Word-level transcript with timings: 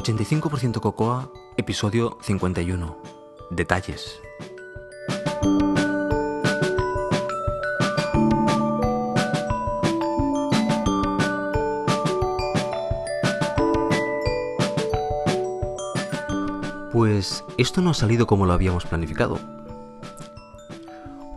85% 0.00 0.80
Cocoa, 0.80 1.30
episodio 1.58 2.16
51. 2.22 2.96
Detalles. 3.50 4.18
Pues 16.92 17.44
esto 17.58 17.82
no 17.82 17.90
ha 17.90 17.94
salido 17.94 18.26
como 18.26 18.46
lo 18.46 18.54
habíamos 18.54 18.86
planificado. 18.86 19.38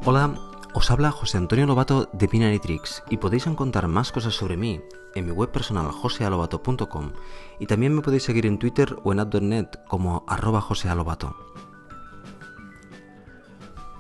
Hola, 0.06 0.34
os 0.74 0.90
habla 0.90 1.12
José 1.12 1.38
Antonio 1.38 1.68
Lobato 1.68 2.10
de 2.14 2.28
Binary 2.28 2.60
Tricks 2.60 3.04
y 3.10 3.18
podéis 3.18 3.46
encontrar 3.46 3.88
más 3.88 4.12
cosas 4.12 4.34
sobre 4.34 4.58
mí 4.58 4.82
en 5.14 5.26
mi 5.26 5.32
web 5.32 5.52
personal 5.52 5.92
josealobato.com 5.92 7.12
y 7.60 7.68
también 7.68 7.94
me 7.94 8.02
podéis 8.02 8.24
seguir 8.24 8.48
en 8.48 8.58
Twitter 8.58 8.96
o 9.04 9.12
en 9.12 9.20
app.net 9.20 9.68
como 9.88 10.24
arroba 10.28 10.62
josealobato. 10.62 11.36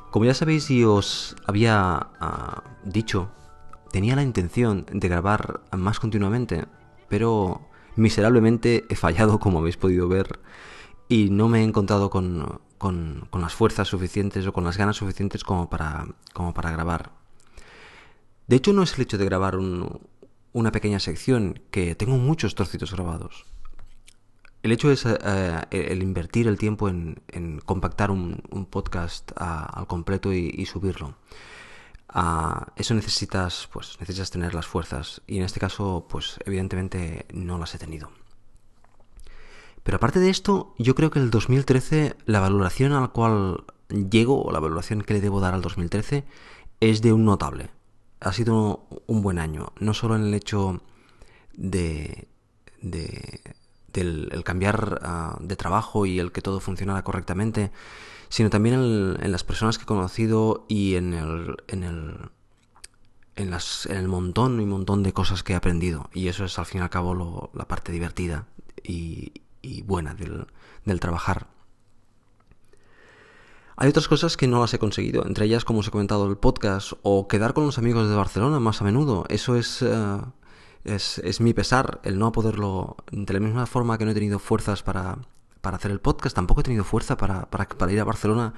Como 0.09 0.25
ya 0.25 0.33
sabéis 0.33 0.69
y 0.71 0.83
os 0.83 1.35
había 1.45 2.09
ah, 2.19 2.63
dicho, 2.83 3.29
tenía 3.91 4.15
la 4.15 4.23
intención 4.23 4.85
de 4.91 5.07
grabar 5.07 5.61
más 5.71 5.99
continuamente, 5.99 6.65
pero 7.07 7.61
miserablemente 7.95 8.85
he 8.89 8.95
fallado 8.95 9.39
como 9.39 9.59
habéis 9.59 9.77
podido 9.77 10.07
ver 10.07 10.39
y 11.07 11.29
no 11.29 11.49
me 11.49 11.61
he 11.61 11.63
encontrado 11.63 12.09
con, 12.09 12.61
con, 12.83 13.29
las 13.31 13.53
fuerzas 13.53 13.87
suficientes 13.87 14.45
o 14.45 14.51
con 14.51 14.65
las 14.65 14.77
ganas 14.77 14.97
suficientes 14.97 15.45
como 15.45 15.69
para, 15.69 16.05
como 16.33 16.53
para 16.53 16.69
grabar. 16.69 17.11
De 18.47 18.57
hecho, 18.57 18.73
no 18.73 18.83
es 18.83 18.95
el 18.95 19.03
hecho 19.03 19.17
de 19.17 19.23
grabar 19.23 19.55
una 19.55 20.71
pequeña 20.73 20.99
sección, 20.99 21.61
que 21.71 21.95
tengo 21.95 22.17
muchos 22.17 22.55
trocitos 22.55 22.91
grabados. 22.91 23.45
El 24.63 24.73
hecho 24.73 24.91
es 24.91 25.05
eh, 25.05 25.61
el 25.71 26.03
invertir 26.03 26.47
el 26.47 26.57
tiempo 26.57 26.89
en, 26.89 27.21
compactar 27.65 28.11
un, 28.11 28.41
podcast 28.69 29.31
al 29.37 29.87
completo 29.87 30.33
y, 30.33 30.65
subirlo. 30.65 31.15
eso 32.75 32.93
necesitas, 32.95 33.69
pues, 33.71 33.97
necesitas 34.01 34.29
tener 34.29 34.53
las 34.53 34.67
fuerzas. 34.67 35.21
Y 35.25 35.37
en 35.37 35.43
este 35.43 35.61
caso, 35.61 36.05
pues, 36.09 36.37
evidentemente 36.45 37.27
no 37.31 37.57
las 37.57 37.75
he 37.75 37.77
tenido. 37.77 38.11
Pero 39.83 39.97
aparte 39.97 40.19
de 40.19 40.29
esto, 40.29 40.73
yo 40.77 40.95
creo 40.95 41.11
que 41.11 41.19
el 41.19 41.29
2013, 41.29 42.15
la 42.25 42.39
valoración 42.39 42.93
a 42.93 43.01
la 43.01 43.09
cual 43.09 43.65
llego, 43.89 44.41
o 44.43 44.51
la 44.51 44.59
valoración 44.59 45.01
que 45.01 45.13
le 45.13 45.21
debo 45.21 45.41
dar 45.41 45.53
al 45.53 45.61
2013, 45.61 46.23
es 46.79 47.01
de 47.01 47.13
un 47.13 47.25
notable. 47.25 47.69
Ha 48.21 48.31
sido 48.31 48.87
un 49.07 49.21
buen 49.21 49.39
año, 49.39 49.73
no 49.79 49.93
solo 49.93 50.15
en 50.15 50.23
el 50.23 50.33
hecho 50.33 50.81
de, 51.53 52.27
de 52.81 53.41
del 53.93 54.29
el 54.31 54.43
cambiar 54.43 54.99
ah, 55.03 55.37
de 55.39 55.55
trabajo 55.55 56.05
y 56.05 56.19
el 56.19 56.31
que 56.31 56.41
todo 56.41 56.59
funcionara 56.59 57.03
correctamente, 57.03 57.71
sino 58.29 58.49
también 58.49 58.75
en, 59.21 59.31
las 59.31 59.43
personas 59.43 59.77
que 59.77 59.83
he 59.83 59.87
conocido 59.87 60.65
y 60.67 60.95
en 60.95 61.13
el, 61.13 61.57
en 61.67 61.83
el, 61.83 62.31
en, 63.35 63.51
las, 63.51 63.85
en 63.85 63.97
el 63.97 64.07
montón 64.07 64.59
y 64.59 64.65
montón 64.65 65.03
de 65.03 65.13
cosas 65.13 65.43
que 65.43 65.53
he 65.53 65.55
aprendido. 65.55 66.09
Y 66.13 66.27
eso 66.27 66.45
es 66.45 66.57
al 66.57 66.65
fin 66.65 66.81
y 66.81 66.83
al 66.83 66.89
cabo 66.89 67.51
la 67.53 67.67
parte 67.67 67.91
divertida 67.91 68.47
y, 68.83 69.42
y 69.63 69.81
buena 69.81 70.13
del, 70.13 70.45
del 70.85 70.99
trabajar. 70.99 71.47
Hay 73.75 73.89
otras 73.89 74.07
cosas 74.07 74.37
que 74.37 74.47
no 74.47 74.61
las 74.61 74.73
he 74.75 74.79
conseguido, 74.79 75.25
entre 75.25 75.45
ellas, 75.45 75.65
como 75.65 75.79
os 75.79 75.87
he 75.87 75.91
comentado, 75.91 76.29
el 76.29 76.37
podcast 76.37 76.93
o 77.01 77.27
quedar 77.27 77.53
con 77.53 77.65
los 77.65 77.79
amigos 77.79 78.07
de 78.07 78.15
Barcelona 78.15 78.59
más 78.59 78.81
a 78.81 78.83
menudo. 78.83 79.25
Eso 79.29 79.55
es, 79.55 79.81
eh, 79.81 80.21
es, 80.83 81.17
es, 81.19 81.41
mi 81.41 81.53
pesar, 81.55 81.99
el 82.03 82.19
no 82.19 82.31
poderlo. 82.31 82.97
De 83.11 83.33
la 83.33 83.39
misma 83.39 83.65
forma 83.65 83.97
que 83.97 84.05
no 84.05 84.11
he 84.11 84.13
tenido 84.13 84.37
fuerzas 84.37 84.83
para, 84.83 85.17
para 85.61 85.77
hacer 85.77 85.89
el 85.89 85.99
podcast, 85.99 86.35
tampoco 86.35 86.61
he 86.61 86.63
tenido 86.63 86.83
fuerza 86.83 87.17
para, 87.17 87.49
para, 87.49 87.67
para 87.67 87.91
ir 87.91 87.99
a 87.99 88.03
Barcelona 88.03 88.53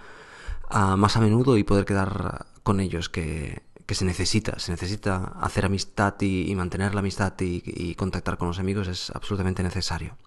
a, 0.70 0.98
más 0.98 1.16
a 1.16 1.22
menudo 1.22 1.58
y 1.58 1.64
poder 1.64 1.86
quedar 1.86 2.48
con 2.64 2.82
ellos, 2.82 3.08
que, 3.08 3.64
que 3.86 3.96
se 3.96 4.04
necesita. 4.04 4.60
Se 4.60 4.72
necesita 4.72 5.32
hacer 5.40 5.64
amistad 5.64 6.16
y, 6.20 6.54
mantener 6.56 6.94
la 6.94 7.00
amistad 7.00 7.34
y 7.40 7.96
contactar 7.96 8.38
con 8.38 8.50
los 8.50 8.60
amigos, 8.60 8.90
es 8.90 9.12
absolutamente 9.12 9.64
necesario. 9.64 10.18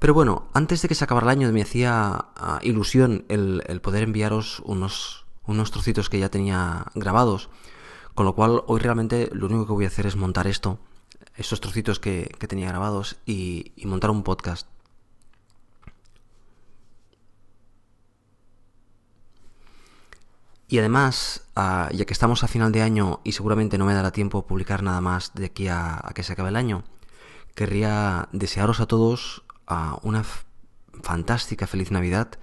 Pero 0.00 0.14
bueno, 0.14 0.48
antes 0.54 0.80
de 0.80 0.88
que 0.88 0.94
se 0.94 1.04
acabara 1.04 1.26
el 1.26 1.38
año 1.38 1.52
me 1.52 1.60
hacía 1.60 2.28
ah, 2.34 2.58
ilusión 2.62 3.26
el, 3.28 3.80
poder 3.82 4.02
enviaros 4.02 4.60
unos, 4.64 5.26
unos 5.46 5.70
trocitos 5.70 6.08
que 6.08 6.18
ya 6.18 6.30
tenía 6.30 6.86
grabados. 6.94 7.50
Con 8.14 8.24
lo 8.24 8.34
cual 8.34 8.62
hoy 8.66 8.80
realmente 8.80 9.28
lo 9.32 9.46
único 9.46 9.66
que 9.66 9.72
voy 9.74 9.84
a 9.84 9.88
hacer 9.88 10.06
es 10.06 10.16
montar 10.16 10.46
esto, 10.46 10.78
estos 11.36 11.60
trocitos 11.60 12.00
que, 12.00 12.34
tenía 12.48 12.68
grabados 12.68 13.18
y, 13.26 13.72
montar 13.84 14.10
un 14.10 14.22
podcast. 14.22 14.66
Y 20.66 20.78
además, 20.78 21.42
ah, 21.56 21.90
ya 21.92 22.06
que 22.06 22.14
estamos 22.14 22.42
a 22.42 22.48
final 22.48 22.72
de 22.72 22.80
año 22.80 23.20
y 23.22 23.32
seguramente 23.32 23.76
no 23.76 23.84
me 23.84 23.92
dará 23.92 24.12
tiempo 24.12 24.46
publicar 24.46 24.82
nada 24.82 25.02
más 25.02 25.34
de 25.34 25.44
aquí 25.46 25.68
a 25.68 26.10
que 26.14 26.22
se 26.22 26.32
acabe 26.32 26.48
el 26.48 26.56
año, 26.56 26.84
querría 27.54 28.30
desearos 28.32 28.80
a 28.80 28.86
todos 28.86 29.42
una 30.02 30.24
fantástica 31.02 31.66
feliz 31.66 31.90
Navidad 31.90 32.38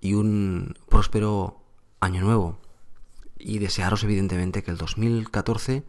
y 0.00 0.14
un 0.14 0.76
próspero 0.88 1.62
año 2.00 2.22
nuevo. 2.22 2.58
Y 3.38 3.58
desearos 3.58 4.04
evidentemente 4.04 4.62
que 4.62 4.70
el 4.70 4.76
2014 4.76 5.84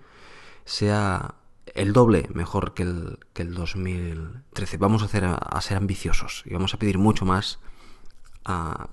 sea 0.66 1.36
el 1.76 1.94
doble 1.94 2.30
mejor 2.34 2.74
que 2.74 2.84
el, 2.84 3.20
que 3.34 3.44
el 3.44 3.54
2013. 3.54 4.78
Vamos 4.78 5.02
a, 5.02 5.06
hacer, 5.06 5.26
a, 5.26 5.62
ser 5.62 5.78
ambiciosos 5.78 6.44
y 6.46 6.54
vamos 6.54 6.74
a 6.74 6.78
pedir 6.78 6.98
mucho 6.98 7.26
más 7.26 7.60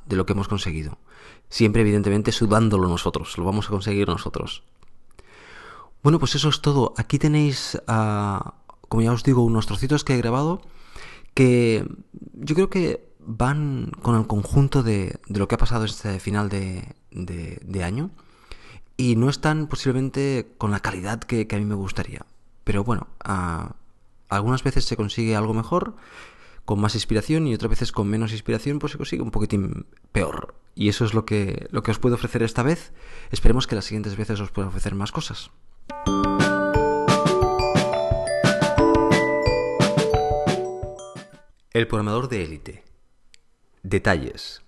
de 0.06 0.16
lo 0.16 0.26
que 0.26 0.32
hemos 0.32 0.48
conseguido. 0.48 0.98
Siempre 1.48 1.82
evidentemente 1.82 2.32
sudándolo 2.32 2.88
nosotros, 2.88 3.36
lo 3.36 3.44
vamos 3.44 3.66
a 3.66 3.70
conseguir 3.70 4.08
nosotros. 4.08 4.62
Bueno, 6.02 6.18
pues 6.18 6.34
eso 6.34 6.48
es 6.48 6.62
todo. 6.62 6.94
Aquí 6.96 7.18
tenéis, 7.18 7.80
como 7.86 9.02
ya 9.02 9.12
os 9.12 9.24
digo, 9.24 9.42
unos 9.42 9.66
trocitos 9.66 10.04
que 10.04 10.14
he 10.14 10.18
grabado 10.18 10.62
que 11.34 11.86
yo 12.34 12.54
creo 12.54 12.70
que 12.70 13.10
van 13.18 13.92
con 14.02 14.16
el 14.16 14.26
conjunto 14.26 14.82
de, 14.82 15.18
lo 15.28 15.46
que 15.48 15.54
ha 15.54 15.58
pasado 15.58 15.84
este 15.84 16.18
final 16.18 16.48
de, 16.48 17.84
año 17.84 18.10
y 18.96 19.16
no 19.16 19.28
están 19.28 19.66
posiblemente 19.66 20.48
con 20.58 20.70
la 20.70 20.80
calidad 20.80 21.20
que, 21.20 21.46
a 21.50 21.56
mí 21.58 21.64
me 21.64 21.74
gustaría. 21.74 22.26
Pero 22.64 22.84
bueno, 22.84 23.08
algunas 24.28 24.62
veces 24.62 24.84
se 24.84 24.96
consigue 24.96 25.36
algo 25.36 25.54
mejor, 25.54 25.96
con 26.64 26.80
más 26.80 26.94
inspiración 26.94 27.46
y 27.46 27.54
otras 27.54 27.70
veces 27.70 27.92
con 27.92 28.08
menos 28.08 28.32
inspiración, 28.32 28.78
pues 28.78 28.92
se 28.92 28.98
consigue 28.98 29.22
un 29.22 29.30
poquitín 29.30 29.86
peor. 30.12 30.54
Y 30.74 30.88
eso 30.88 31.04
es 31.04 31.14
lo 31.14 31.24
que, 31.24 31.66
lo 31.70 31.82
que 31.82 31.90
os 31.90 31.98
puedo 31.98 32.14
ofrecer 32.14 32.42
esta 32.42 32.62
vez. 32.62 32.92
Esperemos 33.30 33.66
que 33.66 33.74
las 33.74 33.86
siguientes 33.86 34.16
veces 34.16 34.40
os 34.40 34.50
pueda 34.50 34.68
ofrecer 34.68 34.94
más 34.94 35.12
cosas. 35.12 35.50
El 41.72 41.86
programador 41.86 42.28
de 42.28 42.42
élite. 42.42 42.84
Detalles. 43.84 44.60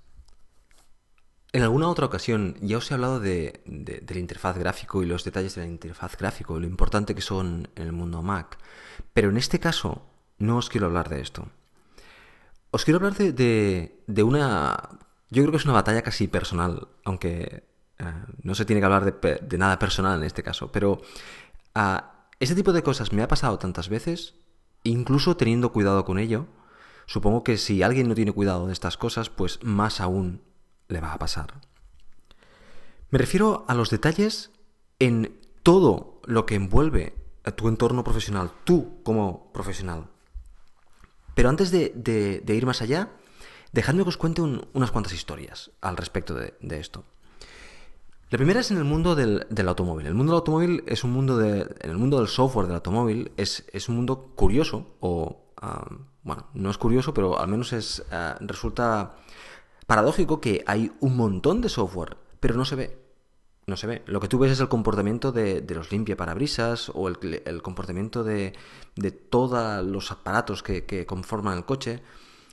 En 1.52 1.64
alguna 1.64 1.88
otra 1.88 2.06
ocasión 2.06 2.56
ya 2.60 2.78
os 2.78 2.88
he 2.88 2.94
hablado 2.94 3.18
de, 3.18 3.60
la 3.66 4.18
interfaz 4.20 4.56
gráfico 4.56 5.02
y 5.02 5.06
los 5.06 5.24
detalles 5.24 5.56
de 5.56 5.62
la 5.62 5.66
interfaz 5.66 6.16
gráfico, 6.16 6.60
lo 6.60 6.66
importante 6.66 7.16
que 7.16 7.20
son 7.20 7.68
en 7.74 7.82
el 7.88 7.92
mundo 7.92 8.22
Mac. 8.22 8.56
Pero 9.12 9.30
en 9.30 9.36
este 9.36 9.58
caso 9.58 10.06
no 10.38 10.58
os 10.58 10.68
quiero 10.68 10.86
hablar 10.86 11.08
de 11.08 11.20
esto. 11.20 11.48
Os 12.70 12.84
quiero 12.84 12.98
hablar 12.98 13.14
de, 13.14 14.22
una... 14.22 15.00
Yo 15.28 15.42
creo 15.42 15.50
que 15.50 15.56
es 15.56 15.64
una 15.64 15.74
batalla 15.74 16.02
casi 16.02 16.28
personal, 16.28 16.86
aunque 17.04 17.64
eh, 17.98 18.04
no 18.44 18.54
se 18.54 18.64
tiene 18.64 18.80
que 18.80 18.86
hablar 18.86 19.20
de, 19.20 19.58
nada 19.58 19.76
personal 19.80 20.20
en 20.20 20.26
este 20.26 20.44
caso. 20.44 20.70
Pero 20.70 21.00
uh, 21.74 22.00
este 22.38 22.54
tipo 22.54 22.72
de 22.72 22.84
cosas 22.84 23.12
me 23.12 23.24
ha 23.24 23.28
pasado 23.28 23.58
tantas 23.58 23.88
veces, 23.88 24.36
incluso 24.84 25.36
teniendo 25.36 25.72
cuidado 25.72 26.04
con 26.04 26.20
ello, 26.20 26.46
Supongo 27.06 27.44
que 27.44 27.58
si 27.58 27.82
alguien 27.82 28.08
no 28.08 28.14
tiene 28.14 28.32
cuidado 28.32 28.66
de 28.66 28.72
estas 28.72 28.96
cosas, 28.96 29.30
pues 29.30 29.58
más 29.62 30.00
aún 30.00 30.42
le 30.88 31.00
va 31.00 31.12
a 31.12 31.18
pasar. 31.18 31.60
Me 33.10 33.18
refiero 33.18 33.64
a 33.68 33.74
los 33.74 33.90
detalles 33.90 34.50
en 34.98 35.38
todo 35.62 36.20
lo 36.24 36.46
que 36.46 36.54
envuelve 36.54 37.14
a 37.44 37.50
tu 37.50 37.68
entorno 37.68 38.04
profesional, 38.04 38.52
tú 38.64 39.02
como 39.02 39.52
profesional. 39.52 40.08
Pero 41.34 41.48
antes 41.48 41.70
de, 41.70 42.42
ir 42.46 42.66
más 42.66 42.82
allá, 42.82 43.10
dejadme 43.72 44.02
que 44.02 44.10
os 44.10 44.16
cuente 44.16 44.42
unas 44.42 44.90
cuantas 44.90 45.12
historias 45.12 45.70
al 45.80 45.96
respecto 45.96 46.34
de, 46.34 46.54
esto. 46.78 47.04
La 48.30 48.38
primera 48.38 48.60
es 48.60 48.70
en 48.70 48.78
el 48.78 48.84
mundo 48.84 49.14
del, 49.14 49.46
automóvil. 49.68 50.06
El 50.06 50.14
mundo 50.14 50.32
del 50.32 50.38
automóvil 50.38 50.84
es 50.86 51.04
un 51.04 51.12
mundo 51.12 51.36
de. 51.36 51.62
En 51.80 51.90
el 51.90 51.98
mundo 51.98 52.18
del 52.18 52.28
software 52.28 52.66
del 52.66 52.76
automóvil 52.76 53.32
es, 53.36 53.64
es 53.72 53.88
un 53.88 53.96
mundo 53.96 54.32
curioso 54.34 54.96
o 55.00 55.52
bueno, 56.22 56.46
no 56.54 56.70
es 56.70 56.78
curioso, 56.78 57.12
pero 57.12 57.38
al 57.38 57.48
menos 57.48 57.72
es 57.72 58.04
eh, 58.10 58.34
resulta 58.40 59.16
paradójico 59.86 60.40
que 60.40 60.62
hay 60.66 60.92
un 61.00 61.16
montón 61.16 61.60
de 61.60 61.68
software, 61.68 62.16
pero 62.40 62.54
no 62.54 62.64
se 62.64 62.76
ve. 62.76 62.98
no 63.66 63.76
se 63.76 63.86
ve. 63.86 64.02
Lo 64.06 64.20
que 64.20 64.28
tú 64.28 64.38
ves 64.38 64.52
es 64.52 64.60
el 64.60 64.68
comportamiento 64.68 65.32
de, 65.32 65.64
los 65.68 65.90
limpia 65.90 66.16
parabrisas 66.16 66.90
o 66.94 67.08
el, 67.08 67.62
comportamiento 67.62 68.22
de, 68.24 68.52
todos 69.30 69.84
los 69.84 70.12
aparatos 70.12 70.62
que, 70.62 71.06
conforman 71.06 71.58
el 71.58 71.64
coche, 71.64 72.02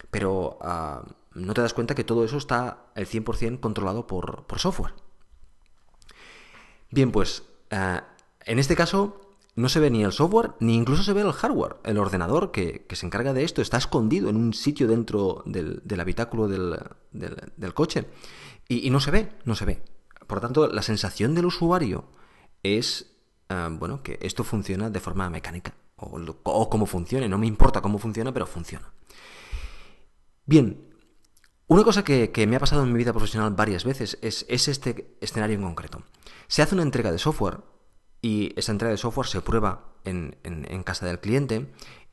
pero 0.09 0.57
ah, 0.61 1.03
no 1.33 1.53
te 1.53 1.61
das 1.61 1.73
cuenta 1.73 1.95
que 1.95 2.03
todo 2.03 2.23
eso 2.25 2.37
está 2.37 2.85
al 2.95 3.05
100% 3.05 3.59
controlado 3.59 4.07
por, 4.07 4.45
software. 4.57 4.93
Bien, 6.89 7.11
pues 7.11 7.43
ah, 7.69 8.03
en 8.45 8.57
este 8.57 8.75
caso 8.75 9.28
no 9.59 9.67
se 9.67 9.81
ve 9.81 9.89
ni 9.89 10.03
el 10.03 10.13
software, 10.13 10.53
ni 10.61 10.75
incluso 10.75 11.03
se 11.03 11.11
ve 11.11 11.21
el 11.21 11.33
hardware. 11.33 11.75
El 11.83 11.97
ordenador 11.97 12.51
que, 12.51 12.85
se 12.89 13.05
encarga 13.05 13.33
de 13.33 13.43
esto 13.43 13.61
está 13.61 13.77
escondido 13.77 14.29
en 14.29 14.37
un 14.37 14.53
sitio 14.53 14.87
dentro 14.87 15.43
del, 15.45 15.81
habitáculo 15.99 16.47
del, 16.47 17.73
coche. 17.73 18.05
Y, 18.69 18.89
no 18.89 19.01
se 19.01 19.11
ve, 19.11 19.33
no 19.43 19.55
se 19.55 19.65
ve. 19.65 19.83
Por 20.27 20.37
lo 20.37 20.41
tanto, 20.41 20.67
la 20.67 20.81
sensación 20.81 21.35
del 21.35 21.45
usuario 21.45 22.05
es, 22.63 23.11
ah, 23.49 23.69
bueno, 23.69 24.01
que 24.01 24.17
esto 24.21 24.45
funciona 24.45 24.89
de 24.89 24.99
forma 25.01 25.29
mecánica. 25.29 25.73
O, 25.97 26.17
o 26.43 26.69
cómo 26.69 26.85
funcione, 26.85 27.27
no 27.27 27.37
me 27.37 27.47
importa 27.47 27.81
cómo 27.81 27.97
funciona, 27.97 28.31
pero 28.31 28.47
funciona. 28.47 28.93
Bien, 30.45 30.89
una 31.67 31.83
cosa 31.83 32.05
que, 32.05 32.31
me 32.47 32.55
ha 32.55 32.59
pasado 32.59 32.83
en 32.83 32.93
mi 32.93 32.97
vida 32.97 33.11
profesional 33.11 33.53
varias 33.53 33.83
veces 33.83 34.17
es, 34.21 34.45
es 34.47 34.69
este 34.69 35.17
escenario 35.19 35.57
en 35.57 35.63
concreto. 35.63 36.03
Se 36.47 36.61
hace 36.61 36.75
una 36.75 36.83
entrega 36.83 37.11
de 37.11 37.19
software 37.19 37.59
y 38.21 38.53
esa 38.57 38.71
entrega 38.71 38.91
de 38.91 38.97
software 38.97 39.27
se 39.27 39.41
prueba 39.41 39.85
en, 40.05 40.83
casa 40.83 41.05
del 41.05 41.19
cliente. 41.19 41.67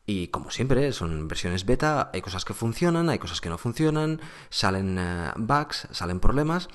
Y 0.09 0.29
como 0.29 0.53
siempre 0.53 0.93
son 0.93 1.27
versiones 1.27 1.67
beta, 1.67 2.11
hay 2.15 2.21
cosas 2.21 2.45
que 2.45 2.55
funcionan, 2.55 3.09
hay 3.11 3.19
cosas 3.19 3.41
que 3.41 3.49
no 3.49 3.59
funcionan, 3.59 4.21
salen 4.51 4.99
eh, 5.01 5.33
bugs, 5.37 5.89
salen 5.91 6.21
problemas 6.21 6.69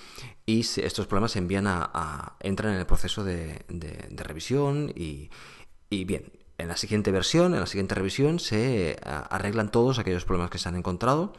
y 0.45 0.59
estos 0.59 1.07
problemas 1.07 1.31
se 1.31 1.39
envían 1.39 1.65
a, 1.65 2.35
entran 2.41 2.73
en 2.73 2.79
el 2.79 2.85
proceso 2.85 3.23
de, 3.23 3.63
revisión 4.17 4.91
y, 4.93 5.29
bien, 5.89 6.33
en 6.57 6.67
la 6.67 6.75
siguiente 6.75 7.11
versión, 7.11 7.53
en 7.53 7.61
la 7.61 7.67
siguiente 7.67 7.95
revisión 7.95 8.39
se 8.39 8.91
eh, 8.91 8.97
arreglan 9.01 9.71
todos 9.71 9.97
aquellos 9.97 10.25
problemas 10.25 10.49
que 10.49 10.57
se 10.57 10.67
han 10.67 10.75
encontrado 10.75 11.31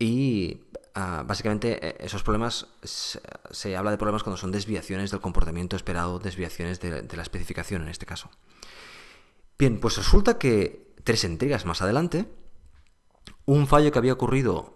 y 0.00 0.62
Ah, 1.00 1.22
básicamente 1.24 1.78
eh, 1.80 1.96
esos 2.00 2.24
problemas 2.24 2.66
se, 2.82 3.76
habla 3.76 3.92
de 3.92 3.98
problemas 3.98 4.24
cuando 4.24 4.36
son 4.36 4.50
desviaciones 4.50 5.12
del 5.12 5.20
comportamiento 5.20 5.76
esperado, 5.76 6.18
desviaciones 6.18 6.80
de, 6.80 7.06
la 7.16 7.22
especificación 7.22 7.82
en 7.82 7.88
este 7.88 8.04
caso. 8.04 8.30
Bien, 9.56 9.78
pues 9.78 9.96
resulta 9.96 10.38
que 10.38 10.92
tres 11.04 11.22
entregas 11.22 11.66
más 11.66 11.82
adelante, 11.82 12.28
un 13.44 13.68
fallo 13.68 13.92
que 13.92 13.98
había 14.00 14.12
ocurrido 14.12 14.74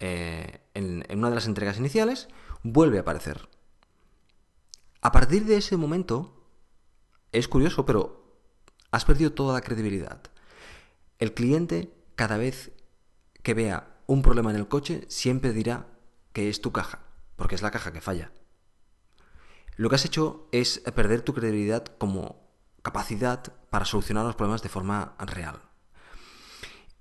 eh, 0.00 0.62
en, 0.74 1.06
una 1.16 1.28
de 1.28 1.36
las 1.36 1.46
entregas 1.46 1.78
iniciales 1.78 2.26
vuelve 2.64 2.98
a 2.98 3.02
aparecer. 3.02 3.48
A 5.02 5.12
partir 5.12 5.44
de 5.44 5.58
ese 5.58 5.76
momento, 5.76 6.48
es 7.30 7.46
curioso, 7.46 7.86
pero 7.86 8.40
has 8.90 9.04
perdido 9.04 9.30
toda 9.30 9.54
la 9.54 9.60
credibilidad. 9.60 10.20
El 11.20 11.32
cliente, 11.32 11.94
cada 12.16 12.38
vez 12.38 12.72
que 13.44 13.54
vea 13.54 13.93
un 14.06 14.22
problema 14.22 14.50
en 14.50 14.56
el 14.56 14.68
coche, 14.68 15.04
siempre 15.08 15.52
dirá 15.52 15.86
que 16.32 16.48
es 16.48 16.60
tu 16.60 16.72
caja, 16.72 17.00
porque 17.36 17.54
es 17.54 17.62
la 17.62 17.70
caja 17.70 17.92
que 17.92 18.00
falla. 18.00 18.32
Lo 19.76 19.88
que 19.88 19.96
has 19.96 20.04
hecho 20.04 20.48
es 20.52 20.80
perder 20.94 21.22
tu 21.22 21.34
credibilidad 21.34 21.84
como 21.98 22.44
capacidad 22.82 23.42
para 23.70 23.84
solucionar 23.84 24.24
los 24.24 24.36
problemas 24.36 24.62
de 24.62 24.68
forma 24.68 25.14
real. 25.18 25.60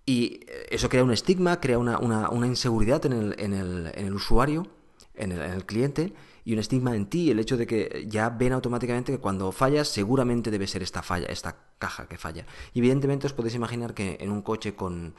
Y 0.05 0.41
eso 0.69 0.89
crea 0.89 1.03
un 1.03 1.11
estigma, 1.11 1.59
crea 1.59 1.77
una, 1.77 2.29
inseguridad 2.45 3.05
en 3.05 3.13
el, 3.13 3.35
en, 3.37 3.53
el, 3.53 3.91
en 3.93 4.05
el, 4.05 4.13
usuario, 4.13 4.67
en 5.13 5.31
el, 5.31 5.41
en 5.41 5.51
el 5.51 5.65
cliente, 5.65 6.13
y 6.45 6.53
un 6.53 6.59
estigma 6.59 6.95
en 6.95 7.05
ti, 7.05 7.31
el 7.31 7.39
hecho 7.39 7.55
de 7.55 7.67
que 7.67 8.05
ya 8.09 8.29
ven 8.29 8.51
automáticamente 8.51 9.13
que 9.13 9.19
cuando 9.19 9.51
fallas 9.51 9.87
seguramente 9.87 10.51
debe 10.51 10.67
ser 10.67 10.83
esta 10.83 11.01
falla, 11.01 11.27
esta 11.27 11.55
caja 11.79 12.07
que 12.07 12.17
falla. 12.17 12.45
Y 12.73 12.79
evidentemente 12.79 13.27
os 13.27 13.33
podéis 13.33 13.55
imaginar 13.55 13.93
que 13.93 14.17
en 14.19 14.31
un 14.31 14.41
coche 14.41 14.75
con 14.75 15.15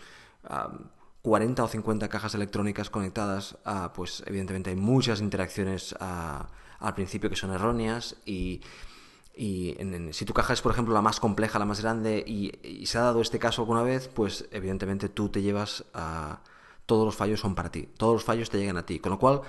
40 1.25 1.65
o 1.65 1.69
50 1.69 2.09
cajas 2.11 2.35
electrónicas 2.35 2.91
conectadas, 2.91 3.56
pues 3.94 4.23
evidentemente 4.26 4.69
hay 4.69 4.76
muchas 4.76 5.23
interacciones 5.23 5.97
al 5.99 6.94
principio 6.94 7.31
que 7.31 7.37
son 7.37 7.50
erróneas 7.50 8.17
y, 8.26 8.61
si 9.35 10.25
tu 10.26 10.35
caja 10.35 10.53
es, 10.53 10.61
por 10.61 10.73
ejemplo, 10.73 10.93
la 10.93 11.00
más 11.00 11.21
compleja, 11.21 11.59
la 11.59 11.65
más 11.65 11.81
grande 11.81 12.23
y, 12.26 12.85
se 12.85 12.99
ha 12.99 13.00
dado 13.00 13.23
este 13.23 13.38
caso 13.38 13.62
alguna 13.62 13.82
vez, 13.82 14.09
pues 14.09 14.47
evidentemente 14.50 15.09
tú 15.09 15.31
te 15.31 15.41
llevas 15.41 15.87
a... 15.94 16.41
Todos 16.85 17.06
los 17.06 17.17
fallos 17.17 17.41
son 17.41 17.55
para 17.55 17.71
ti, 17.71 17.88
todos 17.97 18.12
los 18.12 18.25
fallos 18.25 18.50
te 18.50 18.59
llegan 18.59 18.76
a 18.76 18.85
ti, 18.85 18.99
con 18.99 19.12
lo 19.12 19.19
cual 19.19 19.41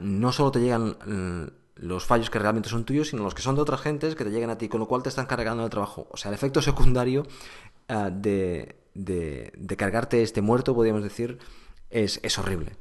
no 0.00 0.32
solo 0.32 0.50
te 0.50 0.60
llegan 0.60 0.98
mm, 1.06 1.50
los 1.76 2.04
fallos 2.04 2.28
que 2.28 2.38
realmente 2.38 2.68
son 2.68 2.84
tuyos, 2.84 3.08
sino 3.08 3.22
los 3.22 3.34
que 3.34 3.40
son 3.40 3.54
de 3.54 3.62
otras 3.62 3.80
gentes 3.80 4.14
que 4.14 4.24
te 4.24 4.30
llegan 4.30 4.50
a 4.50 4.58
ti, 4.58 4.68
con 4.68 4.80
lo 4.80 4.86
cual 4.86 5.02
te 5.02 5.08
están 5.08 5.24
cargando 5.24 5.64
el 5.64 5.70
trabajo. 5.70 6.08
O 6.10 6.18
sea, 6.18 6.28
el 6.28 6.34
efecto 6.34 6.60
secundario 6.60 7.26
de, 7.88 8.77
de, 8.98 9.76
cargarte 9.76 10.22
este 10.22 10.42
muerto, 10.42 10.74
podríamos 10.74 11.02
decir, 11.02 11.38
es, 11.90 12.38
horrible. 12.38 12.76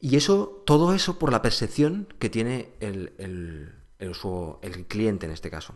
Y 0.00 0.16
eso, 0.16 0.62
todo 0.66 0.94
eso 0.94 1.18
por 1.18 1.32
la 1.32 1.42
percepción 1.42 2.12
que 2.18 2.30
tiene 2.30 2.70
el, 2.80 3.14
el, 3.18 3.74
el, 3.98 4.86
cliente 4.86 5.26
en 5.26 5.32
este 5.32 5.50
caso. 5.50 5.74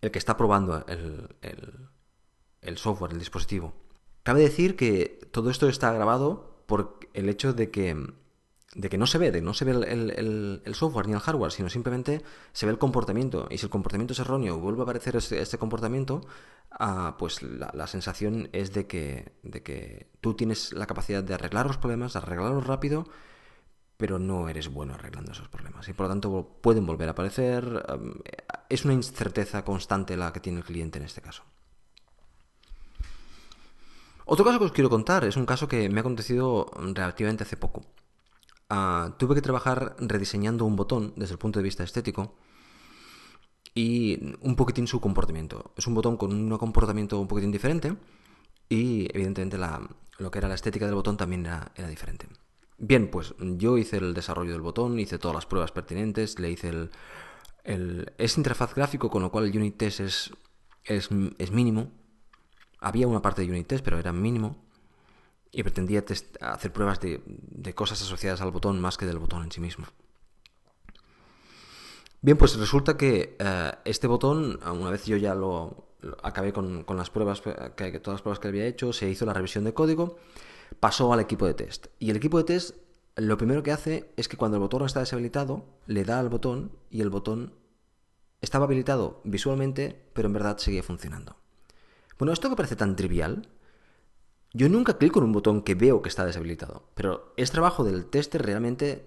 El 0.00 0.10
que 0.10 0.18
está 0.18 0.36
probando 0.36 0.84
el, 0.88 1.28
el, 2.62 2.78
software, 2.78 3.12
el 3.12 3.18
dispositivo. 3.18 3.74
Cabe 4.24 4.40
decir 4.40 4.76
que 4.76 5.20
todo 5.30 5.50
esto 5.50 5.68
está 5.68 5.92
grabado 5.92 6.64
por 6.66 6.98
el 7.12 7.28
hecho 7.28 7.52
de 7.52 7.70
que 7.70 8.12
de 8.74 8.88
que 8.88 8.96
no 8.96 9.06
se 9.06 9.18
ve, 9.18 9.30
de 9.30 9.42
no 9.42 9.52
se 9.52 9.64
ve 9.66 9.72
el, 9.72 10.74
software 10.74 11.06
ni 11.06 11.12
el 11.12 11.20
hardware, 11.20 11.52
sino 11.52 11.68
simplemente 11.68 12.22
se 12.52 12.66
ve 12.66 12.72
el 12.72 12.78
comportamiento. 12.78 13.46
Y 13.50 13.58
si 13.58 13.66
el 13.66 13.70
comportamiento 13.70 14.12
es 14.14 14.18
erróneo 14.18 14.56
y 14.56 14.60
vuelve 14.60 14.80
a 14.80 14.84
aparecer 14.84 15.16
este, 15.16 15.40
este 15.40 15.58
comportamiento, 15.58 16.22
ah, 16.70 17.16
pues 17.18 17.42
la, 17.42 17.86
sensación 17.86 18.48
es 18.52 18.72
de 18.72 18.86
que, 18.86 19.32
de 19.42 19.62
que 19.62 20.08
tú 20.20 20.34
tienes 20.34 20.72
la 20.72 20.86
capacidad 20.86 21.22
de 21.22 21.34
arreglar 21.34 21.66
los 21.66 21.76
problemas, 21.76 22.14
de 22.14 22.20
arreglarlos 22.20 22.66
rápido, 22.66 23.06
pero 23.98 24.18
no 24.18 24.48
eres 24.48 24.68
bueno 24.68 24.94
arreglando 24.94 25.32
esos 25.32 25.48
problemas. 25.48 25.86
Y 25.88 25.92
por 25.92 26.06
lo 26.06 26.10
tanto 26.10 26.58
pueden 26.62 26.86
volver 26.86 27.08
a 27.08 27.12
aparecer. 27.12 27.84
es 28.70 28.84
una 28.86 28.94
incerteza 28.94 29.64
constante 29.64 30.16
la 30.16 30.32
que 30.32 30.40
tiene 30.40 30.60
el 30.60 30.64
cliente 30.64 30.98
en 30.98 31.04
este 31.04 31.20
caso. 31.20 31.44
Otro 34.24 34.46
caso 34.46 34.58
que 34.58 34.64
os 34.64 34.72
quiero 34.72 34.88
contar 34.88 35.24
es 35.24 35.36
un 35.36 35.44
caso 35.44 35.68
que 35.68 35.90
me 35.90 35.98
ha 35.98 36.00
acontecido 36.00 36.70
relativamente 36.74 37.42
hace 37.42 37.58
poco. 37.58 37.82
Ah, 38.74 39.16
tuve 39.18 39.34
que 39.34 39.42
trabajar 39.42 39.96
rediseñando 39.98 40.64
un 40.64 40.76
botón 40.76 41.12
desde 41.14 41.34
el 41.34 41.38
punto 41.38 41.58
de 41.58 41.62
vista 41.62 41.84
estético 41.84 42.34
y 43.74 44.34
un 44.40 44.56
poquitín 44.56 44.86
su 44.86 44.98
comportamiento. 44.98 45.74
Es 45.76 45.86
un 45.86 45.94
botón 45.94 46.16
con 46.16 46.32
un 46.32 46.56
comportamiento 46.56 47.20
un 47.20 47.28
poquitín 47.28 47.52
diferente 47.52 47.94
y 48.70 49.14
evidentemente 49.14 49.58
lo 49.58 50.30
que 50.30 50.38
era 50.38 50.48
la 50.48 50.54
estética 50.54 50.86
del 50.86 50.94
botón 50.94 51.18
también 51.18 51.44
era, 51.44 51.70
diferente. 51.86 52.28
Bien, 52.78 53.10
pues 53.10 53.34
yo 53.38 53.76
hice 53.76 53.98
el 53.98 54.14
desarrollo 54.14 54.52
del 54.52 54.62
botón, 54.62 54.98
hice 54.98 55.18
todas 55.18 55.34
las 55.34 55.44
pruebas 55.44 55.70
pertinentes, 55.70 56.38
le 56.38 56.50
hice 56.50 56.70
el... 56.70 56.90
el 57.64 58.14
es 58.16 58.38
interfaz 58.38 58.74
gráfico, 58.74 59.10
con 59.10 59.20
lo 59.20 59.30
cual 59.30 59.44
el 59.44 59.54
unit 59.54 59.76
test 59.76 60.00
es, 60.00 60.32
es, 60.84 61.10
es 61.36 61.50
mínimo. 61.50 61.92
Había 62.78 63.06
una 63.06 63.20
parte 63.20 63.42
de 63.42 63.50
unit 63.50 63.66
test, 63.66 63.84
pero 63.84 63.98
era 63.98 64.14
mínimo 64.14 64.71
y 65.52 65.62
pretendía 65.62 66.04
hacer 66.40 66.72
pruebas 66.72 66.98
de, 67.00 67.74
cosas 67.74 68.00
asociadas 68.00 68.40
al 68.40 68.50
botón 68.50 68.80
más 68.80 68.96
que 68.96 69.06
del 69.06 69.18
botón 69.18 69.44
en 69.44 69.52
sí 69.52 69.60
mismo. 69.60 69.86
Bien, 72.22 72.38
pues 72.38 72.56
resulta 72.56 72.96
que 72.96 73.36
eh, 73.38 73.72
este 73.84 74.06
botón, 74.06 74.58
una 74.64 74.90
vez 74.90 75.04
yo 75.04 75.16
ya 75.16 75.34
lo, 75.34 75.88
acabé 76.22 76.52
con, 76.52 76.84
las 76.88 77.10
pruebas, 77.10 77.42
que, 77.42 77.98
todas 78.00 78.16
las 78.16 78.22
pruebas 78.22 78.38
que 78.38 78.48
había 78.48 78.66
hecho, 78.66 78.92
se 78.92 79.10
hizo 79.10 79.26
la 79.26 79.34
revisión 79.34 79.64
de 79.64 79.74
código, 79.74 80.16
pasó 80.80 81.12
al 81.12 81.20
equipo 81.20 81.46
de 81.46 81.54
test. 81.54 81.88
Y 81.98 82.10
el 82.10 82.16
equipo 82.16 82.38
de 82.38 82.44
test 82.44 82.76
lo 83.16 83.36
primero 83.36 83.62
que 83.62 83.72
hace 83.72 84.10
es 84.16 84.28
que 84.28 84.38
cuando 84.38 84.56
el 84.56 84.62
botón 84.62 84.84
está 84.86 85.00
deshabilitado, 85.00 85.66
le 85.86 86.04
da 86.04 86.18
al 86.18 86.30
botón 86.30 86.72
y 86.90 87.02
el 87.02 87.10
botón 87.10 87.52
estaba 88.40 88.64
habilitado 88.64 89.20
visualmente, 89.24 90.02
pero 90.14 90.28
en 90.28 90.32
verdad 90.32 90.56
seguía 90.58 90.82
funcionando. 90.82 91.36
Bueno, 92.18 92.32
esto 92.32 92.48
que 92.48 92.56
parece 92.56 92.76
tan 92.76 92.96
trivial, 92.96 93.48
yo 94.54 94.68
nunca 94.68 94.98
clico 94.98 95.18
en 95.18 95.26
un 95.26 95.32
botón 95.32 95.62
que 95.62 95.74
veo 95.74 96.02
que 96.02 96.08
está 96.08 96.26
deshabilitado, 96.26 96.84
pero 96.94 97.32
es 97.36 97.50
trabajo 97.50 97.84
del 97.84 98.06
tester 98.06 98.42
realmente 98.42 99.06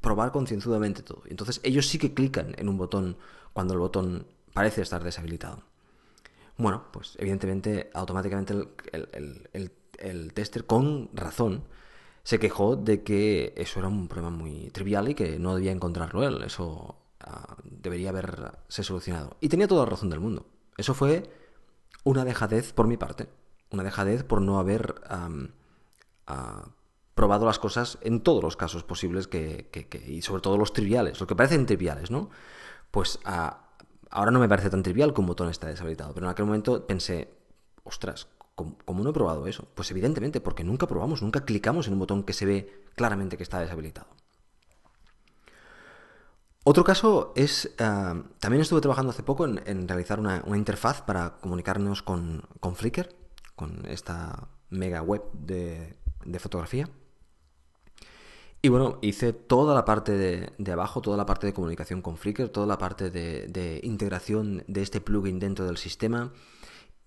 probar 0.00 0.32
concienzudamente 0.32 1.02
todo. 1.02 1.22
Entonces 1.26 1.60
ellos 1.62 1.86
sí 1.86 1.98
que 1.98 2.14
clican 2.14 2.54
en 2.58 2.68
un 2.68 2.76
botón 2.76 3.16
cuando 3.52 3.74
el 3.74 3.80
botón 3.80 4.26
parece 4.52 4.82
estar 4.82 5.02
deshabilitado. 5.02 5.62
Bueno, 6.58 6.84
pues 6.92 7.16
evidentemente 7.18 7.90
automáticamente 7.94 8.54
el, 8.92 10.32
tester 10.34 10.66
con 10.66 11.08
razón 11.14 11.64
se 12.22 12.38
quejó 12.38 12.76
de 12.76 13.02
que 13.02 13.54
eso 13.56 13.78
era 13.78 13.88
un 13.88 14.08
problema 14.08 14.30
muy 14.30 14.70
trivial 14.70 15.08
y 15.08 15.14
que 15.14 15.38
no 15.38 15.54
debía 15.54 15.72
encontrarlo 15.72 16.22
él. 16.26 16.42
Eso 16.42 16.96
ah, 17.20 17.56
debería 17.64 18.10
haberse 18.10 18.82
solucionado. 18.82 19.36
Y 19.40 19.48
tenía 19.48 19.68
toda 19.68 19.84
la 19.84 19.90
razón 19.90 20.10
del 20.10 20.20
mundo. 20.20 20.46
Eso 20.76 20.92
fue 20.92 21.30
una 22.04 22.24
dejadez 22.26 22.74
por 22.74 22.86
mi 22.86 22.98
parte 22.98 23.26
una 23.70 23.82
dejadez 23.82 24.24
por 24.24 24.40
no 24.40 24.58
haber 24.58 25.00
probado 27.14 27.46
las 27.46 27.58
cosas 27.58 27.98
en 28.02 28.20
todos 28.22 28.42
los 28.42 28.56
casos 28.56 28.84
posibles 28.84 29.28
que, 29.28 29.68
y 30.06 30.22
sobre 30.22 30.42
todo 30.42 30.56
los 30.56 30.72
triviales, 30.72 31.20
lo 31.20 31.26
que 31.26 31.36
parecen 31.36 31.66
triviales, 31.66 32.10
¿no? 32.10 32.30
Pues 32.90 33.18
ahora 33.24 34.30
no 34.30 34.40
me 34.40 34.48
parece 34.48 34.70
tan 34.70 34.82
trivial 34.82 35.14
que 35.14 35.20
un 35.20 35.26
botón 35.26 35.48
está 35.48 35.68
deshabilitado, 35.68 36.14
pero 36.14 36.26
en 36.26 36.32
aquel 36.32 36.46
momento 36.46 36.86
pensé, 36.86 37.32
ostras, 37.84 38.28
¿cómo, 38.54 39.02
no 39.02 39.10
he 39.10 39.12
probado 39.12 39.46
eso? 39.46 39.68
Pues 39.74 39.90
evidentemente, 39.90 40.40
porque 40.40 40.64
nunca 40.64 40.86
probamos, 40.86 41.22
nunca 41.22 41.44
clicamos 41.44 41.86
en 41.86 41.94
un 41.94 42.00
botón 42.00 42.24
que 42.24 42.32
se 42.32 42.46
ve 42.46 42.84
claramente 42.94 43.36
que 43.36 43.42
está 43.42 43.60
deshabilitado. 43.60 44.08
Otro 46.62 46.84
caso 46.84 47.32
es, 47.36 47.74
ah, 47.78 48.22
también 48.38 48.60
estuve 48.60 48.82
trabajando 48.82 49.10
hace 49.10 49.22
poco 49.22 49.46
en, 49.46 49.88
realizar 49.88 50.20
una, 50.20 50.42
interfaz 50.54 51.02
para 51.02 51.36
comunicarnos 51.40 52.02
con, 52.02 52.44
con, 52.60 52.76
Flickr, 52.76 53.08
con 53.60 53.84
esta 53.84 54.48
mega 54.70 55.02
web 55.02 55.22
de, 55.34 55.94
fotografía. 56.38 56.88
Y 58.62 58.68
bueno, 58.70 58.98
hice 59.02 59.34
toda 59.34 59.74
la 59.74 59.84
parte 59.84 60.12
de, 60.16 60.72
abajo, 60.72 61.02
toda 61.02 61.18
la 61.18 61.26
parte 61.26 61.46
de 61.46 61.52
comunicación 61.52 62.00
con 62.00 62.16
Flickr, 62.16 62.48
toda 62.48 62.66
la 62.66 62.78
parte 62.78 63.10
de, 63.10 63.80
integración 63.82 64.64
de 64.66 64.80
este 64.80 65.02
plugin 65.02 65.38
dentro 65.38 65.66
del 65.66 65.76
sistema 65.76 66.32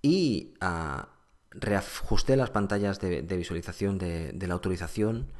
y 0.03 0.53
uh, 0.61 1.01
reajusté 1.49 2.37
las 2.37 2.51
pantallas 2.51 2.99
de, 2.99 3.21
visualización 3.23 3.97
de, 3.97 4.47
la 4.47 4.53
autorización. 4.53 5.31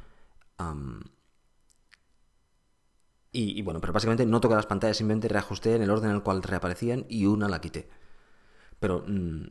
y, 3.30 3.62
bueno, 3.62 3.80
pero 3.80 3.92
básicamente 3.92 4.26
no 4.26 4.40
toqué 4.40 4.56
las 4.56 4.66
pantallas, 4.66 4.96
simplemente 4.96 5.28
reajusté 5.28 5.76
en 5.76 5.82
el 5.82 5.90
orden 5.90 6.10
en 6.10 6.16
el 6.16 6.22
cual 6.24 6.42
reaparecían 6.42 7.06
y 7.08 7.26
una 7.26 7.48
la 7.48 7.60
quité. 7.60 7.88
Pero 8.80 9.04
mm, 9.06 9.46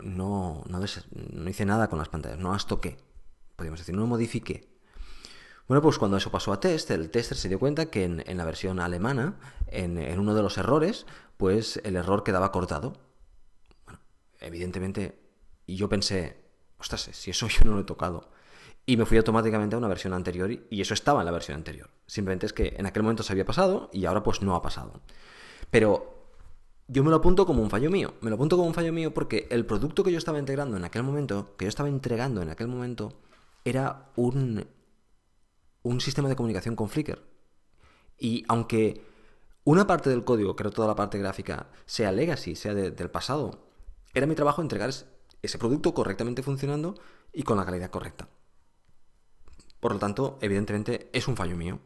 no, 0.00 0.62
no, 0.68 1.48
hice 1.48 1.64
nada 1.64 1.88
con 1.88 1.98
las 1.98 2.08
pantallas, 2.08 2.38
no 2.38 2.52
las 2.52 2.66
toqué. 2.66 2.96
Podríamos 3.56 3.80
decir, 3.80 3.94
no 3.94 4.06
modifiqué. 4.06 4.68
Bueno, 5.68 5.80
pues 5.80 5.98
cuando 5.98 6.16
eso 6.16 6.30
pasó 6.30 6.52
a 6.52 6.60
test, 6.60 6.90
el 6.90 7.10
tester 7.10 7.38
se 7.38 7.48
dio 7.48 7.58
cuenta 7.58 7.86
que 7.86 8.04
en, 8.04 8.36
la 8.36 8.44
versión 8.44 8.80
alemana, 8.80 9.38
en, 9.66 9.96
en, 9.96 10.18
uno 10.18 10.34
de 10.34 10.42
los 10.42 10.58
errores, 10.58 11.06
pues 11.36 11.80
el 11.84 11.96
error 11.96 12.22
quedaba 12.22 12.52
cortado. 12.52 12.94
Bueno, 13.86 14.00
evidentemente 14.40 15.24
y 15.66 15.76
yo 15.76 15.88
pensé, 15.88 16.36
ostras, 16.78 17.08
si 17.12 17.30
eso 17.30 17.48
yo 17.48 17.64
no 17.64 17.72
lo 17.72 17.80
he 17.80 17.84
tocado. 17.84 18.30
Y 18.86 18.98
me 18.98 19.06
fui 19.06 19.16
automáticamente 19.16 19.76
a 19.76 19.78
una 19.78 19.88
versión 19.88 20.12
anterior 20.12 20.50
y 20.68 20.80
eso 20.80 20.92
estaba 20.92 21.20
en 21.20 21.26
la 21.26 21.32
versión 21.32 21.56
anterior. 21.56 21.88
Simplemente 22.06 22.44
es 22.44 22.52
que 22.52 22.74
en 22.76 22.84
aquel 22.84 23.02
momento 23.02 23.22
se 23.22 23.32
había 23.32 23.46
pasado 23.46 23.88
y 23.94 24.04
ahora 24.04 24.22
pues 24.22 24.42
no 24.42 24.54
ha 24.54 24.60
pasado. 24.60 25.00
Pero 25.70 26.13
yo 26.88 27.02
me 27.02 27.10
lo 27.10 27.16
apunto 27.16 27.46
como 27.46 27.62
un 27.62 27.70
fallo 27.70 27.90
mío. 27.90 28.14
Me 28.20 28.30
lo 28.30 28.36
apunto 28.36 28.56
como 28.56 28.68
un 28.68 28.74
fallo 28.74 28.92
mío 28.92 29.14
porque 29.14 29.46
el 29.50 29.66
producto 29.66 30.04
que 30.04 30.12
yo 30.12 30.18
estaba 30.18 30.38
integrando 30.38 30.76
en 30.76 30.84
aquel 30.84 31.02
momento, 31.02 31.56
que 31.56 31.64
yo 31.64 31.68
estaba 31.68 31.88
entregando 31.88 32.42
en 32.42 32.50
aquel 32.50 32.68
momento, 32.68 33.12
era 33.64 34.10
un, 34.16 34.66
un 35.82 36.00
sistema 36.00 36.28
de 36.28 36.36
comunicación 36.36 36.76
con 36.76 36.88
Flickr. 36.88 37.22
Y 38.18 38.44
aunque 38.48 39.02
una 39.64 39.86
parte 39.86 40.10
del 40.10 40.24
código, 40.24 40.54
era 40.58 40.70
toda 40.70 40.88
la 40.88 40.94
parte 40.94 41.18
gráfica, 41.18 41.68
sea 41.86 42.12
legacy, 42.12 42.54
sea 42.54 42.74
del 42.74 43.10
pasado, 43.10 43.66
era 44.12 44.26
mi 44.26 44.34
trabajo 44.34 44.60
entregar 44.60 44.90
ese 45.42 45.58
producto 45.58 45.94
correctamente 45.94 46.42
funcionando 46.42 46.94
y 47.32 47.42
con 47.42 47.56
la 47.56 47.64
calidad 47.64 47.90
correcta. 47.90 48.28
Por 49.80 49.92
lo 49.92 49.98
tanto, 49.98 50.38
evidentemente 50.40 51.10
es 51.12 51.28
un 51.28 51.36
fallo 51.36 51.56
mío. 51.56 51.80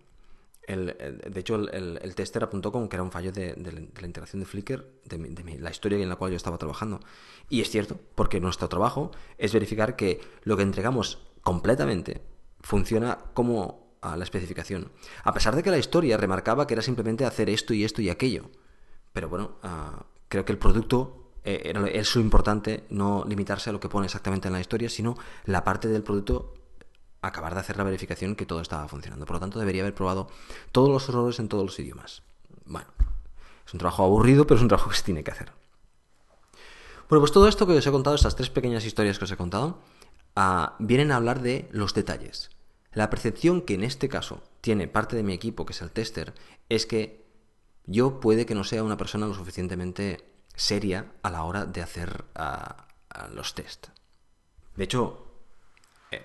De 0.77 1.41
hecho, 1.41 1.57
el, 1.57 2.15
tester 2.15 2.45
apuntó 2.45 2.71
como 2.71 2.89
que 2.89 2.97
era 2.97 3.03
un 3.03 3.11
fallo 3.11 3.33
de, 3.33 3.55
la 3.57 4.07
integración 4.07 4.41
de 4.41 4.47
Flickr, 4.47 4.85
de, 5.05 5.59
la 5.59 5.71
historia 5.71 5.99
en 5.99 6.09
la 6.09 6.17
cual 6.17 6.31
yo 6.31 6.37
estaba 6.37 6.59
trabajando. 6.59 7.01
Y 7.49 7.63
es 7.63 7.71
cierto, 7.71 7.99
porque 8.15 8.41
nuestro 8.41 8.69
trabajo 8.69 9.11
es 9.39 9.53
verificar 9.53 9.97
que 9.97 10.21
lo 10.43 10.57
que 10.57 10.63
entregamos 10.63 11.27
completamente 11.43 12.21
funciona 12.61 13.19
como 13.33 13.97
a 14.03 14.17
la 14.17 14.25
especificación. 14.25 14.91
A 15.25 15.33
pesar 15.33 15.57
de 15.57 15.63
que 15.63 15.71
la 15.71 15.79
historia 15.79 16.17
remarcaba 16.17 16.67
que 16.67 16.75
era 16.75 16.83
simplemente 16.83 17.25
hacer 17.25 17.49
esto 17.49 17.73
y 17.73 17.85
esto 17.85 18.03
y 18.03 18.11
aquello. 18.11 18.51
Pero 19.13 19.29
bueno, 19.29 19.57
ah, 19.63 20.05
creo 20.29 20.45
que 20.45 20.53
el 20.53 20.59
producto 20.59 21.33
eh, 21.45 21.73
es 21.95 22.15
lo 22.15 22.21
importante 22.21 22.85
no 22.91 23.25
limitarse 23.27 23.71
a 23.71 23.73
lo 23.73 23.81
que 23.81 23.89
pone 23.89 24.07
exactamente 24.07 24.49
en 24.49 24.55
la 24.55 24.61
historia, 24.61 24.91
sino 24.91 25.17
la 25.47 25.65
parte 25.65 25.89
del 25.89 26.03
producto 26.03 26.55
acabar 27.23 27.55
de 27.55 27.61
hacer 27.61 27.77
la 27.77 27.85
verificación 27.85 28.37
que 28.37 28.47
todo 28.47 28.61
estaba 28.61 28.89
funcionando. 28.89 29.27
Por 29.27 29.35
lo 29.35 29.41
tanto, 29.41 29.59
debería 29.59 29.83
haber 29.83 29.95
probado 29.95 30.29
todos 30.73 30.89
los 30.89 31.09
errores 31.09 31.39
en 31.39 31.49
todos 31.49 31.65
los 31.65 31.79
idiomas. 31.79 32.23
Bueno, 32.65 32.89
es 33.67 33.73
un 33.73 33.79
trabajo 33.79 34.05
aburrido, 34.05 34.47
pero 34.47 34.57
es 34.57 34.63
un 34.63 34.69
trabajo 34.69 34.91
que 34.91 34.97
se 34.97 35.03
tiene 35.03 35.25
que 35.25 35.31
hacer. 35.31 35.53
Bueno, 37.09 37.21
pues 37.21 37.33
todo 37.33 37.49
esto 37.49 37.67
que 37.67 37.73
os 37.73 37.87
he 37.87 37.91
contado, 37.91 38.17
estas 38.17 38.37
tres 38.37 38.51
pequeñas 38.51 38.85
historias 38.85 39.19
que 39.19 39.25
os 39.25 39.33
he 39.33 39.37
contado, 39.37 39.81
ah, 40.37 40.77
vienen 40.79 41.11
a 41.11 41.17
hablar 41.17 41.41
de 41.41 41.69
los 41.73 41.95
detalles. 41.95 42.51
La 42.93 43.11
percepción 43.11 43.63
que 43.63 43.75
en 43.75 43.85
este 43.85 44.09
caso 44.09 44.43
tiene 44.61 44.89
parte 44.89 45.17
de 45.17 45.23
mi 45.23 45.33
equipo, 45.33 45.65
que 45.65 45.73
es 45.73 45.83
el 45.83 45.91
tester, 45.91 46.35
es 46.69 46.87
que 46.87 47.27
yo 47.87 48.21
puede 48.21 48.45
que 48.45 48.55
no 48.55 48.65
sea 48.65 48.85
una 48.85 48.97
persona 48.97 49.27
lo 49.27 49.35
suficientemente 49.35 50.25
seria 50.55 51.13
a 51.23 51.31
la 51.31 51.45
hora 51.45 51.65
de 51.65 51.81
hacer 51.81 52.25
los 53.33 53.55
test. 53.55 53.89
De 54.77 54.85
hecho, 54.85 55.28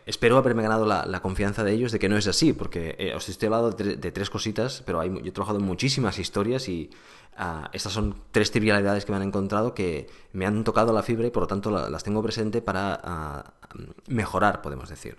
espero 0.05 0.37
haberme 0.37 0.63
ganado 0.63 0.85
la, 0.85 1.21
confianza 1.21 1.63
de 1.63 1.73
ellos 1.73 1.91
de 1.91 1.99
que 1.99 2.07
no 2.07 2.17
es 2.17 2.27
así, 2.27 2.53
porque 2.53 2.95
eh, 2.97 3.13
os 3.15 3.27
estoy 3.27 3.47
hablando 3.47 3.71
de, 3.71 4.11
tres 4.11 4.29
cositas, 4.29 4.81
pero 4.85 4.99
hay, 4.99 5.09
yo 5.09 5.25
he 5.25 5.31
trabajado 5.31 5.59
en 5.59 5.65
muchísimas 5.65 6.19
historias 6.19 6.69
y 6.69 6.89
ah, 7.37 7.69
estas 7.73 7.91
son 7.91 8.15
tres 8.31 8.51
trivialidades 8.51 9.03
que 9.03 9.11
me 9.11 9.17
han 9.17 9.23
encontrado 9.23 9.73
que 9.73 10.09
me 10.31 10.45
han 10.45 10.63
tocado 10.63 10.93
la 10.93 11.03
fibra 11.03 11.27
y 11.27 11.31
por 11.31 11.43
lo 11.43 11.47
tanto 11.47 11.69
las 11.89 12.03
tengo 12.03 12.23
presente 12.23 12.61
para 12.61 12.99
ah, 13.03 13.53
mejorar, 14.07 14.61
podemos 14.61 14.89
decir. 14.89 15.17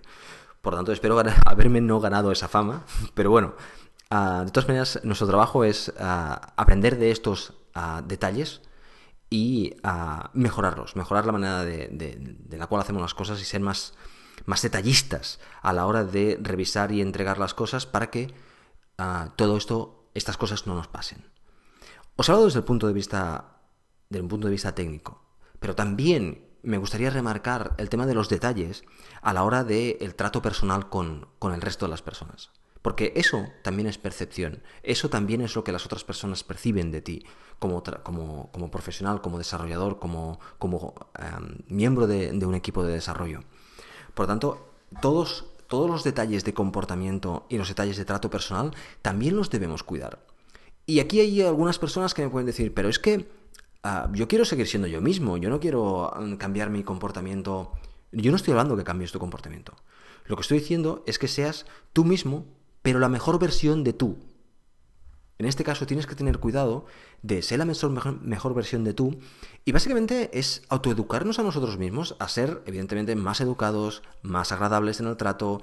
Por 0.61 0.73
lo 0.73 0.77
tanto, 0.79 0.91
espero 0.91 1.21
haberme 1.45 1.81
no 1.81 1.99
ganado 1.99 2.31
esa 2.31 2.47
fama, 2.47 2.85
pero 3.13 3.29
bueno, 3.29 3.53
ah, 4.09 4.43
de 4.45 4.51
todas 4.51 4.67
maneras, 4.67 4.99
nuestro 5.03 5.27
trabajo 5.27 5.63
es 5.63 5.93
aprender 5.99 6.97
de 6.97 7.11
estos 7.11 7.53
detalles 8.05 8.61
y 9.29 9.75
mejorarlos, 10.33 10.95
mejorar 10.95 11.25
la 11.25 11.33
manera 11.33 11.65
de, 11.65 12.35
la 12.49 12.67
cual 12.67 12.81
hacemos 12.81 13.01
las 13.01 13.13
cosas 13.13 13.39
y 13.41 13.45
ser 13.45 13.59
más, 13.59 13.93
más 14.45 14.61
detallistas 14.61 15.39
a 15.61 15.73
la 15.73 15.85
hora 15.85 16.03
de 16.03 16.37
revisar 16.41 16.91
y 16.91 17.01
entregar 17.01 17.37
las 17.37 17.53
cosas 17.53 17.85
para 17.85 18.09
que 18.09 18.33
ah, 18.97 19.33
todo 19.35 19.57
esto, 19.57 20.09
estas 20.13 20.37
cosas 20.37 20.67
no 20.67 20.75
nos 20.75 20.87
pasen. 20.87 21.25
Os 22.15 22.27
he 22.27 22.31
hablado 22.31 22.45
desde 22.45 22.59
el 22.59 22.65
punto 22.65 22.87
de 22.87 22.93
vista, 22.93 23.59
desde 24.09 24.23
un 24.23 24.29
punto 24.29 24.47
de 24.47 24.53
vista 24.53 24.75
técnico, 24.75 25.21
pero 25.59 25.75
también 25.75 26.45
me 26.63 26.77
gustaría 26.77 27.09
remarcar 27.09 27.75
el 27.77 27.89
tema 27.89 28.05
de 28.05 28.15
los 28.15 28.29
detalles 28.29 28.83
a 29.21 29.33
la 29.33 29.43
hora 29.43 29.63
del 29.63 30.15
trato 30.15 30.41
personal 30.41 30.89
con, 30.89 31.27
con 31.39 31.53
el 31.53 31.61
resto 31.61 31.85
de 31.85 31.91
las 31.91 32.01
personas. 32.01 32.51
Porque 32.81 33.13
eso 33.15 33.47
también 33.63 33.87
es 33.87 33.97
percepción, 33.97 34.61
eso 34.83 35.09
también 35.09 35.41
es 35.41 35.55
lo 35.55 35.63
que 35.63 35.71
las 35.71 35.87
otras 35.87 36.03
personas 36.03 36.43
perciben 36.43 36.91
de 36.91 37.01
ti 37.01 37.25
como, 37.57 37.81
como, 38.51 38.71
profesional, 38.71 39.21
como 39.21 39.39
desarrollador, 39.39 39.97
como, 39.97 40.39
como 40.59 40.93
em, 41.17 41.57
miembro 41.67 42.05
de, 42.05 42.29
un 42.45 42.53
equipo 42.53 42.83
de 42.83 42.93
desarrollo. 42.93 43.43
Por 44.15 44.23
lo 44.23 44.27
tanto, 44.27 44.67
todos, 45.01 45.45
todos 45.67 45.89
los 45.89 46.03
detalles 46.03 46.43
de 46.43 46.55
comportamiento 46.55 47.45
y 47.49 47.57
los 47.57 47.67
detalles 47.67 47.97
de 47.97 48.05
trato 48.05 48.31
personal 48.31 48.73
también 49.03 49.35
los 49.35 49.51
debemos 49.51 49.83
cuidar. 49.83 50.25
Y 50.87 50.99
aquí 50.99 51.19
hay 51.19 51.41
algunas 51.43 51.77
personas 51.77 52.15
que 52.15 52.23
me 52.23 52.29
pueden 52.29 52.47
decir, 52.47 52.73
pero 52.73 52.89
es 52.89 52.97
que 52.97 53.29
ah, 53.83 54.09
yo 54.13 54.27
quiero 54.27 54.45
seguir 54.45 54.67
siendo 54.67 54.87
yo 54.87 55.01
mismo, 55.01 55.37
yo 55.37 55.49
no 55.51 55.59
quiero 55.59 56.11
mm, 56.19 56.35
cambiar 56.37 56.71
mi 56.71 56.83
comportamiento. 56.83 57.73
Yo 58.11 58.31
no 58.31 58.37
estoy 58.37 58.53
hablando 58.53 58.75
que 58.75 58.83
cambies 58.83 59.11
tu 59.11 59.19
comportamiento. 59.19 59.73
Lo 60.25 60.35
que 60.35 60.41
estoy 60.41 60.57
diciendo 60.57 61.03
es 61.05 61.19
que 61.19 61.27
seas 61.27 61.67
tú 61.93 62.03
mismo 62.03 62.45
pero 62.85 62.99
la 62.99 63.09
mejor 63.09 63.39
versión 63.39 63.83
de 63.83 63.93
tú. 63.93 64.15
En 65.37 65.45
este 65.45 65.63
caso 65.63 65.85
tienes 65.85 66.07
que 66.07 66.15
tener 66.15 66.39
cuidado 66.39 66.85
de 67.21 67.41
ser 67.41 67.59
la 67.59 67.65
mejor, 67.65 68.53
versión 68.53 68.83
de 68.83 68.93
tú 68.93 69.19
y 69.65 69.71
básicamente 69.73 70.29
es 70.37 70.63
autoeducarnos 70.69 71.39
a 71.39 71.43
nosotros 71.43 71.77
mismos, 71.77 72.15
a 72.19 72.29
ser 72.29 72.61
evidentemente 72.65 73.15
más 73.15 73.41
educados, 73.41 74.01
más 74.21 74.51
agradables 74.51 74.99
en 74.99 75.07
el 75.07 75.17
trato, 75.17 75.61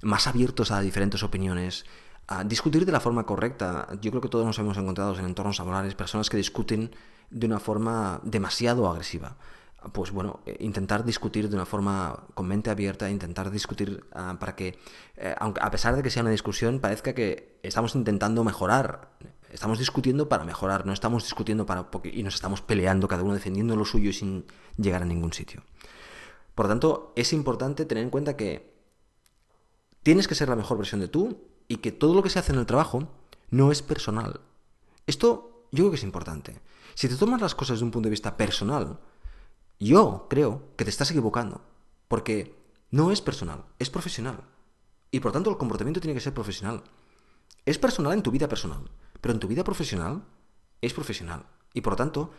más 0.00 0.26
abiertos 0.26 0.70
a 0.70 0.80
diferentes 0.80 1.22
opiniones, 1.22 1.84
a 2.26 2.44
discutir 2.44 2.86
de 2.86 2.92
la 2.92 3.00
forma 3.00 3.26
correcta. 3.26 3.88
Yo 4.00 4.10
creo 4.10 4.22
que 4.22 4.28
todos 4.28 4.46
nos 4.46 4.58
hemos 4.58 4.78
encontrado 4.78 5.18
en 5.18 5.26
entornos 5.26 5.58
laborales 5.58 5.94
personas 5.94 6.30
que 6.30 6.36
discuten 6.38 6.90
de 7.30 7.46
una 7.46 7.60
forma 7.60 8.20
demasiado 8.22 8.88
agresiva 8.88 9.36
pues 9.92 10.10
bueno, 10.10 10.40
eh, 10.44 10.56
intentar 10.60 11.04
discutir 11.04 11.48
de 11.48 11.54
una 11.54 11.66
forma 11.66 12.24
con 12.34 12.46
mente 12.46 12.70
abierta, 12.70 13.08
intentar 13.10 13.50
discutir 13.50 14.04
ah, 14.12 14.36
para 14.38 14.56
que, 14.56 14.78
eh, 15.16 15.34
aunque 15.38 15.60
a 15.62 15.70
pesar 15.70 15.94
de 15.96 16.02
que 16.02 16.10
sea 16.10 16.22
una 16.22 16.32
discusión, 16.32 16.80
parezca 16.80 17.14
que 17.14 17.58
estamos 17.62 17.94
intentando 17.94 18.42
mejorar. 18.44 19.10
Estamos 19.50 19.78
discutiendo 19.78 20.28
para 20.28 20.44
mejorar, 20.44 20.84
no 20.84 20.92
estamos 20.92 21.22
discutiendo 21.24 21.64
para 21.64 21.88
y 22.04 22.22
nos 22.22 22.34
estamos 22.34 22.60
peleando, 22.60 23.08
cada 23.08 23.22
uno 23.22 23.32
defendiendo 23.32 23.76
lo 23.76 23.86
suyo 23.86 24.10
y 24.10 24.12
sin 24.12 24.44
llegar 24.76 25.02
a 25.02 25.06
ningún 25.06 25.32
sitio. 25.32 25.62
Por 26.54 26.66
lo 26.66 26.70
tanto, 26.70 27.12
es 27.16 27.32
importante 27.32 27.86
tener 27.86 28.04
en 28.04 28.10
cuenta 28.10 28.36
que 28.36 28.74
tienes 30.02 30.28
que 30.28 30.34
ser 30.34 30.48
la 30.50 30.56
mejor 30.56 30.76
versión 30.76 31.00
de 31.00 31.08
tú 31.08 31.46
y 31.66 31.76
que 31.76 31.92
todo 31.92 32.14
lo 32.14 32.22
que 32.22 32.30
se 32.30 32.38
hace 32.38 32.52
en 32.52 32.58
el 32.58 32.66
trabajo 32.66 33.08
no 33.48 33.72
es 33.72 33.80
personal. 33.80 34.40
Esto 35.06 35.66
yo 35.70 35.84
creo 35.84 35.90
que 35.92 35.96
es 35.96 36.02
importante. 36.02 36.60
Si 36.94 37.08
te 37.08 37.16
tomas 37.16 37.40
las 37.40 37.54
cosas 37.54 37.76
desde 37.76 37.84
un 37.84 37.90
punto 37.90 38.08
de 38.08 38.10
vista 38.10 38.36
personal, 38.36 38.98
yo 39.78 40.26
creo 40.28 40.74
que 40.76 40.84
te 40.84 40.90
estás 40.90 41.10
equivocando, 41.10 41.62
porque 42.08 42.56
No 42.90 43.12
es 43.12 43.20
personal, 43.20 43.66
es 43.78 43.90
profesional. 43.90 44.44
Y 45.10 45.20
por 45.20 45.30
tanto 45.30 45.50
el 45.50 45.58
comportamiento 45.58 46.00
tiene 46.00 46.14
que 46.14 46.22
ser 46.22 46.32
profesional. 46.32 46.82
Es 47.66 47.78
personal 47.78 48.14
en 48.14 48.22
tu 48.22 48.30
vida 48.30 48.48
personal, 48.48 48.90
pero 49.20 49.34
en 49.34 49.40
tu 49.40 49.46
vida 49.46 49.62
profesional 49.62 50.24
es 50.80 50.94
profesional. 50.94 51.44
Y 51.74 51.82
por 51.82 51.96
tanto, 51.96 52.30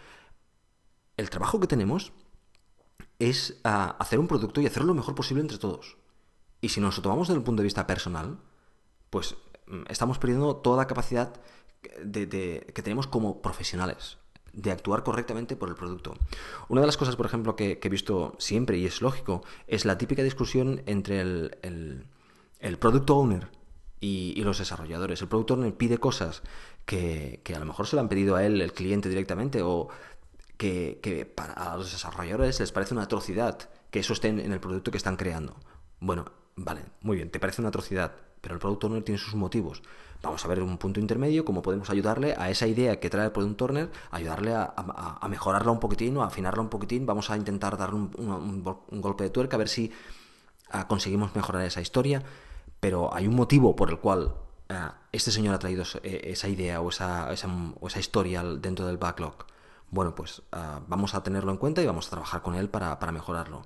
el 1.17 1.29
trabajo 1.29 1.59
que 1.59 1.67
tenemos 1.67 2.13
es 3.19 3.59
ah, 3.63 3.95
hacer 3.99 4.17
un 4.17 4.27
producto 4.27 4.59
y 4.59 4.65
hacerlo 4.65 4.87
lo 4.87 4.95
mejor 4.95 5.13
posible 5.13 5.41
entre 5.41 5.59
todos. 5.59 5.97
Y 6.61 6.69
si 6.69 6.81
nos 6.81 6.97
lo 6.97 7.03
tomamos 7.03 7.27
desde 7.27 7.37
el 7.37 7.43
punto 7.43 7.61
de 7.61 7.65
vista 7.65 7.85
personal, 7.85 8.39
pues 9.11 9.35
mm, 9.67 9.83
estamos 9.87 10.17
perdiendo 10.17 10.55
toda 10.55 10.77
la 10.77 10.87
capacidad 10.87 11.39
que 12.11 12.81
tenemos 12.83 13.05
como 13.05 13.41
profesionales 13.43 14.17
de 14.53 14.71
actuar 14.71 15.03
correctamente 15.03 15.55
por 15.55 15.69
el 15.69 15.75
producto. 15.75 16.15
Una 16.67 16.81
de 16.81 16.87
las 16.87 16.97
cosas, 16.97 17.15
por 17.15 17.25
ejemplo, 17.25 17.55
que, 17.55 17.79
he 17.81 17.89
visto 17.89 18.35
siempre, 18.39 18.77
y 18.77 18.85
es 18.85 19.01
lógico, 19.01 19.43
es 19.67 19.85
la 19.85 19.97
típica 19.97 20.23
discusión 20.23 20.81
entre 20.85 21.21
el, 21.21 22.05
el, 22.59 22.77
product 22.77 23.09
owner 23.09 23.47
y, 23.99 24.41
los 24.43 24.59
desarrolladores. 24.59 25.21
El 25.21 25.27
product 25.27 25.51
owner 25.51 25.73
pide 25.75 25.97
cosas 25.97 26.43
que, 26.85 27.41
que, 27.43 27.55
a 27.55 27.59
lo 27.59 27.65
mejor 27.65 27.87
se 27.87 27.95
lo 27.95 28.01
han 28.01 28.09
pedido 28.09 28.35
a 28.35 28.45
él 28.45 28.61
el 28.61 28.73
cliente 28.73 29.09
directamente 29.09 29.61
o 29.61 29.89
que, 30.57 30.99
que 31.01 31.25
para 31.25 31.75
los 31.77 31.91
desarrolladores 31.91 32.59
les 32.59 32.71
parece 32.71 32.93
una 32.93 33.03
atrocidad 33.03 33.69
que 33.91 33.99
eso 33.99 34.13
esté 34.13 34.27
en 34.27 34.51
el 34.51 34.59
producto 34.59 34.91
que 34.91 34.97
están 34.97 35.15
creando. 35.15 35.55
Bueno, 35.99 36.25
vale, 36.55 36.83
muy 37.01 37.17
bien, 37.17 37.29
te 37.29 37.39
parece 37.39 37.61
una 37.61 37.69
atrocidad, 37.69 38.13
pero 38.41 38.55
el 38.55 38.59
product 38.59 38.83
owner 38.85 39.03
tiene 39.03 39.19
sus 39.19 39.35
motivos. 39.35 39.81
Vamos 40.21 40.43
a 40.43 40.47
ver 40.49 40.61
un 40.61 40.77
punto 40.77 40.99
intermedio, 40.99 41.45
cómo 41.45 41.61
podemos 41.61 41.89
ayudarle 41.89 42.35
a 42.37 42.49
esa 42.49 42.67
idea 42.67 42.99
que 42.99 43.09
trae 43.09 43.25
el 43.25 43.31
product 43.31 43.61
owner, 43.61 43.89
ayudarle 44.11 44.53
a, 44.53 45.25
mejorarla 45.29 45.71
un 45.71 45.79
poquitín 45.79 46.17
o 46.17 46.23
a 46.23 46.27
afinarla 46.27 46.61
un 46.61 46.69
poquitín. 46.69 47.05
Vamos 47.05 47.29
a 47.29 47.37
intentar 47.37 47.77
darle 47.77 47.95
un, 47.95 48.63
golpe 48.91 49.23
de 49.23 49.29
tuerca 49.29 49.55
a 49.55 49.59
ver 49.59 49.69
si 49.69 49.91
ah, 50.71 50.87
conseguimos 50.87 51.33
mejorar 51.35 51.63
esa 51.63 51.79
historia. 51.79 52.21
Pero 52.81 53.13
hay 53.13 53.27
un 53.27 53.35
motivo 53.35 53.75
por 53.75 53.89
el 53.89 53.99
cual 53.99 54.35
ah, 54.67 54.95
este 55.13 55.31
señor 55.31 55.55
ha 55.55 55.59
traído 55.59 55.83
eh, 56.03 56.21
esa 56.25 56.49
idea 56.49 56.81
o 56.81 56.89
esa, 56.89 57.29
o 57.79 57.87
esa 57.87 57.99
historia 57.99 58.43
dentro 58.43 58.87
del 58.87 58.97
backlog. 58.97 59.45
Bueno, 59.89 60.15
pues 60.15 60.41
ah, 60.51 60.81
vamos 60.87 61.15
a 61.15 61.23
tenerlo 61.23 61.51
en 61.51 61.57
cuenta 61.57 61.81
y 61.81 61.85
vamos 61.85 62.07
a 62.07 62.09
trabajar 62.09 62.41
con 62.41 62.55
él 62.55 62.69
para, 62.69 62.99
para 62.99 63.13
mejorarlo 63.13 63.65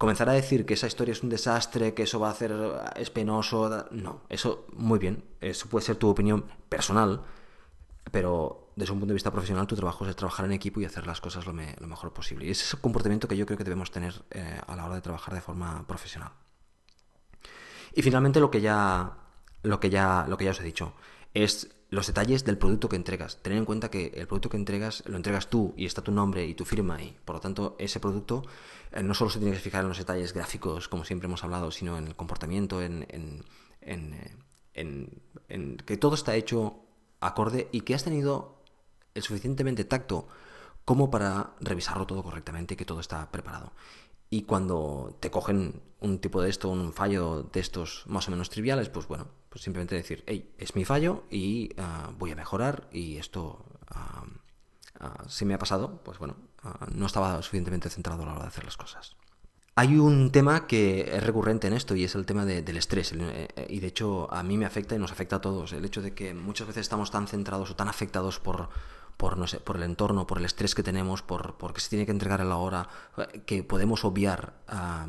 comenzar 0.00 0.30
a 0.30 0.32
decir 0.32 0.64
que 0.64 0.72
esa 0.72 0.86
historia 0.86 1.12
es 1.12 1.22
un 1.22 1.28
desastre, 1.28 1.92
que 1.92 2.04
eso 2.04 2.18
va 2.18 2.28
a 2.28 2.30
hacer 2.30 2.54
es 2.96 3.10
penoso, 3.10 3.86
no, 3.90 4.22
eso 4.30 4.64
muy 4.72 4.98
bien, 4.98 5.22
eso 5.42 5.68
puede 5.68 5.84
ser 5.84 5.96
tu 5.96 6.08
opinión 6.08 6.46
personal, 6.70 7.20
pero 8.10 8.72
desde 8.76 8.94
un 8.94 9.00
punto 9.00 9.10
de 9.10 9.16
vista 9.16 9.30
profesional 9.30 9.66
tu 9.66 9.76
trabajo 9.76 10.06
es 10.06 10.16
trabajar 10.16 10.46
en 10.46 10.52
equipo 10.52 10.80
y 10.80 10.86
hacer 10.86 11.06
las 11.06 11.20
cosas 11.20 11.44
lo, 11.44 11.52
mejor 11.52 12.14
posible. 12.14 12.46
Y 12.46 12.50
ese 12.50 12.64
es 12.64 12.72
el 12.72 12.80
comportamiento 12.80 13.28
que 13.28 13.36
yo 13.36 13.44
creo 13.44 13.58
que 13.58 13.64
debemos 13.64 13.90
tener 13.90 14.14
eh, 14.30 14.58
a 14.66 14.74
la 14.74 14.86
hora 14.86 14.94
de 14.94 15.02
trabajar 15.02 15.34
de 15.34 15.42
forma 15.42 15.86
profesional. 15.86 16.32
Y 17.92 18.00
finalmente 18.00 18.40
lo 18.40 18.50
que 18.50 18.62
ya, 18.62 19.18
lo 19.64 19.80
que 19.80 19.90
ya, 19.90 20.24
lo 20.26 20.38
que 20.38 20.46
ya 20.46 20.52
os 20.52 20.60
he 20.60 20.64
dicho 20.64 20.94
es 21.34 21.68
los 21.90 22.06
detalles 22.06 22.44
del 22.44 22.56
producto 22.56 22.88
que 22.88 22.96
entregas. 22.96 23.42
Tener 23.42 23.58
en 23.58 23.64
cuenta 23.64 23.90
que 23.90 24.12
el 24.14 24.26
producto 24.26 24.48
que 24.48 24.56
entregas 24.56 25.02
lo 25.06 25.16
entregas 25.16 25.50
tú 25.50 25.74
y 25.76 25.86
está 25.86 26.02
tu 26.02 26.12
nombre 26.12 26.46
y 26.46 26.54
tu 26.54 26.64
firma 26.64 26.96
ahí. 26.96 27.16
Por 27.24 27.36
lo 27.36 27.40
tanto, 27.40 27.76
ese 27.78 27.98
producto 27.98 28.44
eh, 28.92 29.02
no 29.02 29.12
solo 29.12 29.30
se 29.30 29.40
tiene 29.40 29.54
que 29.54 29.60
fijar 29.60 29.82
en 29.82 29.88
los 29.88 29.98
detalles 29.98 30.32
gráficos, 30.32 30.88
como 30.88 31.04
siempre 31.04 31.26
hemos 31.26 31.42
hablado, 31.42 31.70
sino 31.72 31.98
en 31.98 32.06
el 32.06 32.16
comportamiento, 32.16 32.80
en, 32.80 33.06
en, 33.10 33.44
en, 34.74 35.22
en 35.48 35.76
que 35.78 35.96
todo 35.96 36.14
está 36.14 36.36
hecho 36.36 36.80
acorde 37.18 37.68
y 37.72 37.80
que 37.80 37.94
has 37.94 38.04
tenido 38.04 38.62
el 39.14 39.22
suficientemente 39.22 39.84
tacto 39.84 40.28
como 40.84 41.10
para 41.10 41.54
revisarlo 41.60 42.06
todo 42.06 42.22
correctamente 42.22 42.74
y 42.74 42.76
que 42.76 42.84
todo 42.84 43.00
está 43.00 43.30
preparado. 43.30 43.72
Y 44.30 44.42
cuando 44.42 45.16
te 45.20 45.30
cogen 45.30 45.82
un 45.98 46.20
tipo 46.20 46.40
de 46.40 46.48
esto, 46.48 46.68
un 46.68 46.92
fallo 46.92 47.42
de 47.52 47.60
estos 47.60 48.04
más 48.06 48.28
o 48.28 48.30
menos 48.30 48.48
triviales, 48.48 48.88
pues 48.88 49.06
bueno, 49.08 49.26
pues 49.48 49.62
simplemente 49.62 49.96
decir, 49.96 50.22
hey, 50.26 50.54
es 50.56 50.76
mi 50.76 50.84
fallo 50.84 51.24
y 51.30 51.70
ah, 51.76 52.12
voy 52.16 52.30
a 52.30 52.36
mejorar 52.36 52.88
y 52.92 53.16
esto, 53.16 53.64
uh, 53.90 55.28
si 55.28 55.44
me 55.44 55.54
ha 55.54 55.58
pasado, 55.58 56.00
pues 56.04 56.18
bueno, 56.18 56.36
no 56.92 57.06
estaba 57.06 57.42
suficientemente 57.42 57.90
centrado 57.90 58.22
a 58.22 58.26
la 58.26 58.32
hora 58.32 58.42
de 58.42 58.48
hacer 58.48 58.64
las 58.64 58.76
cosas. 58.76 59.16
Hay 59.80 59.96
un 59.96 60.30
tema 60.30 60.66
que 60.66 61.10
es 61.10 61.22
recurrente 61.22 61.66
en 61.66 61.72
esto 61.72 61.96
y 61.96 62.04
es 62.04 62.14
el 62.14 62.26
tema 62.26 62.44
del 62.44 62.76
estrés. 62.76 63.14
Eh, 63.16 63.48
y 63.70 63.80
de 63.80 63.86
hecho 63.86 64.30
a 64.30 64.42
mí 64.42 64.58
me 64.58 64.66
afecta 64.66 64.94
y 64.94 64.98
nos 64.98 65.10
afecta 65.10 65.36
a 65.36 65.40
todos. 65.40 65.72
El 65.72 65.86
hecho 65.86 66.02
de 66.02 66.12
que 66.12 66.34
muchas 66.34 66.66
veces 66.66 66.82
estamos 66.82 67.10
tan 67.10 67.26
centrados 67.26 67.70
o 67.70 67.76
tan 67.76 67.88
afectados 67.88 68.38
por, 68.40 68.68
por, 69.16 69.38
no 69.38 69.46
sé, 69.46 69.58
por 69.58 69.76
el 69.76 69.84
entorno, 69.84 70.26
por 70.26 70.36
el 70.36 70.44
estrés 70.44 70.74
que 70.74 70.82
tenemos, 70.82 71.22
por 71.22 71.56
porque 71.56 71.80
se 71.80 71.88
tiene 71.88 72.04
que 72.04 72.12
entregar 72.12 72.42
a 72.42 72.44
la 72.44 72.56
hora, 72.56 72.90
que 73.46 73.62
podemos 73.62 74.04
obviar 74.04 74.52
a 74.68 75.06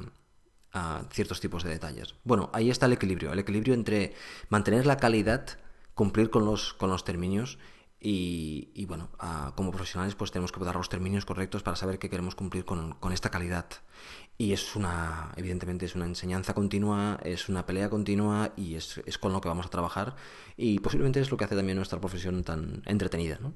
a 0.74 1.04
ciertos 1.12 1.42
tipos 1.42 1.64
de 1.64 1.70
detalles. 1.72 2.16
Bueno, 2.24 2.50
ahí 2.54 2.70
está 2.70 2.86
el 2.86 2.94
equilibrio, 2.94 3.34
el 3.34 3.40
equilibrio 3.40 3.74
entre 3.74 4.16
mantener 4.48 4.86
la 4.86 4.96
calidad, 4.96 5.60
cumplir 5.96 6.30
con 6.30 6.46
los, 6.46 6.74
con 6.74 6.90
los 6.90 7.04
términos 7.04 7.60
y, 8.04 8.86
bueno, 8.88 9.10
como 9.56 9.70
profesionales 9.70 10.16
pues 10.16 10.32
tenemos 10.32 10.52
que 10.52 10.60
dar 10.64 10.76
los 10.76 10.90
términos 10.90 11.24
correctos 11.24 11.62
para 11.62 11.78
saber 11.78 12.00
que 12.00 12.10
queremos 12.10 12.34
cumplir 12.34 12.66
con, 12.66 12.98
esta 13.12 13.30
calidad. 13.30 13.68
Y 14.38 14.54
es 14.54 14.76
una, 14.76 15.32
evidentemente 15.36 15.86
es 15.86 15.96
una 15.96 16.06
enseñanza 16.06 16.54
continua, 16.54 17.20
es 17.24 17.48
una 17.48 17.66
pelea 17.66 17.90
continua 17.90 18.54
y 18.58 18.76
es, 18.76 19.00
es 19.06 19.18
con 19.18 19.34
lo 19.34 19.42
que 19.42 19.50
vamos 19.50 19.68
a 19.68 19.70
trabajar 19.70 20.16
y 20.58 20.80
posiblemente 20.80 21.20
es 21.20 21.30
lo 21.30 21.38
que 21.38 21.46
hace 21.46 21.56
también 21.56 21.78
nuestra 21.78 22.00
profesión 22.00 22.44
tan 22.44 22.82
entretenida, 22.86 23.38
¿no? 23.40 23.54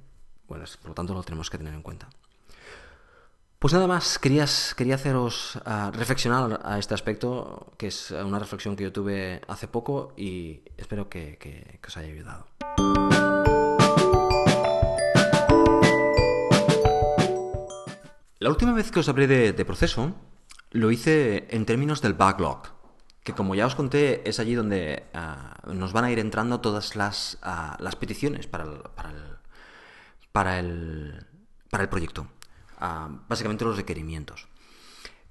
Bueno, 0.47 0.65
por 0.81 0.89
lo 0.89 0.93
tanto 0.93 1.13
lo 1.13 1.23
tenemos 1.23 1.49
que 1.49 1.57
tener 1.57 1.73
en 1.73 1.81
cuenta. 1.81 2.07
Pues 3.65 3.73
nada 3.73 3.88
más, 3.88 4.19
querías, 4.19 4.75
quería 4.75 4.93
haceros 4.93 5.59
ah, 5.65 5.89
reflexionar 5.91 6.61
a 6.63 6.77
este 6.77 6.93
aspecto, 6.93 7.73
que 7.79 7.88
es 7.88 8.11
una 8.11 8.38
reflexión 8.38 8.75
que 8.75 8.83
yo 8.83 8.93
tuve 8.93 9.41
hace 9.47 9.67
poco 9.67 10.13
y 10.15 10.61
espero 10.77 11.09
que, 11.09 11.79
os 11.83 11.97
haya 11.97 12.09
ayudado. 12.09 12.45
La 18.38 18.49
última 18.49 18.73
vez 18.73 18.91
que 18.91 18.99
os 18.99 19.09
hablé 19.09 19.25
de, 19.25 19.65
proceso, 19.65 20.13
lo 20.75 20.91
hice 20.91 21.47
en 21.49 21.65
términos 21.65 22.01
del 22.01 22.13
backlog, 22.13 22.63
que 23.23 23.33
como 23.33 23.55
ya 23.55 23.65
os 23.65 23.75
conté 23.75 24.27
es 24.27 24.39
allí 24.39 24.55
donde 24.55 25.05
ah, 25.13 25.57
nos 25.67 25.93
van 25.93 26.03
a 26.03 26.11
ir 26.11 26.19
entrando 26.19 26.59
todas 26.59 26.95
las, 26.95 27.38
ah, 27.41 27.77
las 27.79 27.95
peticiones 27.95 28.45
para 28.47 28.65
para 28.95 29.39
para 30.31 30.59
el, 30.59 31.25
para 31.69 31.83
el 31.83 31.89
proyecto 31.89 32.27
básicamente 33.27 33.65
los 33.65 33.77
requerimientos. 33.77 34.47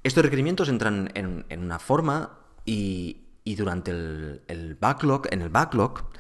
Estos 0.03 0.25
requerimientos 0.25 0.69
entran 0.69 1.11
en, 1.15 1.45
una 1.51 1.79
forma 1.79 2.39
y, 2.65 3.23
durante 3.57 3.91
el, 3.91 4.77
backlog, 4.81 5.27
en 5.31 5.43
el 5.43 5.49
backlog, 5.51 6.11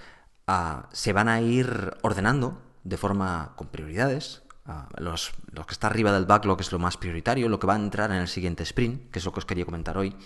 ah, 0.47 0.89
se 0.93 1.13
van 1.13 1.29
a 1.29 1.41
ir 1.41 1.97
ordenando 2.03 2.63
de 2.85 2.97
forma 2.97 3.55
con 3.57 3.69
prioridades. 3.69 4.43
Ah, 4.67 4.89
los, 4.97 5.33
lo 5.53 5.67
que 5.67 5.73
está 5.73 5.89
arriba 5.89 6.11
del 6.13 6.25
backlog 6.25 6.61
es 6.61 6.73
lo 6.73 6.79
más 6.79 6.97
prioritario, 6.97 7.49
lo 7.49 7.59
que 7.59 7.67
va 7.67 7.75
a 7.75 7.77
entrar 7.77 8.11
en 8.11 8.17
el 8.17 8.29
siguiente 8.29 8.63
sprint, 8.63 9.11
que 9.11 9.19
es 9.19 9.25
lo 9.25 9.33
que 9.33 9.41
os 9.41 9.47
quería 9.47 9.67
comentar 9.67 9.99
hoy. 9.99 10.17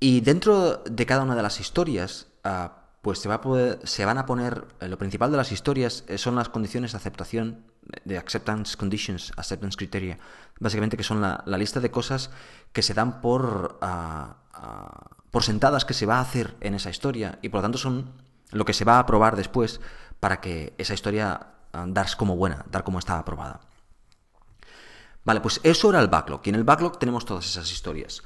Y 0.00 0.20
dentro 0.20 0.78
de 0.78 1.06
cada 1.06 1.22
una 1.22 1.34
de 1.34 1.42
las 1.42 1.60
historias, 1.60 2.28
ah, 2.44 2.84
pues 3.02 3.18
se, 3.18 3.28
va 3.28 3.36
a 3.36 3.40
poder, 3.40 3.80
se 3.84 4.04
van 4.04 4.18
a 4.18 4.26
poner, 4.26 4.66
eh, 4.80 4.88
lo 4.88 4.96
principal 4.96 5.30
de 5.30 5.36
las 5.36 5.52
historias 5.52 6.04
eh, 6.08 6.18
son 6.18 6.36
las 6.36 6.48
condiciones 6.48 6.92
de 6.92 6.98
aceptación, 6.98 7.66
de 8.04 8.16
acceptance 8.16 8.76
conditions, 8.76 9.32
acceptance 9.36 9.76
criteria, 9.76 10.18
básicamente 10.58 10.96
que 10.96 11.02
son 11.02 11.20
la, 11.20 11.42
lista 11.58 11.80
de 11.80 11.90
cosas 11.90 12.30
que 12.72 12.82
se 12.82 12.94
dan 12.94 13.20
por, 13.20 13.78
ah, 13.82 14.36
por 15.30 15.42
sentadas 15.42 15.84
que 15.84 15.94
se 15.94 16.06
va 16.06 16.18
a 16.18 16.20
hacer 16.20 16.56
en 16.60 16.74
esa 16.74 16.90
historia 16.90 17.38
y 17.42 17.48
por 17.48 17.58
lo 17.58 17.62
tanto 17.62 17.78
son 17.78 18.12
lo 18.50 18.64
que 18.64 18.72
se 18.72 18.84
va 18.84 18.96
a 18.96 19.00
aprobar 19.00 19.36
después 19.36 19.80
para 20.20 20.40
que 20.40 20.74
esa 20.78 20.94
historia 20.94 21.57
dar 21.86 22.06
como 22.16 22.36
buena, 22.36 22.64
dar 22.70 22.84
como 22.84 22.98
está 22.98 23.18
aprobada. 23.18 23.60
Vale, 25.24 25.40
pues 25.40 25.60
eso 25.62 25.90
era 25.90 26.00
el 26.00 26.08
backlog 26.08 26.40
y 26.44 26.48
en 26.48 26.54
el 26.54 26.64
backlog 26.64 26.98
tenemos 26.98 27.24
todas 27.24 27.46
esas 27.46 27.70
historias. 27.70 28.22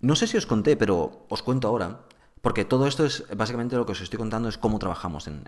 No 0.00 0.14
sé 0.14 0.26
si 0.26 0.36
os 0.36 0.46
conté, 0.46 0.76
pero 0.76 1.26
os 1.28 1.42
cuento 1.42 1.68
ahora 1.68 2.00
porque 2.40 2.64
todo 2.64 2.86
esto 2.86 3.04
es 3.04 3.24
básicamente 3.36 3.76
lo 3.76 3.84
que 3.84 3.92
os 3.92 4.00
estoy 4.00 4.18
contando 4.18 4.48
es 4.48 4.58
cómo 4.58 4.78
trabajamos, 4.78 5.26
en, 5.26 5.44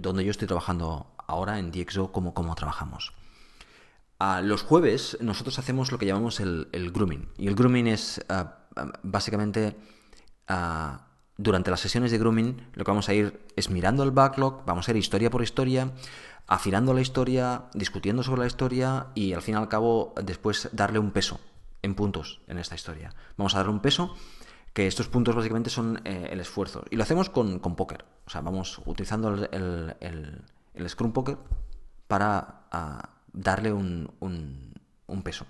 donde 0.00 0.24
yo 0.24 0.30
estoy 0.30 0.48
trabajando 0.48 1.12
ahora 1.26 1.58
en 1.58 1.70
DxO, 1.70 2.12
cómo, 2.12 2.34
cómo 2.34 2.54
trabajamos. 2.54 3.12
Los 4.42 4.62
jueves 4.62 5.18
nosotros 5.20 5.58
hacemos 5.58 5.92
lo 5.92 5.98
que 5.98 6.06
llamamos 6.06 6.40
el, 6.40 6.90
grooming. 6.92 7.28
Y 7.36 7.48
el 7.48 7.54
grooming 7.54 7.86
es 7.88 8.24
ah, 8.28 8.60
básicamente 9.02 9.76
ah, 10.48 11.05
durante 11.38 11.70
las 11.70 11.80
sesiones 11.80 12.10
de 12.10 12.18
grooming 12.18 12.68
lo 12.74 12.84
que 12.84 12.90
vamos 12.90 13.08
a 13.08 13.14
ir 13.14 13.40
es 13.56 13.70
mirando 13.70 14.02
el 14.02 14.10
backlog, 14.10 14.64
vamos 14.64 14.88
a 14.88 14.90
ir 14.92 14.96
historia 14.96 15.30
por 15.30 15.42
historia, 15.42 15.92
afinando 16.46 16.94
la 16.94 17.00
historia, 17.00 17.64
discutiendo 17.74 18.22
sobre 18.22 18.40
la 18.40 18.46
historia 18.46 19.08
y 19.14 19.32
al 19.32 19.42
fin 19.42 19.54
y 19.54 19.58
al 19.58 19.68
cabo 19.68 20.14
después 20.22 20.68
darle 20.72 20.98
un 20.98 21.10
peso 21.10 21.40
en 21.82 21.94
puntos 21.94 22.40
en 22.48 22.58
esta 22.58 22.74
historia. 22.74 23.14
Vamos 23.36 23.54
a 23.54 23.58
darle 23.58 23.72
un 23.72 23.80
peso 23.80 24.14
que 24.76 24.86
estos 24.86 25.08
puntos 25.08 25.34
básicamente 25.34 25.70
son 25.70 26.02
eh, 26.04 26.28
el 26.30 26.38
esfuerzo. 26.40 26.84
Y 26.90 26.96
lo 26.96 27.02
hacemos 27.02 27.30
con, 27.30 27.60
con 27.60 27.76
póker. 27.76 28.04
O 28.26 28.30
sea, 28.30 28.42
vamos 28.42 28.78
utilizando 28.84 29.30
el, 29.32 29.96
el, 30.00 30.88
Scrum 30.90 31.12
Poker 31.12 31.38
para 32.06 32.66
darle 33.32 33.72
un, 33.72 34.10
un, 34.20 35.22
peso. 35.22 35.46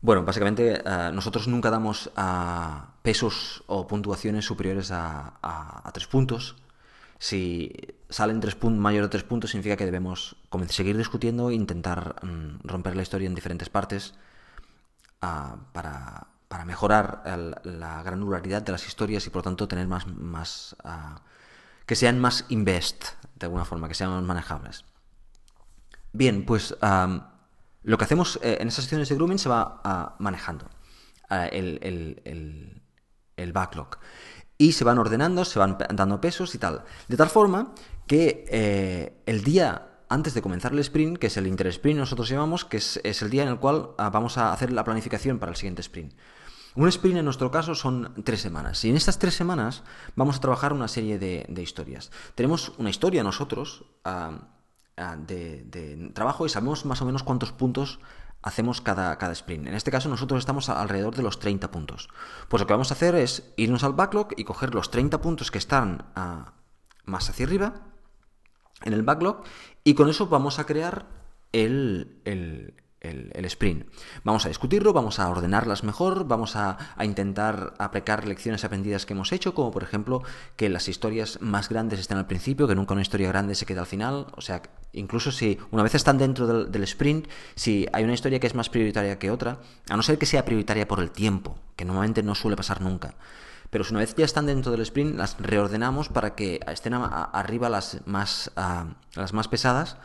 Bueno, 0.00 0.22
básicamente 0.24 0.80
eh, 0.84 1.10
nosotros 1.12 1.48
nunca 1.48 1.70
damos 1.70 2.10
a 2.14 2.94
pesos 3.02 3.64
o 3.66 3.86
puntuaciones 3.86 4.44
superiores 4.44 4.90
a, 4.92 5.90
tres 5.92 6.06
puntos. 6.06 6.56
Si 7.18 7.72
salen 8.08 8.38
tres 8.40 8.54
puntos, 8.54 8.80
mayor 8.80 9.04
de 9.04 9.08
tres 9.08 9.24
puntos, 9.24 9.50
significa 9.50 9.76
que 9.76 9.84
debemos 9.84 10.36
seguir 10.68 10.96
discutiendo 10.96 11.50
e 11.50 11.54
intentar 11.54 12.24
mm, 12.24 12.60
romper 12.62 12.94
la 12.94 13.02
historia 13.02 13.26
en 13.26 13.34
diferentes 13.34 13.68
partes 13.70 14.14
ah, 15.20 15.56
para, 15.72 16.28
mejorar 16.64 17.22
la 17.64 18.02
granularidad 18.02 18.62
de 18.62 18.72
las 18.72 18.86
historias 18.86 19.26
y 19.26 19.30
por 19.30 19.40
lo 19.40 19.44
tanto 19.44 19.68
tener 19.68 19.86
más, 19.88 20.06
más 20.06 20.76
ah, 20.84 21.22
que 21.86 21.96
sean 21.96 22.20
más 22.20 22.44
invest, 22.50 23.04
de 23.34 23.46
alguna 23.46 23.64
forma, 23.64 23.88
que 23.88 23.94
sean 23.94 24.10
más 24.10 24.22
manejables. 24.22 24.84
Bien, 26.12 26.44
pues 26.44 26.76
lo 27.88 27.96
que 27.96 28.04
hacemos 28.04 28.38
eh, 28.42 28.58
en 28.60 28.68
esas 28.68 28.84
sesiones 28.84 29.08
de 29.08 29.14
grooming 29.14 29.38
se 29.38 29.48
va 29.48 29.80
ah, 29.82 30.14
manejando 30.18 30.68
ah, 31.30 31.46
el, 31.46 32.22
backlog. 33.54 33.98
Y 34.58 34.72
se 34.72 34.84
van 34.84 34.98
ordenando, 34.98 35.42
se 35.46 35.58
van 35.58 35.78
dando 35.94 36.20
pesos 36.20 36.54
y 36.54 36.58
tal. 36.58 36.84
De 37.08 37.16
tal 37.16 37.30
forma 37.30 37.72
que 38.06 38.44
eh, 38.50 39.22
el 39.24 39.42
día 39.42 39.88
antes 40.10 40.34
de 40.34 40.42
comenzar 40.42 40.72
el 40.72 40.80
sprint, 40.80 41.16
que 41.18 41.28
es 41.28 41.36
el 41.38 41.46
inter-sprint, 41.46 41.98
nosotros 41.98 42.28
llamamos, 42.28 42.66
que 42.66 42.76
es, 42.76 43.22
el 43.22 43.30
día 43.30 43.44
en 43.44 43.48
el 43.48 43.58
cual 43.58 43.90
ah, 43.96 44.10
vamos 44.10 44.36
a 44.36 44.52
hacer 44.52 44.70
la 44.70 44.84
planificación 44.84 45.38
para 45.38 45.50
el 45.50 45.56
siguiente 45.56 45.80
sprint. 45.80 46.12
Un 46.74 46.88
sprint 46.88 47.16
en 47.16 47.24
nuestro 47.24 47.50
caso 47.50 47.74
son 47.74 48.12
tres 48.22 48.42
semanas. 48.42 48.84
Y 48.84 48.90
en 48.90 48.96
estas 48.96 49.18
tres 49.18 49.34
semanas 49.34 49.82
vamos 50.14 50.36
a 50.36 50.40
trabajar 50.40 50.74
una 50.74 50.88
serie 50.88 51.18
de, 51.18 51.62
historias. 51.62 52.10
Tenemos 52.34 52.74
una 52.76 52.90
historia 52.90 53.22
nosotros 53.22 53.86
de, 55.26 56.10
trabajo 56.14 56.46
y 56.46 56.48
sabemos 56.48 56.84
más 56.84 57.00
o 57.02 57.06
menos 57.06 57.22
cuántos 57.22 57.52
puntos 57.52 58.00
hacemos 58.42 58.80
cada, 58.80 59.18
cada 59.18 59.32
sprint. 59.32 59.66
En 59.66 59.74
este 59.74 59.90
caso 59.90 60.08
nosotros 60.08 60.38
estamos 60.38 60.68
alrededor 60.68 61.14
de 61.16 61.22
los 61.22 61.38
30 61.38 61.70
puntos. 61.70 62.08
Pues 62.48 62.60
lo 62.60 62.66
que 62.66 62.72
vamos 62.72 62.90
a 62.90 62.94
hacer 62.94 63.14
es 63.14 63.52
irnos 63.56 63.84
al 63.84 63.92
backlog 63.92 64.28
y 64.36 64.44
coger 64.44 64.74
los 64.74 64.90
30 64.90 65.20
puntos 65.20 65.50
que 65.50 65.58
están 65.58 66.06
más 67.04 67.30
hacia 67.30 67.46
arriba 67.46 67.74
en 68.82 68.92
el 68.92 69.02
backlog 69.02 69.42
y 69.84 69.94
con 69.94 70.08
eso 70.08 70.28
vamos 70.28 70.58
a 70.58 70.66
crear 70.66 71.06
el, 71.52 72.20
el, 72.24 72.74
sprint. 73.00 73.86
Vamos 74.24 74.44
a 74.44 74.48
discutirlo, 74.48 74.92
vamos 74.92 75.18
a 75.18 75.28
ordenarlas 75.28 75.84
mejor, 75.84 76.26
vamos 76.26 76.56
a, 76.56 76.78
intentar 77.02 77.74
aplicar 77.78 78.26
lecciones 78.26 78.64
aprendidas 78.64 79.06
que 79.06 79.14
hemos 79.14 79.32
hecho, 79.32 79.54
como 79.54 79.70
por 79.70 79.82
ejemplo 79.82 80.22
que 80.56 80.68
las 80.68 80.88
historias 80.88 81.40
más 81.40 81.68
grandes 81.68 82.00
estén 82.00 82.18
al 82.18 82.26
principio, 82.26 82.66
que 82.66 82.74
nunca 82.74 82.94
una 82.94 83.02
historia 83.02 83.28
grande 83.28 83.54
se 83.54 83.66
quede 83.66 83.80
al 83.80 83.86
final. 83.86 84.26
O 84.36 84.40
sea, 84.40 84.62
incluso 84.92 85.30
si 85.30 85.58
una 85.70 85.82
vez 85.82 85.94
están 85.94 86.18
dentro 86.18 86.46
del, 86.46 86.72
del 86.72 86.82
sprint, 86.84 87.28
si 87.54 87.86
hay 87.92 88.04
una 88.04 88.14
historia 88.14 88.40
que 88.40 88.46
es 88.46 88.54
más 88.54 88.68
prioritaria 88.68 89.18
que 89.18 89.30
otra, 89.30 89.58
a 89.88 89.96
no 89.96 90.02
ser 90.02 90.18
que 90.18 90.26
sea 90.26 90.44
prioritaria 90.44 90.88
por 90.88 91.00
el 91.00 91.10
tiempo, 91.10 91.56
que 91.76 91.84
normalmente 91.84 92.22
no 92.22 92.34
suele 92.34 92.56
pasar 92.56 92.80
nunca. 92.80 93.14
Pero 93.70 93.84
si 93.84 93.92
una 93.92 94.00
vez 94.00 94.14
ya 94.16 94.24
están 94.24 94.46
dentro 94.46 94.72
del 94.72 94.80
sprint, 94.80 95.16
las 95.16 95.36
reordenamos 95.38 96.08
para 96.08 96.34
que 96.34 96.60
estén 96.66 96.94
arriba 96.94 97.68
las 97.68 97.98
más, 98.06 98.50
las 99.14 99.32
más 99.32 99.48
pesadas 99.48 99.98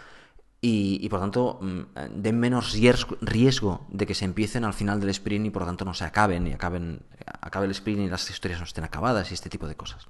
y, 0.66 1.10
por 1.10 1.20
tanto 1.20 1.60
mm, 1.62 2.22
den 2.22 2.40
menos 2.40 2.74
riesgo 3.20 3.86
de 3.90 4.08
que 4.08 4.16
se 4.16 4.24
empiecen 4.24 4.64
al 4.64 4.74
final 4.74 4.98
del 5.02 5.10
sprint 5.10 5.48
y 5.48 5.50
por 5.50 5.66
tanto 5.66 5.84
no 5.84 5.94
se 5.94 6.06
acaben 6.06 6.48
y 6.48 6.54
acaben, 6.54 7.02
acabe 7.42 7.66
el 7.66 7.72
sprint 7.72 8.00
y 8.00 8.08
las 8.08 8.30
historias 8.30 8.62
no 8.62 8.66
estén 8.66 8.86
acabadas 8.86 9.30
y 9.30 9.34
este 9.34 9.50
tipo 9.50 9.68
de 9.68 9.76
cosas. 9.76 10.08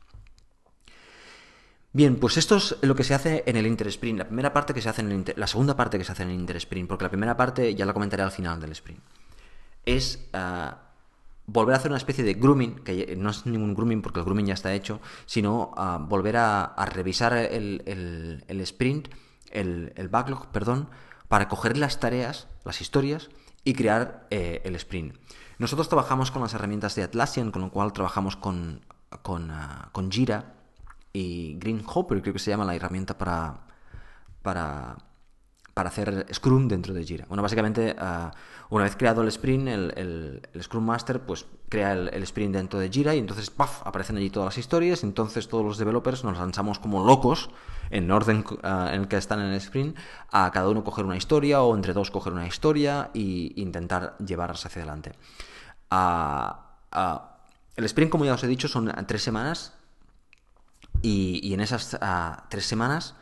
Bien, 1.91 2.17
pues 2.17 2.37
esto 2.37 2.57
es 2.57 2.75
lo 2.83 2.93
que 2.93 3.03
se 3.03 3.15
hace 3.15 3.43
en 3.47 3.55
el 3.55 3.65
intersprint. 3.65 4.19
La 4.19 4.27
primera 4.27 4.53
parte 4.53 4.75
que 4.75 4.81
se 4.81 4.89
hace 4.89 5.01
en 5.01 5.11
el 5.11 5.33
la 5.35 5.47
segunda 5.47 5.75
parte 5.75 5.97
que 5.97 6.03
se 6.03 6.11
hace 6.11 6.21
en 6.21 6.29
el 6.29 6.35
intersprint, 6.35 6.87
porque 6.87 7.05
la 7.05 7.09
primera 7.09 7.35
parte 7.35 7.73
ya 7.73 7.87
la 7.87 7.93
comentaré 7.93 8.21
al 8.21 8.31
final 8.31 8.61
del 8.61 8.73
sprint, 8.73 9.01
es 9.87 10.29
ah, 10.33 10.77
volver 11.47 11.73
a 11.73 11.77
hacer 11.79 11.89
una 11.89 11.97
especie 11.97 12.23
de 12.23 12.35
grooming, 12.35 12.83
que 12.83 13.15
no 13.17 13.31
es 13.31 13.47
ningún 13.47 13.73
grooming 13.73 14.03
porque 14.03 14.19
el 14.19 14.25
grooming 14.25 14.45
ya 14.45 14.53
está 14.53 14.71
hecho, 14.71 15.01
sino 15.25 15.71
ah, 15.75 15.97
volver 15.99 16.37
a, 16.37 16.75
revisar 16.93 17.33
el 17.33 18.61
sprint 18.61 19.07
el, 19.53 20.09
backlog, 20.09 20.47
perdón, 20.47 20.89
para 21.27 21.47
coger 21.47 21.77
las 21.77 21.99
tareas, 21.99 22.47
las 22.65 22.81
historias 22.81 23.29
y 23.63 23.73
crear 23.73 24.27
eh, 24.29 24.61
el 24.65 24.75
sprint. 24.75 25.15
Nosotros 25.57 25.87
trabajamos 25.87 26.31
con 26.31 26.41
las 26.41 26.53
herramientas 26.53 26.95
de 26.95 27.03
Atlassian, 27.03 27.51
con 27.51 27.61
lo 27.61 27.71
cual 27.71 27.93
trabajamos 27.93 28.35
con, 28.35 28.81
con, 29.21 29.51
ah, 29.51 29.89
con 29.91 30.11
Jira 30.11 30.55
y 31.13 31.55
Greenhopper, 31.59 32.21
creo 32.21 32.33
que 32.33 32.39
se 32.39 32.51
llama 32.51 32.65
la 32.65 32.75
herramienta 32.75 33.17
para, 33.17 33.61
para 34.41 34.97
para 35.73 35.89
hacer 35.89 36.27
Scrum 36.31 36.67
dentro 36.67 36.93
de 36.93 37.03
Jira. 37.03 37.25
Bueno, 37.27 37.41
básicamente, 37.41 37.95
ah, 37.97 38.31
una 38.69 38.83
vez 38.83 38.95
creado 38.95 39.23
el 39.23 39.27
sprint, 39.29 39.67
el, 39.67 40.41
Scrum 40.61 40.83
Master 40.83 41.21
pues 41.21 41.45
crea 41.69 41.93
el, 41.93 42.23
sprint 42.23 42.55
dentro 42.55 42.79
de 42.79 42.89
Jira 42.89 43.15
y 43.15 43.19
entonces 43.19 43.49
¡paf! 43.49 43.81
aparecen 43.85 44.17
allí 44.17 44.29
todas 44.29 44.47
las 44.47 44.57
historias. 44.57 45.03
entonces 45.03 45.47
todos 45.47 45.65
los 45.65 45.77
developers 45.77 46.23
nos 46.23 46.37
lanzamos 46.37 46.77
como 46.77 47.05
locos 47.05 47.49
en 47.89 48.11
orden 48.11 48.45
ah, 48.61 48.89
en 48.93 49.01
el 49.01 49.07
que 49.07 49.17
están 49.17 49.39
en 49.39 49.47
el 49.47 49.55
sprint 49.55 49.97
a 50.31 50.51
cada 50.51 50.69
uno 50.69 50.83
coger 50.83 51.05
una 51.05 51.17
historia 51.17 51.63
o 51.63 51.75
entre 51.75 51.93
dos 51.93 52.11
coger 52.11 52.33
una 52.33 52.45
historia 52.45 53.09
e 53.15 53.53
intentar 53.55 54.15
llevarlas 54.19 54.65
hacia 54.65 54.83
adelante. 54.83 55.13
Ah, 55.89 56.59
el 57.75 57.85
sprint, 57.85 58.11
como 58.11 58.25
ya 58.25 58.35
os 58.35 58.43
he 58.43 58.47
dicho, 58.47 58.67
son 58.67 58.93
tres 59.07 59.23
semanas 59.23 59.73
y, 61.01 61.39
y 61.47 61.55
en 61.55 61.61
esas 61.61 61.97
tres 62.49 62.65
semanas 62.67 63.15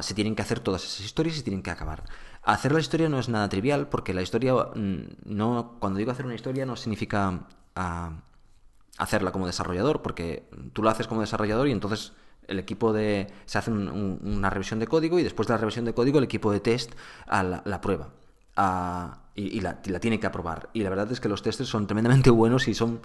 se 0.00 0.14
tienen 0.14 0.34
que 0.34 0.42
hacer 0.42 0.60
todas 0.60 0.84
esas 0.84 1.00
historias 1.00 1.38
y 1.38 1.42
tienen 1.42 1.62
que 1.62 1.70
acabar. 1.70 2.04
Hacer 2.42 2.72
la 2.72 2.80
historia 2.80 3.08
no 3.08 3.18
es 3.18 3.28
nada 3.28 3.48
trivial 3.48 3.88
porque 3.88 4.14
la 4.14 4.22
historia 4.22 4.54
mm, 4.54 5.02
no 5.24 5.76
cuando 5.78 5.98
digo 5.98 6.10
hacer 6.10 6.26
una 6.26 6.34
historia 6.34 6.66
no 6.66 6.76
significa 6.76 7.46
hacerla 8.98 9.32
como 9.32 9.46
desarrollador 9.46 10.02
porque 10.02 10.48
tú 10.72 10.82
la 10.82 10.90
haces 10.90 11.06
como 11.06 11.20
desarrollador 11.20 11.68
y 11.68 11.72
entonces 11.72 12.12
el 12.48 12.58
equipo 12.58 12.92
de 12.92 13.28
se 13.46 13.58
hace 13.58 13.70
una 13.70 14.50
revisión 14.50 14.80
de 14.80 14.86
código 14.86 15.18
y 15.18 15.22
después 15.22 15.46
de 15.48 15.54
la 15.54 15.58
revisión 15.58 15.84
de 15.84 15.94
código 15.94 16.18
el 16.18 16.24
equipo 16.24 16.52
de 16.52 16.60
test 16.60 16.92
a 17.26 17.42
la, 17.42 17.80
prueba 17.80 18.10
y, 19.34 19.60
la, 19.60 19.80
tiene 19.80 20.20
que 20.20 20.26
aprobar. 20.26 20.68
Y 20.72 20.82
la 20.82 20.90
verdad 20.90 21.10
es 21.10 21.20
que 21.20 21.28
los 21.28 21.42
testes 21.42 21.68
son 21.68 21.86
tremendamente 21.86 22.30
buenos 22.30 22.68
y 22.68 22.74
son, 22.74 23.00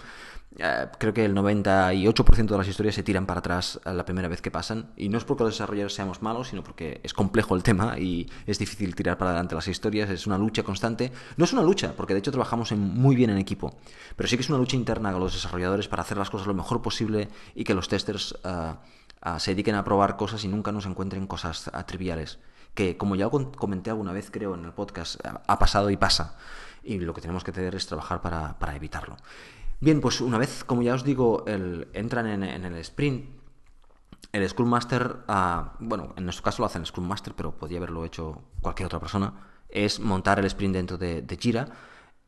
eh, 0.58 0.86
creo 0.98 1.14
que 1.14 1.24
el 1.24 1.34
98% 1.34 2.46
de 2.46 2.58
las 2.58 2.68
historias 2.68 2.94
se 2.94 3.02
tiran 3.02 3.26
para 3.26 3.40
atrás 3.40 3.80
la 3.84 4.04
primera 4.04 4.28
vez 4.28 4.42
que 4.42 4.50
pasan. 4.50 4.90
Y 4.96 5.08
no 5.08 5.16
es 5.16 5.24
porque 5.24 5.44
los 5.44 5.54
desarrolladores 5.54 5.94
seamos 5.94 6.20
malos, 6.20 6.48
sino 6.48 6.62
porque 6.62 7.00
es 7.02 7.14
complejo 7.14 7.54
el 7.56 7.62
tema 7.62 7.98
y 7.98 8.28
es 8.46 8.58
difícil 8.58 8.94
tirar 8.94 9.16
para 9.16 9.30
adelante 9.30 9.54
las 9.54 9.68
historias. 9.68 10.10
Es 10.10 10.26
una 10.26 10.36
lucha 10.36 10.62
constante. 10.62 11.12
No 11.36 11.44
es 11.44 11.52
una 11.52 11.62
lucha, 11.62 11.94
porque 11.96 12.12
de 12.12 12.20
hecho 12.20 12.30
trabajamos 12.30 12.72
muy 12.72 13.16
bien 13.16 13.30
en 13.30 13.38
equipo. 13.38 13.76
Pero 14.14 14.28
sí 14.28 14.36
que 14.36 14.42
es 14.42 14.48
una 14.50 14.58
lucha 14.58 14.76
interna 14.76 15.12
con 15.12 15.20
los 15.20 15.32
desarrolladores 15.32 15.88
para 15.88 16.02
hacer 16.02 16.18
las 16.18 16.30
cosas 16.30 16.46
lo 16.46 16.54
mejor 16.54 16.82
posible 16.82 17.28
y 17.54 17.64
que 17.64 17.74
los 17.74 17.88
testers 17.88 18.36
eh, 18.44 18.74
eh, 19.24 19.30
se 19.38 19.52
dediquen 19.52 19.76
a 19.76 19.84
probar 19.84 20.16
cosas 20.16 20.44
y 20.44 20.48
nunca 20.48 20.72
nos 20.72 20.84
encuentren 20.84 21.26
cosas 21.26 21.70
triviales 21.86 22.38
que 22.78 22.96
como 22.96 23.16
ya 23.16 23.28
comenté 23.28 23.90
alguna 23.90 24.12
vez 24.12 24.30
creo 24.30 24.54
en 24.54 24.64
el 24.64 24.72
podcast, 24.72 25.18
ha 25.24 25.58
pasado 25.58 25.90
y 25.90 25.96
pasa. 25.96 26.36
Y 26.84 27.00
lo 27.00 27.12
que 27.12 27.20
tenemos 27.20 27.42
que 27.42 27.50
hacer 27.50 27.74
es 27.74 27.88
trabajar 27.88 28.22
para, 28.22 28.76
evitarlo. 28.76 29.16
Bien, 29.80 30.00
pues 30.00 30.20
una 30.20 30.38
vez, 30.38 30.62
como 30.62 30.82
ya 30.82 30.94
os 30.94 31.02
digo, 31.02 31.44
entran 31.92 32.28
en, 32.28 32.64
el 32.64 32.76
sprint, 32.76 33.30
el 34.30 34.48
Scrum 34.48 34.68
Master, 34.68 35.24
ah, 35.26 35.72
bueno, 35.80 36.14
en 36.16 36.22
nuestro 36.22 36.44
caso 36.44 36.62
lo 36.62 36.66
hace 36.66 36.78
el 36.78 36.86
Scrum 36.86 37.04
Master, 37.04 37.34
pero 37.34 37.50
podría 37.50 37.78
haberlo 37.78 38.04
hecho 38.04 38.42
cualquier 38.60 38.86
otra 38.86 39.00
persona, 39.00 39.32
es 39.68 39.98
montar 39.98 40.38
el 40.38 40.44
sprint 40.44 40.74
dentro 40.76 40.96
de, 40.96 41.22
de 41.22 41.36
Jira 41.36 41.66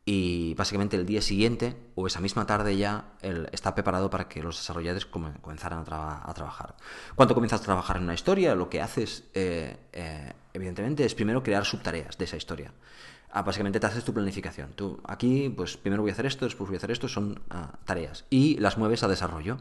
y 0.03 0.55
básicamente 0.55 0.97
el 0.97 1.05
día 1.05 1.21
siguiente 1.21 1.75
o 1.93 2.07
esa 2.07 2.19
misma 2.19 2.47
tarde 2.47 2.75
ya 2.75 3.13
está 3.51 3.75
preparado 3.75 4.09
para 4.09 4.27
que 4.27 4.41
los 4.41 4.57
desarrolladores 4.57 5.05
comenzaran 5.05 5.85
a, 5.87 6.33
trabajar. 6.33 6.75
Cuando 7.15 7.35
comienzas 7.35 7.61
a 7.61 7.63
trabajar 7.63 7.97
en 7.97 8.03
una 8.03 8.15
historia, 8.15 8.55
lo 8.55 8.69
que 8.69 8.81
haces, 8.81 9.25
eh, 9.33 9.77
eh, 9.93 10.33
evidentemente, 10.53 11.05
es 11.05 11.13
primero 11.13 11.43
crear 11.43 11.65
subtareas 11.65 12.17
de 12.17 12.25
esa 12.25 12.37
historia. 12.37 12.73
Ah, 13.33 13.43
básicamente 13.43 13.79
te 13.79 13.87
haces 13.87 14.03
tu 14.03 14.13
planificación. 14.13 14.73
Tú 14.73 14.99
aquí, 15.05 15.49
pues 15.49 15.77
primero 15.77 16.01
voy 16.01 16.09
a 16.09 16.13
hacer 16.13 16.25
esto, 16.25 16.45
después 16.45 16.67
voy 16.67 16.75
a 16.75 16.79
hacer 16.79 16.91
esto, 16.91 17.07
son 17.07 17.41
ah, 17.49 17.79
tareas. 17.85 18.25
Y 18.29 18.57
las 18.57 18.77
mueves 18.77 19.03
a 19.03 19.07
desarrollo. 19.07 19.57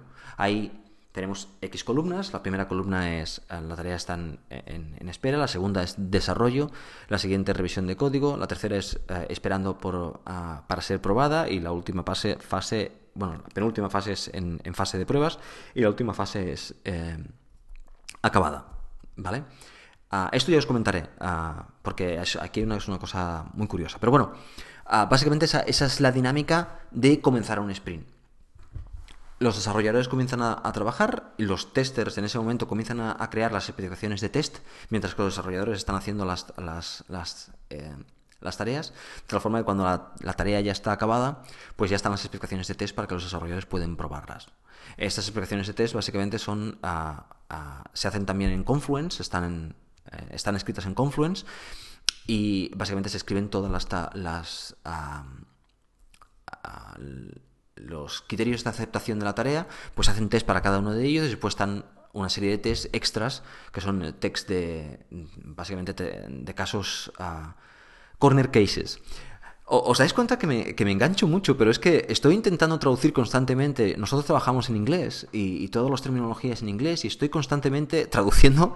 Tenemos 1.12 1.48
X 1.60 1.84
columnas, 1.84 2.32
la 2.32 2.42
primera 2.42 2.68
columna 2.68 3.20
es, 3.20 3.42
eh, 3.50 3.60
la 3.60 3.74
tarea 3.74 3.96
está 3.96 4.14
en, 4.14 4.38
espera, 5.08 5.38
la 5.38 5.48
segunda 5.48 5.82
es 5.82 5.94
desarrollo, 5.98 6.70
la 7.08 7.18
siguiente 7.18 7.52
revisión 7.52 7.86
de 7.86 7.96
código, 7.96 8.36
la 8.36 8.46
tercera 8.46 8.76
es 8.76 9.00
eh, 9.08 9.26
esperando 9.28 9.78
por, 9.78 10.20
ah, 10.26 10.64
para 10.68 10.82
ser 10.82 11.00
probada 11.00 11.48
y 11.48 11.60
la 11.60 11.72
última 11.72 12.04
fase, 12.04 12.36
fase 12.36 12.92
bueno, 13.14 13.34
la 13.42 13.48
penúltima 13.48 13.90
fase 13.90 14.12
es 14.12 14.30
en, 14.32 14.60
fase 14.72 14.96
de 14.96 15.04
pruebas 15.04 15.40
y 15.74 15.80
la 15.80 15.88
última 15.88 16.14
fase 16.14 16.52
es 16.52 16.74
eh, 16.84 17.18
acabada, 18.22 18.66
¿vale? 19.16 19.42
Ah, 20.12 20.28
esto 20.32 20.52
ya 20.52 20.58
os 20.58 20.66
comentaré, 20.66 21.08
ah, 21.18 21.66
porque 21.82 22.20
aquí 22.40 22.60
es 22.60 22.88
una 22.88 22.98
cosa 22.98 23.46
muy 23.54 23.66
curiosa. 23.66 23.98
Pero 23.98 24.10
bueno, 24.10 24.32
básicamente 24.84 25.46
esa 25.46 25.64
es 25.66 26.00
la 26.00 26.10
dinámica 26.12 26.80
de 26.90 27.20
comenzar 27.20 27.60
un 27.60 27.70
sprint 27.70 28.06
los 29.40 29.56
desarrolladores 29.56 30.06
comienzan 30.06 30.42
a, 30.42 30.70
trabajar 30.72 31.32
y 31.38 31.44
los 31.44 31.72
testers 31.72 32.18
en 32.18 32.26
ese 32.26 32.38
momento 32.38 32.68
comienzan 32.68 33.00
a, 33.00 33.30
crear 33.30 33.50
las 33.52 33.70
especificaciones 33.70 34.20
de 34.20 34.28
test, 34.28 34.58
mientras 34.90 35.14
que 35.14 35.22
los 35.22 35.32
desarrolladores 35.32 35.78
están 35.78 35.96
haciendo 35.96 36.26
las, 36.26 36.52
las, 36.58 37.04
las, 37.08 37.50
eh, 37.70 37.96
las 38.42 38.58
tareas, 38.58 38.90
de 38.90 39.26
tal 39.26 39.40
forma 39.40 39.58
que 39.58 39.64
cuando 39.64 39.84
la, 39.84 40.32
tarea 40.34 40.60
ya 40.60 40.72
está 40.72 40.92
acabada, 40.92 41.42
pues 41.76 41.90
ya 41.90 41.96
están 41.96 42.12
las 42.12 42.20
explicaciones 42.22 42.68
de 42.68 42.74
test 42.74 42.94
para 42.94 43.08
que 43.08 43.14
los 43.14 43.24
desarrolladores 43.24 43.64
pueden 43.64 43.96
probarlas. 43.96 44.48
Estas 44.98 45.24
explicaciones 45.24 45.66
de 45.66 45.72
test 45.72 45.94
básicamente 45.94 46.38
son, 46.38 46.78
ah, 46.82 47.24
ah, 47.48 47.84
se 47.94 48.08
hacen 48.08 48.26
también 48.26 48.50
en 48.50 48.62
Confluence, 48.62 49.22
están, 49.22 49.74
eh, 50.12 50.26
están 50.32 50.54
escritas 50.54 50.84
en 50.84 50.94
Confluence 50.94 51.46
y 52.26 52.70
básicamente 52.76 53.08
se 53.08 53.16
escriben 53.16 53.48
todas 53.48 53.72
las, 53.72 53.88
las 54.14 54.76
ah, 54.84 55.24
los 57.86 58.22
criterios 58.22 58.64
de 58.64 58.70
aceptación 58.70 59.18
de 59.18 59.24
la 59.24 59.34
tarea, 59.34 59.66
pues 59.94 60.08
hacen 60.08 60.28
test 60.28 60.46
para 60.46 60.62
cada 60.62 60.78
uno 60.78 60.92
de 60.92 61.04
ellos 61.06 61.26
y 61.26 61.28
después 61.30 61.52
están 61.52 61.84
una 62.12 62.28
serie 62.28 62.50
de 62.50 62.58
test 62.58 62.94
extras 62.94 63.42
que 63.72 63.80
son 63.80 64.14
test 64.18 64.48
de 64.48 65.00
básicamente 65.44 65.92
de 65.94 66.54
casos 66.54 67.12
corner 68.18 68.50
cases. 68.50 69.00
¿Os 69.72 69.98
dais 69.98 70.12
cuenta 70.12 70.36
que 70.36 70.48
me, 70.48 70.74
que 70.74 70.84
me, 70.84 70.90
engancho 70.90 71.28
mucho? 71.28 71.56
Pero 71.56 71.70
es 71.70 71.78
que 71.78 72.06
estoy 72.08 72.34
intentando 72.34 72.76
traducir 72.80 73.12
constantemente. 73.12 73.94
Nosotros 73.96 74.26
trabajamos 74.26 74.68
en 74.68 74.74
inglés 74.74 75.28
y, 75.30 75.62
y 75.62 75.68
todas 75.68 75.88
las 75.88 76.02
terminologías 76.02 76.60
en 76.60 76.68
inglés 76.68 77.04
y 77.04 77.08
estoy 77.08 77.28
constantemente 77.28 78.06
traduciendo 78.06 78.74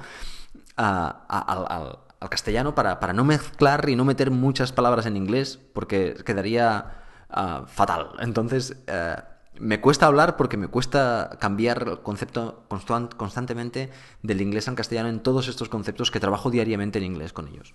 al, 0.76 1.98
castellano 2.30 2.76
para, 2.76 3.00
para, 3.00 3.12
no 3.12 3.24
mezclar 3.24 3.88
y 3.88 3.96
no 3.96 4.04
meter 4.04 4.30
muchas 4.30 4.72
palabras 4.72 5.04
en 5.06 5.16
inglés 5.16 5.58
porque 5.72 6.14
quedaría 6.24 7.03
ah, 7.34 7.64
fatal. 7.66 8.10
Entonces, 8.20 8.76
eh, 8.86 9.16
me 9.58 9.80
cuesta 9.80 10.06
hablar 10.06 10.36
porque 10.36 10.56
me 10.56 10.66
cuesta 10.66 11.36
cambiar 11.38 11.86
el 11.88 11.98
concepto 12.00 12.64
constantemente 13.16 13.90
del 14.22 14.40
inglés 14.40 14.66
al 14.66 14.74
castellano 14.74 15.08
en 15.08 15.20
todos 15.20 15.46
estos 15.46 15.68
conceptos 15.68 16.10
que 16.10 16.18
trabajo 16.18 16.50
diariamente 16.50 16.98
en 16.98 17.04
inglés 17.04 17.32
con 17.32 17.46
ellos. 17.46 17.72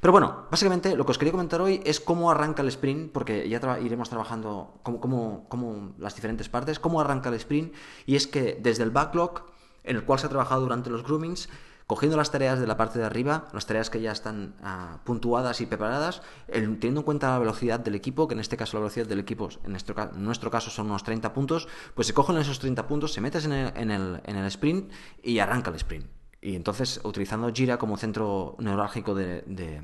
Pero 0.00 0.10
bueno, 0.12 0.46
básicamente 0.50 0.96
lo 0.96 1.04
que 1.04 1.12
os 1.12 1.18
quería 1.18 1.32
comentar 1.32 1.60
hoy 1.60 1.80
es 1.84 2.00
cómo 2.00 2.30
arranca 2.30 2.62
el 2.62 2.68
sprint, 2.68 3.12
porque 3.12 3.48
ya 3.48 3.60
iremos 3.78 4.08
trabajando 4.08 4.80
como, 4.82 5.94
las 5.98 6.16
diferentes 6.16 6.48
partes, 6.48 6.80
cómo 6.80 7.00
arranca 7.00 7.28
el 7.28 7.36
sprint, 7.36 7.74
y 8.06 8.16
es 8.16 8.26
que 8.26 8.58
desde 8.60 8.82
el 8.82 8.90
backlog, 8.90 9.44
en 9.84 9.96
el 9.96 10.04
cual 10.04 10.18
se 10.18 10.26
ha 10.26 10.30
trabajado 10.30 10.62
durante 10.62 10.90
los 10.90 11.04
groomings, 11.04 11.48
cogiendo 11.90 12.16
las 12.16 12.30
tareas 12.30 12.60
de 12.60 12.68
la 12.68 12.76
parte 12.76 13.00
de 13.00 13.04
arriba, 13.04 13.48
las 13.52 13.66
tareas 13.66 13.90
que 13.90 14.00
ya 14.00 14.12
están 14.12 14.54
ah, 14.62 15.00
puntuadas 15.02 15.60
y 15.60 15.66
preparadas, 15.66 16.22
teniendo 16.46 17.00
en 17.00 17.02
cuenta 17.02 17.30
la 17.30 17.40
velocidad 17.40 17.80
del 17.80 17.96
equipo, 17.96 18.28
que 18.28 18.34
en 18.34 18.38
este 18.38 18.56
caso 18.56 18.76
la 18.76 18.82
velocidad 18.82 19.08
del 19.08 19.18
equipo, 19.18 19.48
en 19.64 19.72
nuestro, 19.72 20.50
caso 20.52 20.70
son 20.70 20.86
unos 20.86 21.02
30 21.02 21.32
puntos, 21.32 21.66
pues 21.96 22.06
se 22.06 22.14
cogen 22.14 22.36
esos 22.36 22.60
30 22.60 22.86
puntos, 22.86 23.12
se 23.12 23.20
metes 23.20 23.44
en 23.44 23.90
el, 23.90 24.46
sprint 24.46 24.92
y 25.20 25.40
arranca 25.40 25.70
el 25.70 25.76
sprint. 25.78 26.06
Y 26.40 26.54
entonces, 26.54 27.00
utilizando 27.02 27.52
Jira 27.52 27.76
como 27.76 27.96
centro 27.96 28.54
neurálgico 28.60 29.16
de, 29.16 29.82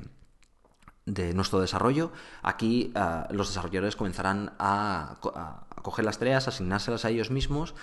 nuestro 1.33 1.59
desarrollo, 1.59 2.13
aquí 2.41 2.93
ah, 2.95 3.27
los 3.31 3.49
desarrolladores 3.49 3.97
comenzarán 3.97 4.53
a, 4.59 5.17
coger 5.81 6.05
las 6.05 6.19
tareas, 6.19 6.47
asignárselas 6.47 7.03
a 7.03 7.09
ellos 7.09 7.31
mismos 7.31 7.75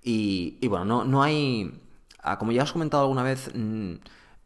y, 0.00 0.56
y 0.60 0.68
bueno, 0.68 0.84
no, 0.84 1.04
no 1.04 1.24
hay 1.24 1.82
Como 2.38 2.52
ya 2.52 2.62
os 2.62 2.70
he 2.70 2.72
comentado 2.72 3.02
alguna 3.02 3.22
vez, 3.22 3.50
mm, 3.54 3.94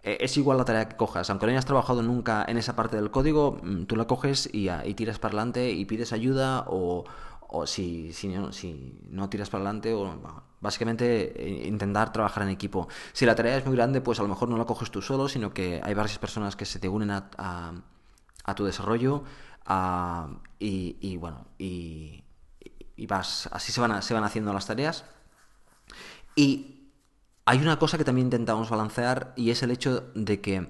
e, 0.03 0.19
es 0.21 0.37
igual 0.37 0.57
la 0.59 0.65
tarea 0.65 0.89
que 0.89 0.97
cojas. 0.97 1.29
Aunque 1.31 1.47
no 1.47 1.53
hayas 1.53 1.67
trabajado 1.67 2.03
nunca 2.03 2.45
en 2.49 2.57
esa 2.57 2.75
parte 2.77 2.97
del 2.97 3.11
código, 3.11 3.59
mm, 3.63 3.85
tú 3.85 3.97
la 3.97 4.07
coges 4.07 4.49
y, 4.53 4.69
tiras 4.95 5.19
para 5.19 5.33
adelante 5.33 5.71
y 5.73 5.85
pides 5.85 6.13
ayuda 6.13 6.65
o, 6.69 7.05
si, 7.67 8.13
no, 9.11 9.29
tiras 9.29 9.51
para 9.51 9.65
adelante, 9.65 9.95
o, 9.95 10.21
básicamente 10.61 11.65
eh, 11.65 11.69
intentar 11.69 12.13
trabajar 12.13 12.45
en 12.45 12.51
equipo. 12.51 12.89
Si 13.13 13.27
la 13.27 13.35
tarea 13.35 13.57
es 13.59 13.67
muy 13.67 13.77
grande, 13.77 14.01
pues 14.01 14.19
a 14.21 14.23
lo 14.23 14.29
mejor 14.29 14.49
no 14.49 14.57
la 14.57 14.65
coges 14.65 14.91
tú 14.91 15.03
solo, 15.03 15.29
sino 15.29 15.53
que 15.53 15.81
hay 15.83 15.95
varias 15.95 16.19
personas 16.19 16.57
que 16.57 16.65
se 16.65 16.79
te 16.79 16.89
unen 16.89 17.11
a, 17.11 17.83
tu 18.55 18.65
desarrollo 18.65 19.25
y, 20.59 21.17
bueno, 21.17 21.47
y, 21.59 22.25
vas, 23.09 23.49
así 23.53 23.73
se 23.73 23.81
van, 23.81 24.03
se 24.03 24.15
van 24.15 24.25
haciendo 24.25 24.53
las 24.53 24.67
tareas. 24.67 25.05
Y 26.37 26.76
hay 27.47 27.59
una 27.61 27.79
cosa 27.79 27.97
que 27.97 28.05
también 28.05 28.27
intentamos 28.27 28.69
balancear 28.69 29.33
y 29.37 29.51
es 29.51 29.63
el 29.63 29.71
hecho 29.71 30.11
de 30.15 30.41
que 30.41 30.67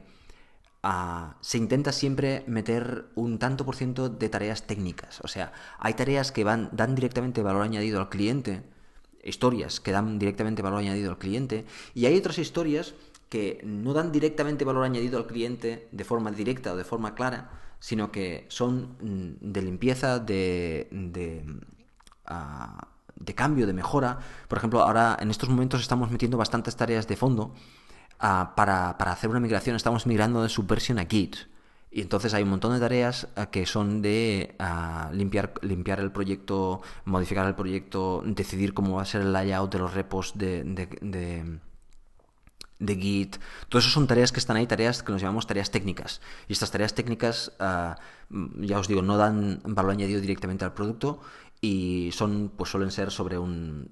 ah, 0.82 1.36
se 1.40 1.56
intenta 1.56 1.90
siempre 1.90 2.44
meter 2.46 3.06
un 3.14 3.38
tanto 3.38 3.64
por 3.64 3.76
ciento 3.76 4.10
de 4.10 4.28
tareas 4.28 4.66
técnicas. 4.66 5.20
O 5.22 5.28
sea, 5.28 5.52
hay 5.78 5.94
tareas 5.94 6.32
que 6.32 6.44
van, 6.44 6.68
dan 6.72 6.94
directamente 6.94 7.42
valor 7.42 7.62
añadido 7.62 7.98
al 7.98 8.10
cliente, 8.10 8.62
historias 9.24 9.80
que 9.80 9.90
dan 9.90 10.18
directamente 10.18 10.60
valor 10.60 10.80
añadido 10.80 11.10
al 11.10 11.18
cliente, 11.18 11.64
y 11.94 12.04
hay 12.04 12.16
otras 12.18 12.38
historias 12.38 12.94
que 13.30 13.60
no 13.64 13.94
dan 13.94 14.12
directamente 14.12 14.66
valor 14.66 14.84
añadido 14.84 15.18
al 15.18 15.26
cliente 15.26 15.88
de 15.90 16.04
forma 16.04 16.30
directa 16.30 16.74
o 16.74 16.76
de 16.76 16.84
forma 16.84 17.14
clara, 17.14 17.50
sino 17.80 18.12
que 18.12 18.44
son 18.48 18.96
mm, 19.00 19.52
de 19.52 19.62
limpieza, 19.62 20.18
de, 20.18 20.88
de 20.90 21.42
ah, 22.26 22.88
de 23.16 23.34
cambio, 23.34 23.66
de 23.66 23.72
mejora. 23.72 24.18
Por 24.48 24.58
ejemplo, 24.58 24.82
ahora 24.82 25.16
en 25.20 25.30
estos 25.30 25.48
momentos 25.48 25.80
estamos 25.80 26.10
metiendo 26.10 26.36
bastantes 26.36 26.76
tareas 26.76 27.08
de 27.08 27.16
fondo 27.16 27.54
ah, 28.18 28.52
para, 28.56 28.90
hacer 28.90 29.30
una 29.30 29.40
migración. 29.40 29.76
Estamos 29.76 30.06
migrando 30.06 30.42
de 30.42 30.48
Subversion 30.48 30.98
a 30.98 31.06
Git. 31.06 31.36
Y 31.90 32.02
entonces 32.02 32.34
hay 32.34 32.42
un 32.42 32.50
montón 32.50 32.74
de 32.74 32.80
tareas 32.80 33.28
ah, 33.36 33.46
que 33.46 33.64
son 33.64 34.02
de 34.02 34.54
ah, 34.58 35.10
limpiar, 35.12 35.54
limpiar 35.62 36.00
el 36.00 36.12
proyecto, 36.12 36.82
modificar 37.04 37.46
el 37.46 37.54
proyecto, 37.54 38.22
decidir 38.24 38.74
cómo 38.74 38.96
va 38.96 39.02
a 39.02 39.06
ser 39.06 39.22
el 39.22 39.32
layout 39.32 39.72
de 39.72 39.78
los 39.78 39.94
repos 39.94 40.32
de, 40.34 40.62
de, 40.64 41.58
de 42.78 42.96
Git. 42.96 43.38
Todo 43.70 43.78
eso 43.78 43.88
son 43.88 44.06
tareas 44.06 44.32
que 44.32 44.40
están 44.40 44.56
ahí, 44.56 44.66
tareas 44.66 45.02
que 45.02 45.12
nos 45.12 45.22
llamamos 45.22 45.46
tareas 45.46 45.70
técnicas. 45.70 46.20
Y 46.48 46.52
estas 46.52 46.70
tareas 46.70 46.94
técnicas, 46.94 47.52
ya 47.58 48.78
os 48.78 48.88
digo, 48.88 49.00
no 49.00 49.16
dan 49.16 49.60
valor 49.64 49.92
añadido 49.92 50.20
directamente 50.20 50.64
al 50.64 50.74
producto 50.74 51.20
y 51.60 52.10
son 52.12 52.52
pues 52.56 52.70
suelen 52.70 52.90
ser 52.90 53.10
sobre 53.10 53.38
un 53.38 53.90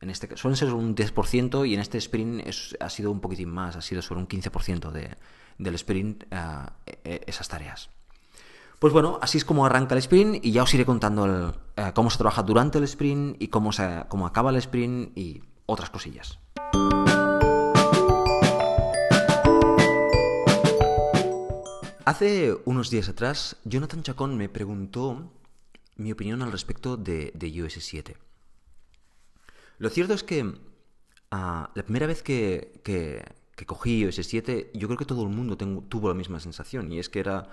en 0.00 0.10
este 0.10 0.36
suelen 0.36 0.56
ser 0.56 0.72
un 0.72 0.94
10% 0.94 1.68
y 1.68 1.74
en 1.74 1.80
este 1.80 1.98
sprint 1.98 2.46
ha 2.80 2.90
sido 2.90 3.10
un 3.10 3.20
poquitín 3.20 3.50
más, 3.50 3.76
ha 3.76 3.80
sido 3.80 4.02
sobre 4.02 4.20
un 4.20 4.28
15% 4.28 4.90
de, 4.90 5.16
del 5.58 5.74
sprint 5.76 6.24
eh, 6.30 6.96
eh, 7.04 7.20
esas 7.26 7.48
tareas. 7.48 7.90
Pues 8.78 8.92
bueno, 8.92 9.18
así 9.22 9.38
es 9.38 9.44
como 9.44 9.64
arranca 9.64 9.94
el 9.94 10.00
sprint 10.00 10.44
y 10.44 10.52
ya 10.52 10.62
os 10.62 10.74
iré 10.74 10.84
contando 10.84 11.54
eh, 11.76 11.92
cómo 11.94 12.10
se 12.10 12.18
trabaja 12.18 12.42
durante 12.42 12.78
el 12.78 12.84
sprint 12.84 13.40
y 13.40 13.48
cómo, 13.48 13.72
se, 13.72 14.04
cómo 14.08 14.26
acaba 14.26 14.50
el 14.50 14.56
sprint 14.56 15.16
y 15.16 15.42
otras 15.66 15.88
cosillas. 15.90 16.38
Hace 22.04 22.54
unos 22.66 22.90
días 22.90 23.08
atrás, 23.08 23.56
Jonathan 23.64 24.02
Chacón 24.02 24.36
me 24.36 24.50
preguntó 24.50 25.30
mi 25.96 26.12
opinión 26.12 26.42
al 26.42 26.52
respecto 26.52 26.96
de, 26.96 27.32
iOS 27.40 27.74
7. 27.74 28.16
Lo 29.78 29.90
cierto 29.90 30.14
es 30.14 30.22
que 30.22 30.54
ah, 31.30 31.70
la 31.74 31.82
primera 31.82 32.06
vez 32.06 32.22
que, 32.22 32.80
que, 32.84 33.24
cogí 33.66 34.00
iOS 34.00 34.16
7, 34.16 34.72
yo 34.74 34.88
creo 34.88 34.98
que 34.98 35.04
todo 35.04 35.22
el 35.22 35.28
mundo 35.28 35.56
tuvo 35.56 36.08
la 36.08 36.14
misma 36.14 36.40
sensación, 36.40 36.92
y 36.92 36.98
es 36.98 37.08
que 37.08 37.20
era 37.20 37.48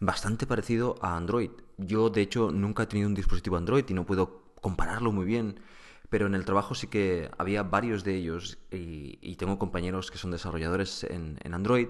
bastante 0.00 0.46
parecido 0.46 0.96
a 1.00 1.16
Android. 1.16 1.50
Yo, 1.78 2.10
de 2.10 2.22
hecho, 2.22 2.50
nunca 2.50 2.84
he 2.84 2.86
tenido 2.86 3.08
un 3.08 3.14
dispositivo 3.14 3.56
Android 3.56 3.84
y 3.88 3.94
no 3.94 4.04
puedo 4.04 4.52
compararlo 4.60 5.12
muy 5.12 5.24
bien, 5.24 5.60
pero 6.08 6.26
en 6.26 6.34
el 6.34 6.44
trabajo 6.44 6.74
sí 6.74 6.86
que 6.86 7.30
había 7.38 7.62
varios 7.62 8.04
de 8.04 8.14
ellos 8.16 8.58
y, 8.70 9.36
tengo 9.36 9.58
compañeros 9.58 10.10
que 10.10 10.18
son 10.18 10.30
desarrolladores 10.30 11.04
en, 11.04 11.38
en 11.42 11.52
Android 11.52 11.88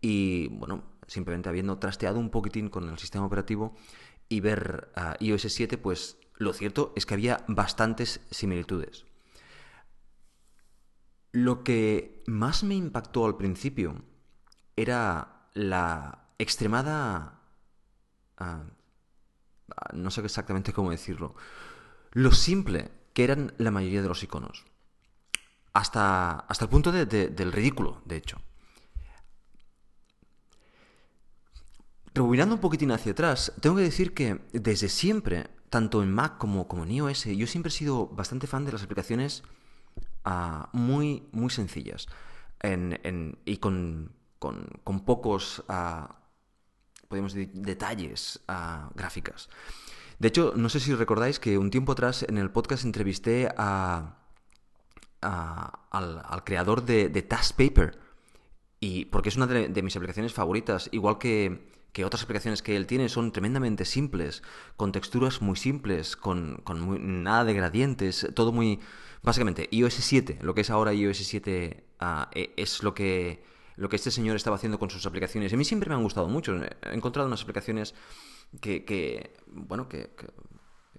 y, 0.00 0.48
bueno, 0.48 0.84
simplemente 1.06 1.48
habiendo 1.48 1.78
trasteado 1.78 2.18
un 2.18 2.30
poquitín 2.30 2.68
con 2.68 2.88
el 2.88 2.98
sistema 2.98 3.26
operativo, 3.26 3.74
y 4.28 4.40
ver 4.40 4.92
a 4.94 5.16
iOS 5.20 5.52
7, 5.52 5.78
pues 5.78 6.18
lo 6.36 6.52
cierto 6.52 6.92
es 6.96 7.06
que 7.06 7.14
había 7.14 7.44
bastantes 7.48 8.20
similitudes. 8.30 9.04
Lo 11.32 11.64
que 11.64 12.22
más 12.26 12.62
me 12.62 12.74
impactó 12.74 13.26
al 13.26 13.36
principio 13.36 14.02
era 14.76 15.48
la 15.54 16.28
extremada... 16.38 17.40
Ah, 18.36 18.64
no 19.92 20.10
sé 20.10 20.20
exactamente 20.20 20.72
cómo 20.72 20.90
decirlo. 20.90 21.34
Lo 22.12 22.32
simple 22.32 22.90
que 23.12 23.24
eran 23.24 23.54
la 23.58 23.70
mayoría 23.70 24.02
de 24.02 24.08
los 24.08 24.22
iconos. 24.22 24.64
Hasta, 25.72 26.40
hasta 26.40 26.64
el 26.66 26.70
punto 26.70 26.92
del 26.92 27.52
ridículo, 27.52 28.02
de 28.04 28.16
hecho. 28.16 28.40
Rebobinando 32.14 32.54
un 32.54 32.60
poquitín 32.60 32.92
hacia 32.92 33.10
atrás, 33.10 33.52
tengo 33.60 33.74
que 33.74 33.82
decir 33.82 34.14
que 34.14 34.40
desde 34.52 34.88
siempre, 34.88 35.48
tanto 35.68 36.00
en 36.00 36.12
Mac 36.12 36.38
como, 36.38 36.68
como 36.68 36.84
en 36.84 36.92
iOS, 36.92 37.24
yo 37.24 37.48
siempre 37.48 37.70
he 37.70 37.72
sido 37.72 38.06
bastante 38.06 38.46
fan 38.46 38.64
de 38.64 38.70
las 38.70 38.84
aplicaciones 38.84 39.42
ah, 40.24 40.68
muy, 40.72 41.24
muy 41.32 41.50
sencillas 41.50 42.06
y 43.44 43.56
con, 43.56 44.12
pocos, 45.04 45.64
ah, 45.68 46.20
podemos 47.08 47.34
decir, 47.34 47.52
detalles 47.52 48.40
uh, 48.48 48.94
gráficas. 48.94 49.48
De 50.20 50.28
hecho, 50.28 50.52
no 50.56 50.68
sé 50.68 50.78
si 50.78 50.94
recordáis 50.94 51.40
que 51.40 51.58
un 51.58 51.70
tiempo 51.70 51.92
atrás 51.92 52.22
en 52.22 52.38
el 52.38 52.50
podcast 52.50 52.84
entrevisté 52.84 53.48
a, 53.56 54.18
al, 55.20 56.44
creador 56.44 56.84
de, 56.84 57.08
de 57.08 57.22
Task 57.22 57.56
Paper, 57.56 57.98
y 58.78 59.06
porque 59.06 59.30
es 59.30 59.36
una 59.36 59.46
de 59.46 59.82
mis 59.82 59.96
aplicaciones 59.96 60.32
favoritas, 60.32 60.88
igual 60.92 61.18
que 61.18 61.74
que 61.94 62.04
otras 62.04 62.24
aplicaciones 62.24 62.60
que 62.60 62.74
él 62.76 62.88
tiene 62.88 63.08
son 63.08 63.30
tremendamente 63.30 63.84
simples, 63.84 64.42
con 64.76 64.90
texturas 64.90 65.40
muy 65.40 65.54
simples, 65.54 66.16
con, 66.16 66.60
nada 67.22 67.44
de 67.44 67.54
gradientes, 67.54 68.28
todo 68.34 68.52
muy... 68.52 68.80
Básicamente, 69.22 69.68
iOS 69.70 69.94
7, 69.94 70.40
lo 70.42 70.54
que 70.54 70.62
es 70.62 70.70
ahora 70.70 70.92
iOS 70.92 71.18
7 71.18 71.84
ah, 72.00 72.30
e, 72.34 72.52
es 72.56 72.82
lo 72.82 72.94
que, 72.94 73.44
lo 73.76 73.88
que 73.88 73.94
este 73.94 74.10
señor 74.10 74.34
estaba 74.34 74.56
haciendo 74.56 74.80
con 74.80 74.90
sus 74.90 75.06
aplicaciones. 75.06 75.52
A 75.52 75.56
mí 75.56 75.64
siempre 75.64 75.88
me 75.88 75.94
han 75.94 76.02
gustado 76.02 76.26
mucho. 76.26 76.56
He 76.56 76.94
encontrado 76.94 77.28
unas 77.28 77.42
aplicaciones 77.42 77.94
que, 78.60 79.32
bueno, 79.46 79.88
que, 79.88 80.10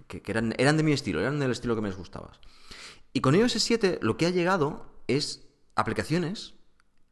que, 0.08 0.22
eran, 0.26 0.54
eran 0.56 0.78
de 0.78 0.82
mi 0.82 0.92
estilo, 0.92 1.20
eran 1.20 1.38
del 1.38 1.52
estilo 1.52 1.74
que 1.74 1.82
me 1.82 1.90
gustaba. 1.90 2.32
Y 3.12 3.20
con 3.20 3.34
iOS 3.34 3.52
7 3.52 3.98
lo 4.00 4.16
que 4.16 4.24
ha 4.24 4.30
llegado 4.30 4.86
es 5.08 5.46
aplicaciones 5.74 6.54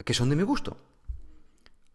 que 0.07 0.15
son 0.15 0.31
de 0.31 0.37
mi 0.37 0.43
gusto. 0.43 0.79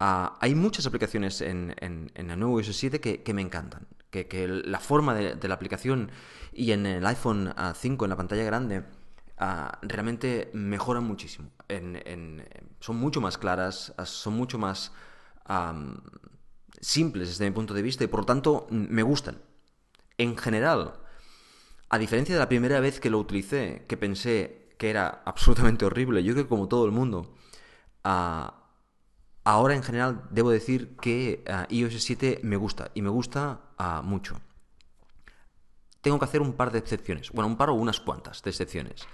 Ah, 0.02 0.38
hay 0.40 0.54
muchas 0.54 0.86
aplicaciones 0.86 1.42
en, 1.42 1.74
el 2.14 2.38
nuevo 2.38 2.58
iOS 2.58 2.74
7 2.74 3.00
que, 3.00 3.34
me 3.34 3.42
encantan. 3.42 3.86
Que, 4.10 4.48
la 4.48 4.80
forma 4.80 5.14
de, 5.14 5.48
la 5.48 5.54
aplicación 5.54 6.10
y 6.54 6.72
en 6.72 6.86
el 6.86 7.06
iPhone 7.06 7.54
5, 7.74 8.06
en 8.06 8.08
la 8.08 8.16
pantalla 8.16 8.42
grande, 8.44 8.82
ah, 9.36 9.78
realmente 9.82 10.50
mejoran 10.54 11.04
muchísimo. 11.04 11.50
son 12.80 12.96
mucho 12.96 13.20
más 13.20 13.36
claras, 13.36 13.92
ah, 13.98 14.06
son 14.06 14.34
mucho 14.34 14.58
más 14.58 14.92
simples 16.80 17.28
desde 17.28 17.44
mi 17.44 17.50
punto 17.50 17.74
de 17.74 17.82
vista 17.82 18.04
y 18.04 18.06
por 18.06 18.20
lo 18.20 18.26
tanto 18.26 18.66
me 18.70 19.02
gustan. 19.02 19.42
En 20.16 20.36
general, 20.38 20.94
a 21.90 21.98
diferencia 21.98 22.34
de 22.34 22.38
la 22.38 22.48
primera 22.48 22.80
vez 22.80 23.00
que 23.00 23.10
lo 23.10 23.18
utilicé, 23.18 23.84
que 23.86 23.98
pensé 23.98 24.70
que 24.78 24.88
era 24.88 25.22
absolutamente 25.26 25.84
horrible, 25.84 26.24
yo 26.24 26.32
creo 26.32 26.46
que 26.46 26.48
como 26.48 26.68
todo 26.68 26.86
el 26.86 26.92
mundo, 26.92 27.34
ahora 29.44 29.74
en 29.74 29.82
general 29.82 30.22
debo 30.30 30.50
decir 30.50 30.96
que 30.96 31.44
iOS 31.68 32.02
7 32.02 32.40
me 32.42 32.56
gusta 32.56 32.90
y 32.94 33.02
me 33.02 33.08
gusta 33.08 33.60
mucho. 34.02 34.40
Tengo 36.00 36.18
que 36.18 36.24
hacer 36.24 36.40
un 36.40 36.54
par 36.54 36.72
de 36.72 36.78
excepciones, 36.78 37.30
bueno, 37.30 37.48
un 37.48 37.56
par 37.56 37.70
o 37.70 37.74
unas 37.74 38.00
cuantas 38.00 38.42
de 38.42 38.50
excepciones. 38.50 39.06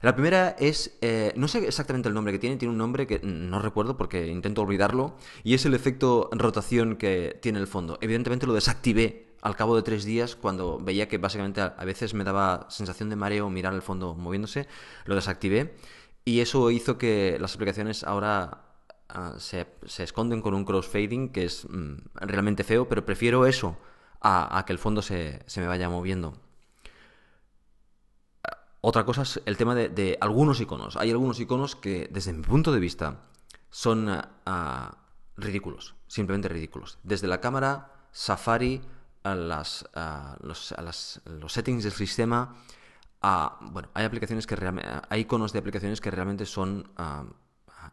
La 0.00 0.14
primera 0.14 0.54
es, 0.60 0.96
eh, 1.00 1.32
no 1.34 1.48
sé 1.48 1.66
exactamente 1.66 2.08
el 2.08 2.14
nombre 2.14 2.32
que 2.32 2.38
tiene, 2.38 2.56
tiene 2.56 2.70
un 2.70 2.78
nombre 2.78 3.08
que 3.08 3.18
no 3.20 3.60
recuerdo 3.60 3.96
porque 3.96 4.28
intento 4.28 4.62
olvidarlo, 4.62 5.16
y 5.42 5.54
es 5.54 5.66
el 5.66 5.74
efecto 5.74 6.30
rotación 6.32 6.94
que 6.94 7.36
tiene 7.42 7.58
el 7.58 7.66
fondo. 7.66 7.98
Evidentemente 8.00 8.46
lo 8.46 8.54
desactivé 8.54 9.34
al 9.42 9.56
cabo 9.56 9.74
de 9.74 9.82
tres 9.82 10.04
días 10.04 10.36
cuando 10.36 10.78
veía 10.78 11.08
que 11.08 11.18
básicamente 11.18 11.60
a 11.60 11.84
veces 11.84 12.14
me 12.14 12.22
daba 12.22 12.66
sensación 12.70 13.08
de 13.08 13.16
mareo 13.16 13.50
mirar 13.50 13.74
el 13.74 13.82
fondo 13.82 14.14
moviéndose, 14.14 14.68
lo 15.04 15.16
desactivé 15.16 15.74
y 16.24 16.40
eso 16.40 16.70
hizo 16.70 16.98
que 16.98 17.38
las 17.40 17.54
aplicaciones 17.54 18.04
ahora 18.04 18.67
ah, 19.08 19.34
se, 19.38 19.66
esconden 19.98 20.42
con 20.42 20.54
un 20.54 20.64
crossfading 20.64 21.30
que 21.30 21.44
es 21.44 21.66
mm, 21.68 21.96
realmente 22.14 22.64
feo, 22.64 22.88
pero 22.88 23.04
prefiero 23.04 23.46
eso 23.46 23.76
a, 24.20 24.64
que 24.66 24.72
el 24.72 24.78
fondo 24.78 25.02
se, 25.02 25.44
me 25.56 25.66
vaya 25.66 25.88
moviendo. 25.88 26.34
Otra 28.80 29.04
cosa 29.04 29.22
es 29.22 29.42
el 29.44 29.56
tema 29.56 29.74
de, 29.74 30.16
algunos 30.20 30.60
iconos. 30.60 30.96
Hay 30.96 31.10
algunos 31.10 31.40
iconos 31.40 31.76
que, 31.76 32.08
desde 32.12 32.32
mi 32.32 32.42
punto 32.42 32.72
de 32.72 32.80
vista, 32.80 33.20
son 33.70 34.08
ah, 34.46 34.98
ridículos, 35.36 35.94
simplemente 36.06 36.48
ridículos. 36.48 36.98
Desde 37.02 37.26
la 37.26 37.40
cámara, 37.40 37.92
Safari, 38.12 38.82
a, 39.24 39.34
las, 39.34 39.84
los 40.44 41.52
settings 41.52 41.84
del 41.84 41.92
sistema, 41.92 42.56
bueno, 43.20 43.88
hay 43.94 44.04
aplicaciones 44.04 44.46
que 44.46 44.56
hay 45.08 45.20
iconos 45.20 45.52
de 45.52 45.58
aplicaciones 45.58 46.00
que 46.00 46.10
realmente 46.10 46.46
son 46.46 46.90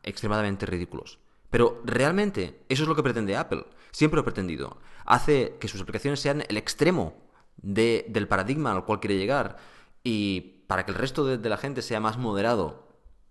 extremadamente 0.03 0.65
ridículos. 0.65 1.19
Pero 1.49 1.81
realmente 1.85 2.61
eso 2.69 2.83
es 2.83 2.89
lo 2.89 2.95
que 2.95 3.03
pretende 3.03 3.37
Apple. 3.37 3.65
Siempre 3.91 4.15
lo 4.15 4.21
ha 4.21 4.25
pretendido. 4.25 4.77
Hace 5.05 5.55
que 5.59 5.67
sus 5.67 5.81
aplicaciones 5.81 6.19
sean 6.19 6.43
el 6.47 6.57
extremo 6.57 7.15
del 7.57 8.27
paradigma 8.27 8.71
al 8.71 8.85
cual 8.85 8.99
quiere 8.99 9.17
llegar. 9.17 9.57
Y 10.03 10.63
para 10.67 10.85
que 10.85 10.91
el 10.91 10.97
resto 10.97 11.25
de, 11.25 11.49
la 11.49 11.57
gente 11.57 11.81
sea 11.81 11.99
más 11.99 12.17
moderado 12.17 12.85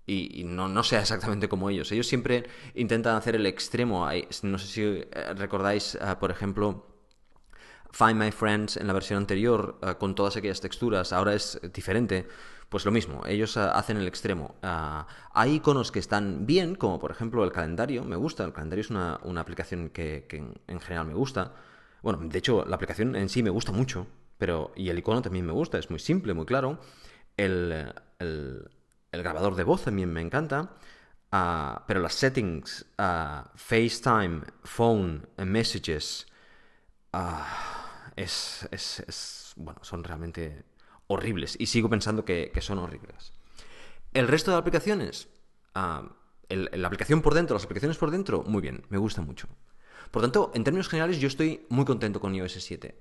y, 0.07 0.45
no, 0.45 0.83
sea 0.83 1.01
exactamente 1.01 1.49
como 1.49 1.71
ellos. 1.71 1.91
Ellos 1.93 2.07
siempre 2.07 2.49
intentan 2.75 3.17
hacer 3.17 3.35
el 3.37 3.47
extremo. 3.47 4.09
No 4.43 4.59
sé 4.59 4.67
si 4.67 4.83
eh, 4.83 5.07
recordáis, 5.35 5.99
ah, 6.01 6.19
por 6.19 6.31
ejemplo, 6.31 6.87
Find 7.95 8.17
My 8.17 8.33
Friends 8.33 8.77
en 8.77 8.87
la 8.87 8.93
versión 8.93 9.19
anterior 9.19 9.79
eh, 9.83 9.95
con 9.99 10.15
todas 10.15 10.37
aquellas 10.37 10.61
texturas, 10.61 11.13
ahora 11.13 11.35
es 11.35 11.61
diferente, 11.73 12.27
pues 12.75 12.85
lo 12.85 12.91
mismo, 12.91 13.23
ellos 13.25 13.57
eh, 13.57 13.61
hacen 13.61 13.99
el 13.99 14.09
extremo. 14.09 14.57
Ah, 14.61 15.07
hay 15.33 15.53
iconos 15.55 15.93
que 15.93 16.01
están 16.01 16.45
bien, 16.45 16.75
como 16.75 16.99
por 16.99 17.13
ejemplo 17.13 17.45
el 17.45 17.53
calendario, 17.53 18.03
me 18.03 18.17
gusta, 18.17 18.43
el 18.43 18.53
calendario 18.53 18.81
es 18.81 18.91
una, 18.91 19.21
aplicación 19.39 19.91
que, 19.91 20.27
en, 20.67 20.81
general 20.81 21.07
me 21.07 21.15
gusta. 21.15 21.53
Bueno, 22.03 22.19
de 22.21 22.37
hecho, 22.37 22.65
la 22.65 22.75
aplicación 22.75 23.15
en 23.15 23.29
sí 23.29 23.45
me 23.45 23.51
gusta 23.51 23.71
mucho, 23.71 24.09
pero 24.39 24.73
y 24.75 24.89
el 24.89 24.99
icono 24.99 25.23
también 25.23 25.47
me 25.47 25.53
gusta, 25.53 25.79
es 25.79 25.89
muy 25.89 26.01
simple, 26.01 26.35
muy 26.35 26.47
claro. 26.47 26.81
El, 27.37 27.95
grabador 29.13 29.55
de 29.55 29.63
voz 29.63 29.85
también 29.85 30.13
me 30.13 30.21
encanta. 30.21 30.71
Ah, 31.31 31.85
pero 31.87 32.01
las 32.01 32.15
settings, 32.15 32.87
FaceTime, 33.55 34.41
Phone, 34.65 35.29
Messages, 35.37 36.27
es, 38.17 38.69
es, 38.73 39.53
bueno, 39.55 39.79
son 39.85 40.03
realmente 40.03 40.74
horribles 41.07 41.57
y 41.59 41.67
sigo 41.67 41.89
pensando 41.89 42.25
que, 42.25 42.51
son 42.61 42.79
horribles. 42.79 43.33
El 44.13 44.29
resto 44.29 44.51
de 44.51 44.59
aplicaciones, 44.59 45.29
ah, 45.75 46.13
la 46.49 46.87
aplicación 46.87 47.23
por 47.23 47.35
dentro, 47.35 47.55
las 47.55 47.65
aplicaciones 47.65 47.99
por 47.99 48.11
dentro, 48.11 48.43
muy 48.43 48.63
bien, 48.63 48.85
me 48.89 48.99
gusta 48.99 49.23
mucho. 49.23 49.49
Por 50.11 50.23
tanto, 50.23 50.53
en 50.55 50.65
términos 50.65 50.89
generales, 50.89 51.19
yo 51.19 51.27
estoy 51.27 51.67
muy 51.69 51.85
contento 51.85 52.21
con 52.21 52.35
iOS 52.35 52.53
7. 52.53 53.01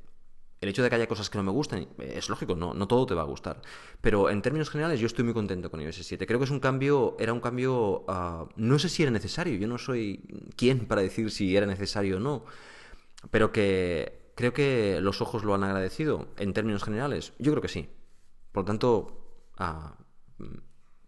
El 0.61 0.69
hecho 0.69 0.81
de 0.81 0.89
que 0.89 0.95
haya 0.95 1.07
cosas 1.07 1.29
que 1.29 1.37
no 1.37 1.43
me 1.43 1.51
gustan 1.51 1.89
es 1.99 2.29
lógico, 2.29 2.55
no, 2.55 2.73
no 2.73 2.87
todo 2.87 3.05
te 3.05 3.13
va 3.13 3.21
a 3.21 3.25
gustar. 3.25 3.61
Pero 3.99 4.29
en 4.29 4.41
términos 4.41 4.69
generales, 4.69 4.99
yo 4.99 5.07
estoy 5.07 5.25
muy 5.25 5.33
contento 5.33 5.69
con 5.69 5.81
iOS 5.81 5.97
7. 5.97 6.25
Creo 6.25 6.39
que 6.39 6.45
es 6.45 6.51
un 6.51 6.61
cambio, 6.61 7.15
era 7.19 7.33
un 7.33 7.41
cambio, 7.41 8.05
ah, 8.07 8.47
no 8.55 8.79
sé 8.79 8.89
si 8.89 9.03
era 9.03 9.11
necesario, 9.11 9.55
yo 9.57 9.67
no 9.67 9.77
soy 9.77 10.23
quien 10.55 10.87
para 10.87 11.01
decir 11.01 11.29
si 11.29 11.55
era 11.55 11.65
necesario 11.65 12.17
o 12.17 12.19
no, 12.19 12.45
pero 13.29 13.51
que 13.51 14.22
creo 14.35 14.53
que 14.53 14.99
los 15.01 15.21
ojos 15.21 15.43
lo 15.43 15.53
han 15.53 15.63
agradecido 15.63 16.27
en 16.37 16.53
términos 16.53 16.83
generales. 16.83 17.33
Yo 17.39 17.51
creo 17.51 17.61
que 17.61 17.67
sí. 17.67 17.89
Por 18.51 18.63
lo 18.63 18.65
tanto, 18.65 19.47
ah, 19.57 19.97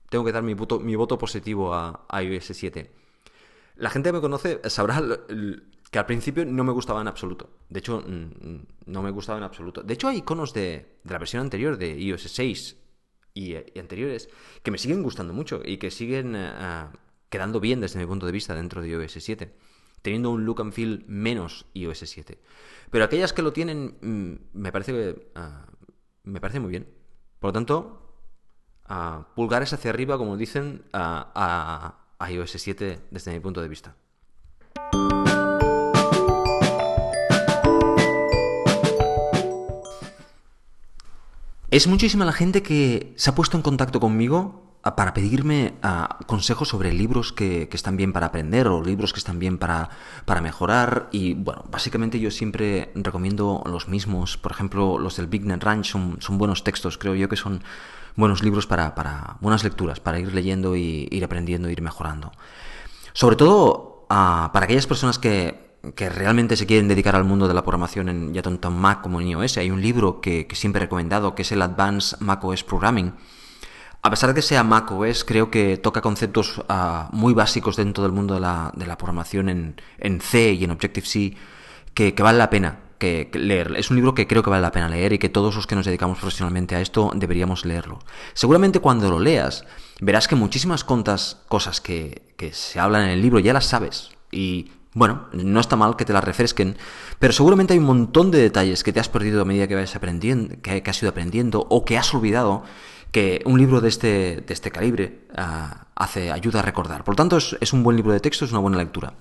tengo 0.09 0.25
que 0.25 0.31
dar 0.31 0.43
mi 0.43 0.53
voto, 0.53 0.79
mi 0.79 0.95
voto 0.95 1.17
positivo 1.17 1.73
a, 1.73 2.05
iOS 2.21 2.45
7. 2.45 2.91
La 3.75 3.89
gente 3.89 4.09
que 4.09 4.13
me 4.13 4.21
conoce 4.21 4.61
sabrá 4.69 5.01
que 5.91 5.99
al 5.99 6.05
principio 6.05 6.45
no 6.45 6.63
me 6.63 6.71
gustaba 6.71 7.01
en 7.01 7.07
absoluto. 7.07 7.57
De 7.69 7.79
hecho, 7.79 8.03
no 8.85 9.03
me 9.03 9.11
gustaba 9.11 9.37
en 9.37 9.43
absoluto. 9.43 9.83
De 9.83 9.93
hecho, 9.93 10.07
hay 10.07 10.17
iconos 10.17 10.53
de, 10.53 10.99
la 11.03 11.17
versión 11.17 11.41
anterior, 11.41 11.77
de 11.77 11.99
iOS 11.99 12.23
6 12.23 12.77
y, 13.33 13.55
anteriores, 13.79 14.29
que 14.63 14.71
me 14.71 14.77
siguen 14.77 15.03
gustando 15.03 15.33
mucho 15.33 15.61
y 15.63 15.77
que 15.77 15.91
siguen 15.91 16.35
ah, 16.35 16.91
quedando 17.29 17.59
bien 17.59 17.81
desde 17.81 17.99
mi 17.99 18.05
punto 18.05 18.25
de 18.25 18.31
vista 18.31 18.55
dentro 18.55 18.81
de 18.81 18.89
iOS 18.89 19.13
7 19.19 19.55
teniendo 20.05 20.29
un 20.29 20.45
look 20.45 20.61
and 20.61 20.71
feel 20.71 21.03
menos 21.07 21.65
iOS 21.73 22.05
7. 22.05 22.37
Pero 22.91 23.03
aquellas 23.03 23.33
que 23.33 23.41
lo 23.41 23.53
tienen, 23.53 23.97
mm, 23.99 24.59
me 24.59 24.71
parece 24.71 24.91
que 24.91 25.31
ah, 25.33 25.65
me 26.23 26.39
parece 26.39 26.59
muy 26.59 26.69
bien. 26.69 26.87
Por 27.39 27.49
lo 27.49 27.53
tanto, 27.53 28.13
uh, 28.87 29.23
pulgares 29.35 29.73
hacia 29.73 29.89
arriba, 29.89 30.19
como 30.19 30.37
dicen, 30.37 30.83
a 30.93 31.97
iOS 32.29 32.51
7 32.51 32.99
desde 33.09 33.33
mi 33.33 33.39
punto 33.39 33.63
de 33.63 33.67
vista. 33.67 33.95
Es 41.71 41.87
muchísima 41.87 42.25
la 42.25 42.31
gente 42.31 42.61
que 42.61 43.13
se 43.17 43.31
ha 43.31 43.35
puesto 43.35 43.57
en 43.57 43.63
contacto 43.63 43.99
conmigo 43.99 44.64
para 44.93 45.15
pedirme 45.15 45.73
consejos 46.27 46.69
sobre 46.69 46.93
libros 46.93 47.33
que, 47.33 47.67
están 47.71 47.97
bien 47.97 48.13
para 48.13 48.27
aprender 48.27 48.67
o 48.67 48.83
libros 48.83 49.13
que 49.13 49.17
están 49.17 49.39
bien 49.39 49.57
para, 49.57 49.89
para 50.25 50.41
mejorar. 50.41 51.09
Y 51.11 51.33
bueno, 51.33 51.65
básicamente 51.71 52.19
yo 52.19 52.29
siempre 52.29 52.91
recomiendo 52.93 53.63
los 53.65 53.87
mismos. 53.87 54.37
Por 54.37 54.51
ejemplo, 54.51 54.99
los 54.99 55.17
del 55.17 55.25
Big 55.25 55.43
Net 55.43 55.63
Ranch 55.63 55.91
son, 55.91 56.37
buenos 56.37 56.63
textos, 56.63 56.99
creo 56.99 57.15
yo 57.15 57.27
que 57.27 57.35
son 57.35 57.63
buenos 58.15 58.43
libros 58.43 58.67
para, 58.67 58.93
para 58.93 59.37
buenas 59.41 59.63
lecturas, 59.63 59.99
para 59.99 60.19
ir 60.19 60.31
leyendo 60.35 60.75
y 60.75 61.07
ir 61.09 61.25
aprendiendo, 61.25 61.67
ir 61.67 61.81
mejorando. 61.81 62.31
Sobre 63.13 63.37
todo 63.37 64.05
para 64.07 64.65
aquellas 64.65 64.85
personas 64.85 65.17
que, 65.17 65.79
que 65.95 66.09
realmente 66.09 66.55
se 66.55 66.67
quieren 66.67 66.87
dedicar 66.87 67.15
al 67.15 67.23
mundo 67.23 67.47
de 67.47 67.55
la 67.55 67.63
programación 67.63 68.07
en 68.07 68.33
ya 68.35 68.43
tanto 68.43 68.69
Mac 68.69 69.01
como 69.01 69.19
en 69.19 69.29
iOS. 69.29 69.57
Hay 69.57 69.71
un 69.71 69.81
libro 69.81 70.21
que, 70.21 70.45
que 70.45 70.55
siempre 70.55 70.77
he 70.77 70.85
recomendado 70.85 71.33
que 71.33 71.41
es 71.41 71.51
el 71.51 71.63
Advanced 71.63 72.19
macOS 72.19 72.63
Programming 72.63 73.13
a 74.05 74.09
pesar 74.11 74.29
de 74.29 74.35
que 74.35 74.43
sea 74.43 74.63
macOS, 74.63 75.23
creo 75.23 75.49
que 75.49 75.77
toca 75.77 75.99
conceptos 75.99 76.61
ah, 76.69 77.09
muy 77.11 77.33
básicos 77.33 77.75
dentro 77.75 78.03
del 78.03 78.11
mundo 78.11 78.35
de 78.35 78.39
la, 78.39 78.97
programación 78.99 79.49
en, 79.49 80.21
C 80.21 80.53
y 80.53 80.63
en 80.63 80.69
Objective-C 80.69 81.33
que, 81.95 82.13
vale 82.19 82.37
la 82.37 82.51
pena 82.51 82.81
que, 82.99 83.31
leer. 83.33 83.73
Es 83.75 83.89
un 83.89 83.95
libro 83.95 84.13
que 84.13 84.27
creo 84.27 84.43
que 84.43 84.51
vale 84.51 84.61
la 84.61 84.71
pena 84.71 84.89
leer 84.89 85.13
y 85.13 85.17
que 85.17 85.29
todos 85.29 85.55
los 85.55 85.65
que 85.65 85.73
nos 85.73 85.87
dedicamos 85.87 86.19
profesionalmente 86.19 86.75
a 86.75 86.81
esto 86.81 87.13
deberíamos 87.15 87.65
leerlo. 87.65 87.97
Seguramente 88.35 88.79
cuando 88.79 89.09
lo 89.09 89.17
leas 89.17 89.65
verás 89.99 90.27
que 90.27 90.35
muchísimas 90.35 90.83
cosas 90.83 91.81
que, 91.81 92.21
se 92.51 92.79
hablan 92.79 93.05
en 93.05 93.09
el 93.09 93.23
libro 93.23 93.39
ya 93.39 93.53
las 93.53 93.65
sabes 93.65 94.11
y 94.31 94.69
bueno, 94.93 95.25
no 95.33 95.59
está 95.59 95.75
mal 95.75 95.95
que 95.97 96.05
te 96.05 96.13
la 96.13 96.21
refresquen, 96.21 96.77
pero 97.17 97.33
seguramente 97.33 97.73
hay 97.73 97.79
un 97.79 97.85
montón 97.85 98.29
de 98.29 98.37
detalles 98.37 98.83
que 98.83 98.93
te 98.93 98.99
has 98.99 99.09
perdido 99.09 99.41
a 99.41 99.45
medida 99.45 99.67
que 99.67 99.75
aprendiendo, 99.75 100.55
que, 100.61 100.83
has 100.85 101.01
ido 101.01 101.09
aprendiendo 101.09 101.65
o 101.69 101.83
que 101.83 101.97
has 101.97 102.13
olvidado 102.13 102.63
que 103.15 103.41
un 103.45 103.57
libro 103.57 103.79
de 103.79 103.87
este, 103.87 104.43
de 104.45 104.53
este 104.53 104.71
calibre 104.71 105.21
ah, 105.37 105.85
hace, 105.95 106.33
ayuda 106.33 106.59
a 106.59 106.63
recordar. 106.63 107.05
Por 107.05 107.13
lo 107.13 107.15
tanto, 107.15 107.37
es, 107.37 107.71
un 107.71 107.81
buen 107.81 107.95
libro 107.95 108.11
de 108.11 108.19
texto, 108.19 108.43
es 108.43 108.51
una 108.51 108.59
buena 108.59 108.77
lectura. 108.77 109.13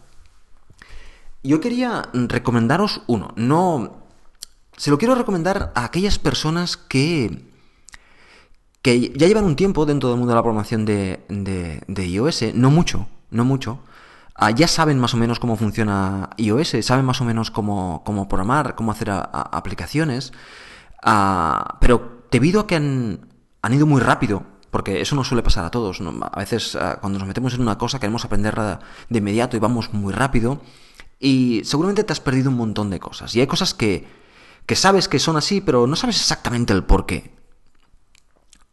Yo 1.45 1.61
quería 1.61 2.03
recomendaros 2.13 3.03
uno. 3.07 3.33
No. 3.37 4.03
Se 4.77 4.91
lo 4.91 4.99
quiero 4.99 5.15
recomendar 5.15 5.71
a 5.77 5.85
aquellas 5.85 6.19
personas 6.19 6.77
que. 6.77 7.45
que 8.83 9.13
ya 9.15 9.29
llevan 9.29 9.45
un 9.45 9.55
tiempo 9.55 9.87
dentro 9.87 10.09
del 10.09 10.19
mundo 10.19 10.33
de 10.33 10.39
la 10.39 10.43
programación 10.43 10.85
de, 10.85 11.21
de 11.29 12.07
iOS. 12.09 12.53
No 12.53 12.73
mucho, 12.73 13.07
no 13.31 13.45
mucho. 13.45 13.79
Ah, 14.35 14.51
ya 14.51 14.67
saben 14.67 14.99
más 14.99 15.15
o 15.15 15.19
menos 15.19 15.39
cómo 15.39 15.57
funciona 15.57 16.31
iOS, 16.37 16.79
saben 16.81 17.05
más 17.05 17.21
o 17.21 17.25
menos 17.25 17.53
cómo, 17.53 18.03
cómo 18.05 18.27
programar, 18.27 18.75
cómo 18.75 18.91
hacer 18.91 19.09
aplicaciones, 19.13 20.33
ah, 21.05 21.79
pero 21.81 22.25
debido 22.33 22.59
a 22.63 22.67
que 22.67 22.75
han, 22.75 23.34
han, 23.65 23.75
ido 23.75 23.87
muy 23.87 24.01
rápido, 24.01 24.45
porque 24.71 25.01
eso 25.01 25.17
no 25.17 25.25
suele 25.25 25.43
pasar 25.43 25.65
a 25.65 25.71
todos, 25.71 26.01
a 26.01 26.39
veces 26.39 26.77
ah, 26.77 26.99
cuando 27.01 27.19
nos 27.19 27.29
metemos 27.29 27.55
en 27.55 27.62
una 27.62 27.79
cosa 27.79 27.99
queremos 27.99 28.25
aprender 28.25 28.55
de 29.09 29.19
inmediato 29.19 29.57
y 29.57 29.61
vamos 29.61 29.93
muy 29.93 30.12
rápido, 30.12 30.61
y 31.19 31.62
seguramente 31.65 32.05
te 32.05 32.12
has 32.12 32.21
perdido 32.21 32.51
un 32.51 32.57
montón 32.57 32.91
de 32.91 33.01
cosas, 33.01 33.35
y 33.35 33.41
hay 33.41 33.47
cosas 33.47 33.75
que, 33.75 34.07
que 34.67 34.77
sabes 34.77 35.09
que 35.09 35.19
son 35.19 35.37
así, 35.37 35.61
pero 35.61 35.87
no 35.87 35.97
sabes 35.97 36.17
exactamente 36.17 36.73
el 36.73 36.85
por 36.85 37.07
qué. 37.07 37.33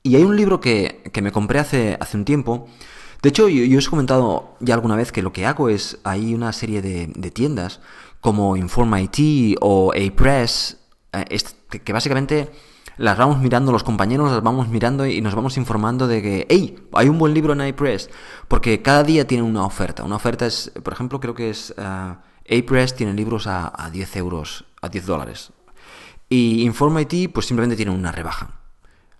Y 0.03 0.15
hay 0.15 0.23
un 0.23 0.35
libro 0.35 0.59
que, 0.59 1.03
que 1.13 1.21
me 1.21 1.31
compré 1.31 1.59
hace, 1.59 1.95
hace 1.99 2.17
un 2.17 2.25
tiempo, 2.25 2.67
de 3.21 3.29
hecho, 3.29 3.47
yo, 3.47 3.77
os 3.77 3.85
he 3.85 3.89
comentado 3.89 4.55
ya 4.59 4.73
alguna 4.73 4.95
vez 4.95 5.11
que 5.11 5.21
lo 5.21 5.31
que 5.31 5.45
hago 5.45 5.69
es, 5.69 5.99
hay 6.03 6.33
una 6.33 6.51
serie 6.53 6.81
de, 6.81 7.31
tiendas 7.31 7.79
como 8.19 8.57
Inform 8.57 8.95
IT 8.97 9.57
o 9.61 9.93
A-Press, 9.93 10.77
eh, 11.13 11.39
que, 11.83 11.93
básicamente 11.93 12.51
las 12.97 13.17
vamos 13.17 13.39
mirando 13.39 13.71
los 13.71 13.83
compañeros, 13.83 14.31
las 14.31 14.43
vamos 14.43 14.67
mirando 14.67 15.05
y 15.05 15.21
nos 15.21 15.35
vamos 15.35 15.57
informando 15.57 16.07
de 16.07 16.21
que, 16.21 16.47
hey, 16.49 16.77
hay 16.93 17.09
un 17.09 17.17
buen 17.17 17.33
libro 17.33 17.53
en 17.53 17.61
A-Press, 17.61 18.09
porque 18.47 18.81
cada 18.81 19.03
día 19.03 19.25
tiene 19.25 19.43
una 19.43 19.65
oferta. 19.65 20.03
Una 20.03 20.15
oferta 20.15 20.45
es, 20.45 20.71
por 20.83 20.93
ejemplo, 20.93 21.19
creo 21.19 21.33
que 21.33 21.49
es 21.49 21.73
uh, 21.77 21.81
A-Press 21.81 22.95
tiene 22.95 23.13
libros 23.13 23.47
a, 23.47 23.71
a 23.75 23.89
10 23.89 24.15
euros, 24.17 24.65
a 24.81 24.89
10 24.89 25.05
dólares. 25.05 25.51
Y 26.29 26.63
Inform 26.63 26.99
IT 26.99 27.33
pues 27.33 27.45
simplemente 27.45 27.75
tiene 27.75 27.91
una 27.91 28.11
rebaja. 28.11 28.61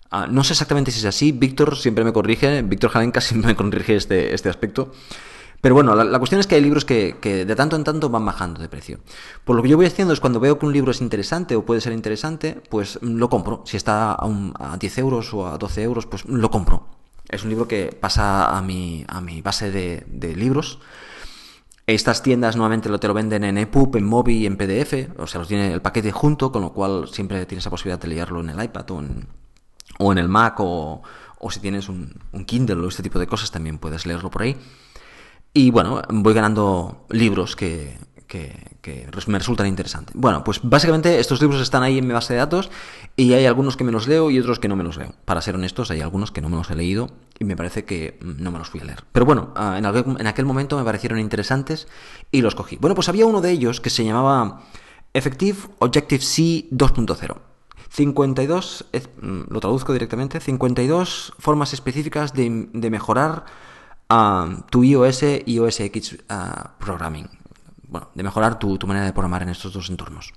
Ah, 0.09 0.28
no 0.30 0.43
sé 0.43 0.53
exactamente 0.53 0.91
si 0.91 0.99
es 0.99 1.05
así, 1.05 1.32
Víctor 1.32 1.78
siempre 1.78 2.03
me 2.03 2.11
corrige, 2.11 2.61
Víctor 2.63 2.89
Jalenka 2.91 3.22
siempre 3.22 3.49
me 3.49 3.55
corrige 3.55 3.95
este, 3.95 4.34
este 4.34 4.49
aspecto. 4.49 4.91
Pero 5.62 5.76
bueno, 5.76 5.95
la, 5.95 6.18
cuestión 6.18 6.41
es 6.41 6.47
que 6.47 6.55
hay 6.55 6.62
libros 6.62 6.86
que, 6.86 7.14
de 7.22 7.55
tanto 7.55 7.76
en 7.76 7.84
tanto 7.84 8.09
van 8.09 8.26
bajando 8.26 8.59
de 8.59 8.68
precio. 8.68 8.99
Por 9.45 9.55
lo 9.55 9.62
que 9.62 9.70
yo 9.70 9.78
voy 9.78 9.86
haciendo 9.86 10.14
es 10.14 10.20
cuando 10.20 10.39
veo 10.39 10.57
que 10.57 10.66
un 10.66 10.74
libro 10.74 10.91
es 10.91 11.01
interesante 11.01 11.55
o 11.55 11.64
puede 11.64 11.82
ser 11.82 11.93
interesante, 11.93 12.62
pues 12.70 12.97
lo 13.01 13.30
compro. 13.30 13.62
Si 13.66 13.78
está 13.78 14.14
a, 14.14 14.74
a 14.74 14.78
10 14.78 14.97
euros 14.97 15.34
o 15.34 15.47
a 15.47 15.57
12 15.57 15.84
euros, 15.84 16.07
pues 16.07 16.26
lo 16.26 16.49
compro. 16.49 16.88
Es 17.32 17.43
un 17.43 17.49
libro 17.49 17.68
que 17.68 17.97
pasa 17.97 18.57
a 18.57 18.62
mi, 18.62 19.05
a 19.07 19.22
mi 19.22 19.41
base 19.41 19.72
de, 19.72 20.36
libros. 20.36 20.80
Estas 21.88 22.22
tiendas 22.22 22.57
nuevamente 22.57 22.89
lo 22.89 22.99
te 22.99 23.07
lo 23.07 23.14
venden 23.14 23.45
en 23.45 23.57
EPUB, 23.57 23.95
en 23.95 24.05
MOBI, 24.05 24.45
en 24.45 24.57
PDF, 24.57 25.18
o 25.18 25.28
sea, 25.28 25.39
los 25.39 25.47
tiene 25.47 25.72
el 25.74 25.82
paquete 25.82 26.12
junto, 26.12 26.51
con 26.51 26.62
lo 26.62 26.74
cual 26.74 27.07
siempre 27.09 27.45
tienes 27.45 27.66
la 27.66 27.72
posibilidad 27.72 27.99
de 27.99 28.07
leerlo 28.09 28.41
en 28.41 28.49
el 28.49 28.64
iPad 28.64 28.91
o 28.91 28.99
en, 28.99 29.28
o 29.97 30.12
en 30.12 30.18
el 30.18 30.28
Mac 30.28 30.55
o, 30.59 31.01
si 31.49 31.59
tienes 31.59 31.89
un, 31.89 32.14
Kindle 32.45 32.76
o 32.76 32.88
este 32.88 33.01
tipo 33.01 33.18
de 33.18 33.28
cosas 33.28 33.49
también 33.49 33.78
puedes 33.78 34.05
leerlo 34.05 34.30
por 34.30 34.43
ahí. 34.43 34.57
Y 35.54 35.72
bueno, 35.72 36.02
voy 36.10 36.34
ganando 36.34 37.06
libros 37.10 37.56
que, 37.56 37.97
me 39.28 39.38
resultan 39.38 39.68
interesantes. 39.68 40.16
Bueno, 40.18 40.43
pues 40.43 40.62
básicamente 40.64 41.20
estos 41.20 41.41
libros 41.41 41.62
están 41.62 41.84
ahí 41.84 41.97
en 41.97 42.08
mi 42.08 42.14
base 42.14 42.34
de 42.34 42.39
datos 42.39 42.72
y 43.18 43.34
hay 43.34 43.45
algunos 43.45 43.76
que 43.76 43.84
me 43.84 43.91
los 43.91 44.08
leo 44.08 44.32
y 44.32 44.39
otros 44.39 44.60
que 44.60 44.68
no 44.68 44.76
me 44.76 44.84
los 44.84 44.97
leo. 44.97 45.14
Para 45.26 45.41
ser 45.41 45.56
honestos, 45.56 45.91
hay 45.91 46.02
algunos 46.02 46.32
que 46.32 46.41
no 46.41 46.49
me 46.49 46.56
los 46.56 46.70
he 46.70 46.76
leído 46.76 47.10
y 47.38 47.45
me 47.45 47.58
parece 47.58 47.84
que 47.84 48.18
no 48.22 48.52
me 48.52 48.60
los 48.60 48.70
fui 48.70 48.80
a 48.80 48.86
leer. 48.86 49.04
Pero 49.12 49.26
bueno, 49.26 49.54
ah, 49.56 49.76
en 49.78 49.86
aquel, 49.86 50.06
en 50.18 50.28
aquel 50.28 50.45
momento 50.45 50.78
me 50.78 50.86
parecieron 50.86 51.20
interesantes 51.20 51.88
y 52.32 52.41
los 52.41 52.56
cogí. 52.56 52.78
Bueno, 52.78 52.95
pues 52.95 53.10
había 53.10 53.26
uno 53.26 53.41
de 53.41 53.52
ellos 53.52 53.82
que 53.82 53.89
se 53.89 54.06
llamaba 54.06 54.64
Effective 55.14 55.58
Objective 55.80 56.22
C 56.22 56.41
2.0. 56.72 57.52
52, 57.91 58.86
mm, 59.22 59.41
lo 59.49 59.60
traduzco 59.60 59.91
directamente, 59.91 60.39
52 60.39 61.34
formas 61.38 61.74
específicas 61.74 62.34
de, 62.34 62.49
mejorar 62.49 63.45
ah, 64.12 64.66
tu 64.70 64.84
iOS 64.84 65.24
y 65.45 65.59
OS 65.59 65.80
X 65.80 66.18
programming. 66.80 67.30
Bueno, 67.88 68.09
de 68.14 68.24
mejorar 68.24 68.59
tu, 68.59 68.78
manera 68.88 69.05
de 69.05 69.14
programar 69.14 69.43
en 69.43 69.49
estos 69.49 69.74
dos 69.74 69.89
entornos. 69.89 70.34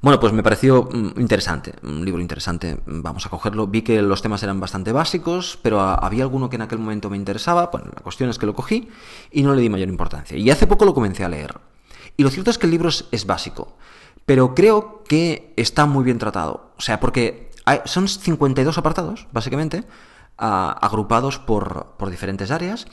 Bueno, 0.00 0.20
pues 0.20 0.32
me 0.32 0.42
pareció 0.42 0.88
mm, 0.90 1.20
interesante, 1.20 1.74
un 1.82 2.04
libro 2.04 2.20
interesante, 2.20 2.78
vamos 2.86 3.24
a 3.26 3.30
cogerlo. 3.30 3.66
Vi 3.66 3.82
que 3.82 4.02
los 4.02 4.20
temas 4.20 4.42
eran 4.42 4.60
bastante 4.60 4.92
básicos, 4.92 5.58
pero 5.62 5.80
había 5.80 6.24
alguno 6.24 6.50
que 6.50 6.56
en 6.56 6.62
aquel 6.62 6.78
momento 6.78 7.10
me 7.10 7.16
interesaba. 7.16 7.70
Bueno, 7.72 7.90
la 7.94 8.02
cuestión 8.02 8.28
es 8.28 8.38
que 8.38 8.46
lo 8.46 8.54
cogí 8.54 8.88
y 9.30 9.42
no 9.42 9.54
le 9.54 9.62
di 9.62 9.70
mayor 9.70 9.88
importancia. 9.88 10.36
Y 10.36 10.50
hace 10.50 10.66
poco 10.66 10.84
lo 10.84 10.94
comencé 10.94 11.24
a 11.24 11.28
leer. 11.28 11.58
Y 12.16 12.22
lo 12.22 12.30
cierto 12.30 12.50
es 12.50 12.58
que 12.58 12.66
el 12.66 12.72
libro 12.72 12.88
es 12.88 13.26
básico. 13.26 13.76
Pero 14.26 14.54
creo 14.54 15.04
que 15.06 15.52
está 15.56 15.86
muy 15.86 16.04
bien 16.04 16.18
tratado. 16.18 16.70
O 16.76 16.80
sea, 16.80 17.00
porque 17.00 17.50
son 17.84 18.08
52 18.08 18.78
apartados, 18.78 19.26
básicamente, 19.32 19.84
agrupados 20.36 21.38
por, 21.38 21.96
diferentes 22.10 22.50
áreas. 22.50 22.86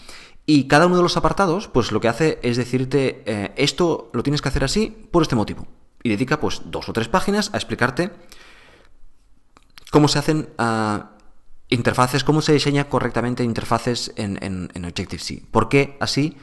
Y 0.45 0.67
cada 0.67 0.87
uno 0.87 0.97
de 0.97 1.03
los 1.03 1.17
apartados, 1.17 1.67
pues 1.67 1.91
lo 1.91 1.99
que 2.01 2.07
hace 2.07 2.39
es 2.41 2.57
decirte, 2.57 3.23
eh, 3.25 3.53
esto 3.57 4.09
lo 4.13 4.23
tienes 4.23 4.41
que 4.41 4.49
hacer 4.49 4.63
así 4.63 5.07
por 5.11 5.21
este 5.21 5.35
motivo. 5.35 5.67
Y 6.03 6.09
dedica 6.09 6.39
pues 6.39 6.63
dos 6.65 6.89
o 6.89 6.93
tres 6.93 7.07
páginas 7.07 7.51
a 7.53 7.57
explicarte 7.57 8.11
cómo 9.91 10.07
se 10.07 10.19
hacen 10.19 10.49
ah, 10.57 11.11
interfaces, 11.69 12.23
cómo 12.23 12.41
se 12.41 12.53
diseña 12.53 12.89
correctamente 12.89 13.43
interfaces 13.43 14.11
en, 14.15 14.69
Objective-C. 14.75 15.43
¿Por 15.51 15.69
qué 15.69 15.97
así 15.99 16.37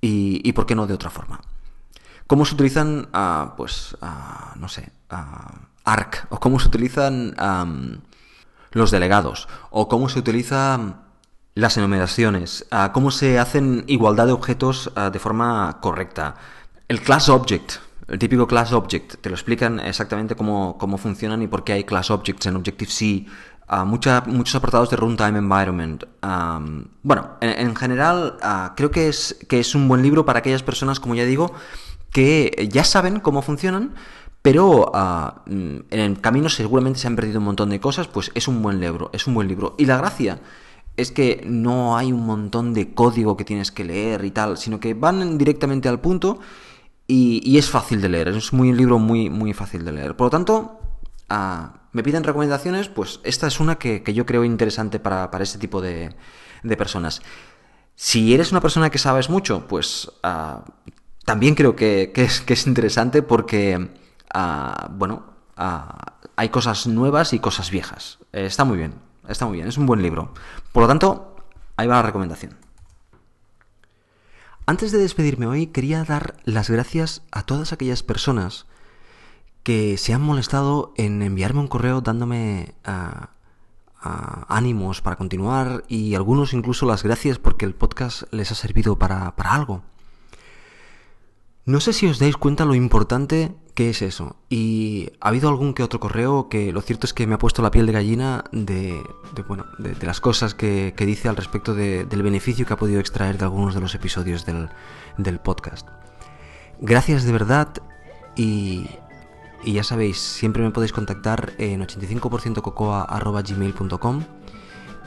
y, 0.00 0.40
y 0.46 0.52
por 0.52 0.66
qué 0.66 0.74
no 0.74 0.86
de 0.86 0.94
otra 0.94 1.10
forma? 1.10 1.40
cómo 2.30 2.44
se 2.44 2.54
utilizan, 2.54 3.08
ah, 3.12 3.54
pues, 3.56 3.96
ah, 4.00 4.54
no 4.54 4.68
sé, 4.68 4.92
ARC, 5.82 6.28
o 6.30 6.38
cómo 6.38 6.60
se 6.60 6.68
utilizan 6.68 7.34
los 8.72 8.90
delegados, 8.90 9.48
o 9.70 9.88
cómo 9.88 10.08
se 10.08 10.18
utilizan 10.18 11.02
las 11.54 11.76
enumeraciones, 11.76 12.66
cómo 12.92 13.10
se 13.10 13.38
hacen 13.38 13.84
igualdad 13.86 14.26
de 14.26 14.32
objetos 14.32 14.90
de 15.12 15.18
forma 15.18 15.78
correcta. 15.80 16.36
El 16.88 17.00
class 17.00 17.28
object, 17.28 17.74
el 18.08 18.18
típico 18.18 18.46
class 18.46 18.72
object, 18.72 19.16
te 19.20 19.28
lo 19.28 19.34
explican 19.34 19.80
exactamente 19.80 20.34
cómo, 20.34 20.78
cómo 20.78 20.98
funcionan 20.98 21.42
y 21.42 21.48
por 21.48 21.64
qué 21.64 21.72
hay 21.74 21.84
class 21.84 22.10
objects 22.10 22.46
en 22.46 22.56
Objective-C, 22.56 23.26
muchos 23.84 24.54
apartados 24.54 24.90
de 24.90 24.96
Runtime 24.96 25.38
Environment. 25.38 26.04
bueno, 27.02 27.30
en, 27.40 27.68
en 27.68 27.76
general 27.76 28.36
creo 28.76 28.90
que 28.90 29.08
es, 29.08 29.36
que 29.48 29.60
es 29.60 29.74
un 29.74 29.88
buen 29.88 30.02
libro 30.02 30.24
para 30.24 30.38
aquellas 30.38 30.62
personas, 30.62 31.00
como 31.00 31.14
ya 31.14 31.24
digo, 31.24 31.52
que 32.10 32.68
ya 32.72 32.84
saben 32.84 33.20
cómo 33.20 33.42
funcionan, 33.42 33.94
pero 34.42 34.90
ah, 34.94 35.42
mm, 35.46 35.76
en 35.90 36.00
el 36.00 36.20
camino 36.20 36.48
seguramente 36.48 36.98
se 36.98 37.06
han 37.06 37.16
perdido 37.16 37.38
un 37.38 37.46
montón 37.46 37.70
de 37.70 37.80
cosas, 37.80 38.08
pues 38.08 38.30
es 38.34 38.48
un 38.48 38.62
buen 38.62 38.80
libro, 38.80 39.10
es 39.12 39.26
un 39.26 39.34
buen 39.34 39.48
libro. 39.48 39.74
Y 39.78 39.86
la 39.86 39.98
gracia 39.98 40.40
es 40.96 41.12
que 41.12 41.42
no 41.46 41.96
hay 41.96 42.12
un 42.12 42.26
montón 42.26 42.74
de 42.74 42.94
código 42.94 43.36
que 43.36 43.44
tienes 43.44 43.70
que 43.70 43.84
leer 43.84 44.24
y 44.24 44.30
tal, 44.30 44.58
sino 44.58 44.80
que 44.80 44.94
van 44.94 45.38
directamente 45.38 45.88
al 45.88 46.00
punto 46.00 46.40
y, 47.06 47.58
es 47.58 47.68
fácil 47.68 48.00
de 48.00 48.08
leer, 48.08 48.28
es 48.28 48.52
muy, 48.52 48.70
un 48.70 48.76
libro 48.76 48.98
muy, 48.98 49.30
muy 49.30 49.52
fácil 49.52 49.84
de 49.84 49.92
leer. 49.92 50.16
Por 50.16 50.26
lo 50.26 50.30
tanto, 50.30 50.78
ah, 51.28 51.80
me 51.92 52.02
piden 52.02 52.22
recomendaciones, 52.22 52.88
pues 52.88 53.20
esta 53.24 53.46
es 53.46 53.58
una 53.58 53.76
que, 53.78 54.02
yo 54.14 54.26
creo 54.26 54.44
interesante 54.44 55.00
para, 55.00 55.30
para 55.30 55.44
este 55.44 55.58
tipo 55.58 55.80
de, 55.80 56.14
personas. 56.78 57.20
Si 57.96 58.32
eres 58.32 58.52
una 58.52 58.60
persona 58.60 58.90
que 58.90 58.98
sabes 58.98 59.28
mucho, 59.28 59.66
pues 59.66 60.10
uh, 60.22 60.60
también 61.24 61.54
creo 61.54 61.74
que, 61.74 62.12
es, 62.14 62.66
interesante 62.66 63.22
porque, 63.22 63.88
ah, 64.32 64.88
bueno, 64.92 65.24
ah, 65.56 66.14
hay 66.36 66.48
cosas 66.48 66.86
nuevas 66.86 67.32
y 67.32 67.38
cosas 67.38 67.70
viejas. 67.70 68.18
Eh, 68.32 68.46
está 68.46 68.64
muy 68.64 68.78
bien, 68.78 68.94
está 69.28 69.46
muy 69.46 69.56
bien, 69.56 69.68
es 69.68 69.78
un 69.78 69.86
buen 69.86 70.02
libro. 70.02 70.32
Por 70.72 70.82
lo 70.82 70.88
tanto, 70.88 71.36
ahí 71.76 71.86
va 71.86 71.96
la 71.96 72.02
recomendación. 72.02 72.56
Antes 74.66 74.92
de 74.92 74.98
despedirme 74.98 75.46
hoy, 75.46 75.66
quería 75.66 76.04
dar 76.04 76.36
las 76.44 76.70
gracias 76.70 77.22
a 77.32 77.42
todas 77.42 77.72
aquellas 77.72 78.02
personas 78.02 78.66
que 79.62 79.98
se 79.98 80.14
han 80.14 80.22
molestado 80.22 80.94
en 80.96 81.22
enviarme 81.22 81.60
un 81.60 81.68
correo 81.68 82.00
dándome 82.00 82.74
ah, 82.84 83.30
ánimos 84.48 85.02
para 85.02 85.16
continuar 85.16 85.84
y 85.88 86.14
algunos 86.14 86.54
incluso 86.54 86.86
las 86.86 87.02
gracias 87.02 87.38
porque 87.38 87.66
el 87.66 87.74
podcast 87.74 88.22
les 88.32 88.50
ha 88.52 88.54
servido 88.54 88.98
para 88.98 89.34
algo. 89.36 89.82
No 91.66 91.80
sé 91.80 91.92
si 91.92 92.06
os 92.06 92.18
dais 92.18 92.36
cuenta 92.36 92.64
lo 92.64 92.74
importante 92.74 93.54
¿Qué 93.80 93.88
es 93.88 94.02
eso? 94.02 94.36
Y 94.50 95.08
ha 95.22 95.28
habido 95.28 95.48
algún 95.48 95.72
que 95.72 95.82
otro 95.82 96.00
correo 96.00 96.50
que 96.50 96.70
lo 96.70 96.82
cierto 96.82 97.06
es 97.06 97.14
que 97.14 97.26
me 97.26 97.36
ha 97.36 97.38
puesto 97.38 97.62
la 97.62 97.70
piel 97.70 97.86
de 97.86 97.92
gallina 97.92 98.44
de, 98.52 99.02
bueno, 99.48 99.64
de, 99.78 100.06
las 100.06 100.20
cosas 100.20 100.52
que, 100.52 100.92
dice 100.98 101.30
al 101.30 101.36
respecto 101.36 101.74
del 101.74 102.22
beneficio 102.22 102.66
que 102.66 102.74
ha 102.74 102.76
podido 102.76 103.00
extraer 103.00 103.38
de 103.38 103.44
algunos 103.44 103.74
de 103.74 103.80
los 103.80 103.94
episodios 103.94 104.44
del, 104.44 104.68
podcast. 105.42 105.88
Gracias 106.78 107.24
de 107.24 107.32
verdad 107.32 107.68
y, 108.36 108.86
y, 109.64 109.72
ya 109.72 109.82
sabéis, 109.82 110.18
siempre 110.18 110.62
me 110.62 110.72
podéis 110.72 110.92
contactar 110.92 111.54
en 111.56 111.80
85%cocoa.gmail.com 111.80 114.24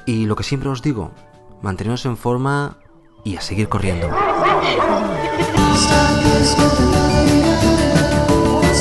y 0.07 0.25
lo 0.25 0.35
que 0.35 0.43
siempre 0.43 0.69
os 0.69 0.81
digo, 0.81 1.11
manteneros 1.61 2.07
en 2.07 2.17
forma 2.17 2.79
y 3.23 3.35
a 3.35 3.41
seguir 3.41 3.69
corriendo. 3.69 4.09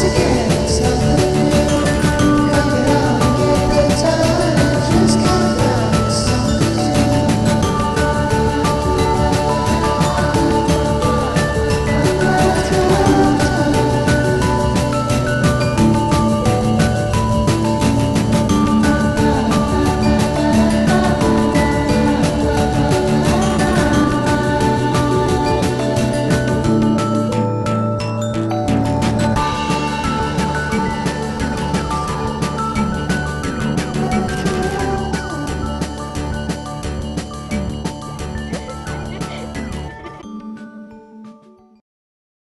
Again. 0.04 0.51